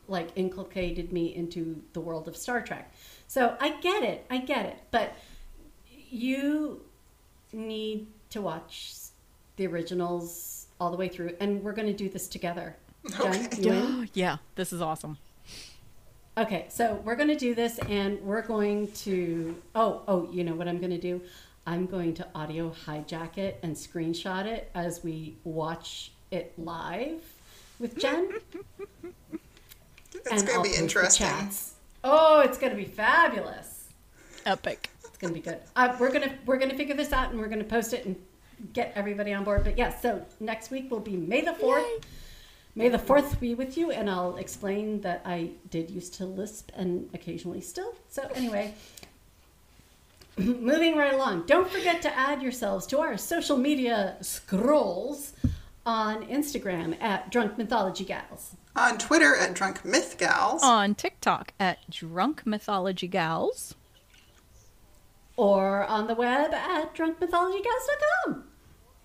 like 0.06 0.30
inculcated 0.36 1.12
me 1.12 1.34
into 1.34 1.82
the 1.92 2.00
world 2.00 2.28
of 2.28 2.36
Star 2.36 2.60
Trek. 2.60 2.92
So 3.26 3.56
I 3.60 3.80
get 3.80 4.02
it, 4.02 4.26
I 4.30 4.38
get 4.38 4.66
it, 4.66 4.78
but 4.90 5.14
you 6.10 6.82
need 7.52 8.06
to 8.30 8.40
watch 8.40 8.94
the 9.56 9.66
originals 9.66 10.66
all 10.80 10.90
the 10.90 10.96
way 10.96 11.08
through, 11.08 11.34
and 11.40 11.62
we're 11.62 11.72
going 11.72 11.88
to 11.88 11.94
do 11.94 12.08
this 12.08 12.28
together. 12.28 12.76
Okay. 13.20 13.48
you 13.58 13.72
in? 13.72 14.10
yeah, 14.14 14.38
this 14.54 14.72
is 14.72 14.80
awesome. 14.80 15.18
Okay, 16.40 16.64
so 16.70 16.94
we're 17.04 17.16
going 17.16 17.28
to 17.28 17.36
do 17.36 17.54
this, 17.54 17.78
and 17.80 18.18
we're 18.22 18.40
going 18.40 18.90
to. 18.92 19.54
Oh, 19.74 20.00
oh, 20.08 20.26
you 20.32 20.42
know 20.42 20.54
what 20.54 20.68
I'm 20.68 20.78
going 20.78 20.90
to 20.90 20.98
do? 20.98 21.20
I'm 21.66 21.84
going 21.84 22.14
to 22.14 22.26
audio 22.34 22.74
hijack 22.86 23.36
it 23.36 23.60
and 23.62 23.76
screenshot 23.76 24.46
it 24.46 24.70
as 24.74 25.04
we 25.04 25.36
watch 25.44 26.12
it 26.30 26.54
live 26.56 27.22
with 27.78 27.98
Jen. 27.98 28.32
It's 30.14 30.42
going 30.42 30.64
to 30.64 30.70
be 30.70 30.74
interesting. 30.74 31.50
Oh, 32.04 32.40
it's 32.40 32.56
going 32.56 32.70
to 32.70 32.76
be 32.76 32.86
fabulous. 32.86 33.88
Epic. 34.46 34.88
It's 35.04 35.18
going 35.18 35.34
to 35.34 35.38
be 35.38 35.44
good. 35.44 35.58
Uh, 35.76 35.94
we're 36.00 36.10
gonna 36.10 36.32
we're 36.46 36.56
gonna 36.56 36.74
figure 36.74 36.96
this 36.96 37.12
out, 37.12 37.32
and 37.32 37.38
we're 37.38 37.48
gonna 37.48 37.64
post 37.64 37.92
it 37.92 38.06
and 38.06 38.16
get 38.72 38.92
everybody 38.94 39.34
on 39.34 39.44
board. 39.44 39.62
But 39.62 39.76
yes, 39.76 40.00
so 40.00 40.24
next 40.40 40.70
week 40.70 40.90
will 40.90 41.00
be 41.00 41.16
May 41.18 41.42
the 41.42 41.52
fourth. 41.52 41.84
May 42.74 42.88
the 42.88 42.98
fourth 42.98 43.40
be 43.40 43.54
with 43.54 43.76
you, 43.76 43.90
and 43.90 44.08
I'll 44.08 44.36
explain 44.36 45.00
that 45.00 45.22
I 45.24 45.50
did 45.70 45.90
used 45.90 46.14
to 46.14 46.24
lisp 46.24 46.70
and 46.74 47.10
occasionally 47.12 47.60
still. 47.60 47.94
So 48.08 48.28
anyway, 48.34 48.74
moving 50.36 50.96
right 50.96 51.12
along. 51.12 51.46
Don't 51.46 51.68
forget 51.68 52.00
to 52.02 52.16
add 52.16 52.42
yourselves 52.42 52.86
to 52.88 53.00
our 53.00 53.16
social 53.18 53.56
media 53.56 54.16
scrolls 54.20 55.32
on 55.84 56.24
Instagram 56.26 57.00
at 57.02 57.30
Drunk 57.32 57.58
Mythology 57.58 58.04
Gals. 58.04 58.54
On 58.76 58.96
Twitter 58.98 59.34
at 59.34 59.54
Drunk 59.54 59.84
Myth 59.84 60.16
Gals. 60.16 60.62
On 60.62 60.94
TikTok 60.94 61.52
at 61.58 61.78
Drunk 61.90 62.46
Mythology 62.46 63.08
Gals. 63.08 63.74
or 65.36 65.84
on 65.84 66.06
the 66.06 66.14
web 66.14 66.52
at 66.54 66.94
drunkmythologygals.com. 66.94 68.44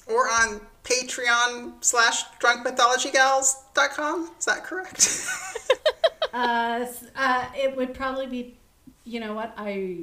or 0.07 0.29
on 0.29 0.61
Patreon 0.85 1.73
slash 1.83 2.23
drunkmythologygals.com. 2.39 4.31
Is 4.39 4.45
that 4.45 4.63
correct? 4.63 5.27
Uh, 6.33 6.85
uh, 7.15 7.45
it 7.55 7.77
would 7.77 7.93
probably 7.93 8.27
be, 8.27 8.57
you 9.05 9.21
know 9.21 9.33
what? 9.33 9.53
I 9.55 9.99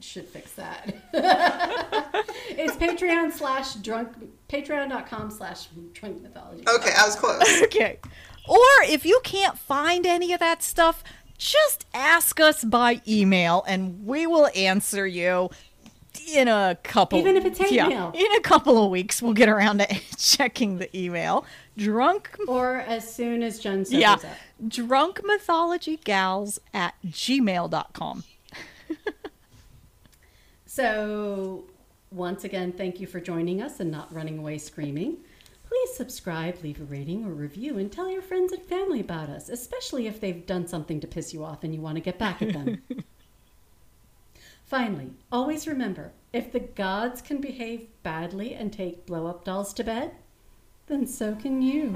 should 0.00 0.26
fix 0.26 0.52
that. 0.52 0.94
it's 1.12 2.74
Patreon 2.76 3.30
slash 3.30 3.74
drunk, 3.74 4.16
patreon.com 4.48 5.30
slash 5.30 5.66
drunk 5.92 6.22
mythology. 6.22 6.64
okay, 6.66 6.90
I 6.96 7.04
was 7.04 7.16
close. 7.16 7.62
Okay. 7.64 7.98
Or 8.48 8.64
if 8.84 9.04
you 9.04 9.20
can't 9.24 9.58
find 9.58 10.06
any 10.06 10.32
of 10.32 10.40
that 10.40 10.62
stuff, 10.62 11.04
just 11.36 11.84
ask 11.92 12.40
us 12.40 12.64
by 12.64 13.02
email 13.06 13.62
and 13.68 14.06
we 14.06 14.26
will 14.26 14.48
answer 14.56 15.06
you 15.06 15.50
in 16.32 16.48
a 16.48 16.78
couple 16.82 17.18
Even 17.18 17.36
if 17.36 17.44
it's 17.44 17.58
hate 17.58 17.72
yeah, 17.72 17.88
mail. 17.88 18.12
In 18.14 18.32
a 18.36 18.40
couple 18.40 18.82
of 18.82 18.90
weeks 18.90 19.20
we'll 19.20 19.32
get 19.34 19.48
around 19.48 19.78
to 19.78 19.86
checking 20.16 20.78
the 20.78 20.96
email. 20.96 21.44
Drunk 21.76 22.30
Or 22.46 22.76
as 22.76 23.12
soon 23.12 23.42
as 23.42 23.58
Jen 23.58 23.84
says 23.84 23.94
yeah. 23.94 24.16
Drunk 24.66 25.20
mythology 25.24 25.96
gals 25.96 26.60
at 26.72 26.94
gmail.com. 27.06 28.24
So, 30.74 31.66
once 32.10 32.42
again, 32.42 32.72
thank 32.72 32.98
you 32.98 33.06
for 33.06 33.20
joining 33.20 33.62
us 33.62 33.78
and 33.78 33.92
not 33.92 34.12
running 34.12 34.38
away 34.38 34.58
screaming. 34.58 35.18
Please 35.68 35.94
subscribe, 35.94 36.64
leave 36.64 36.80
a 36.80 36.84
rating 36.84 37.24
or 37.24 37.30
review, 37.30 37.78
and 37.78 37.92
tell 37.92 38.10
your 38.10 38.20
friends 38.20 38.52
and 38.52 38.60
family 38.60 38.98
about 38.98 39.28
us, 39.28 39.48
especially 39.48 40.08
if 40.08 40.20
they've 40.20 40.44
done 40.44 40.66
something 40.66 40.98
to 40.98 41.06
piss 41.06 41.32
you 41.32 41.44
off 41.44 41.62
and 41.62 41.72
you 41.72 41.80
want 41.80 41.94
to 41.94 42.00
get 42.00 42.18
back 42.18 42.42
at 42.42 42.52
them. 42.52 42.82
Finally, 44.74 45.12
always 45.30 45.68
remember 45.68 46.10
if 46.32 46.50
the 46.50 46.58
gods 46.58 47.22
can 47.22 47.40
behave 47.40 47.86
badly 48.02 48.54
and 48.54 48.72
take 48.72 49.06
blow 49.06 49.28
up 49.28 49.44
dolls 49.44 49.72
to 49.72 49.84
bed, 49.84 50.10
then 50.88 51.06
so 51.06 51.36
can 51.36 51.62
you. 51.62 51.90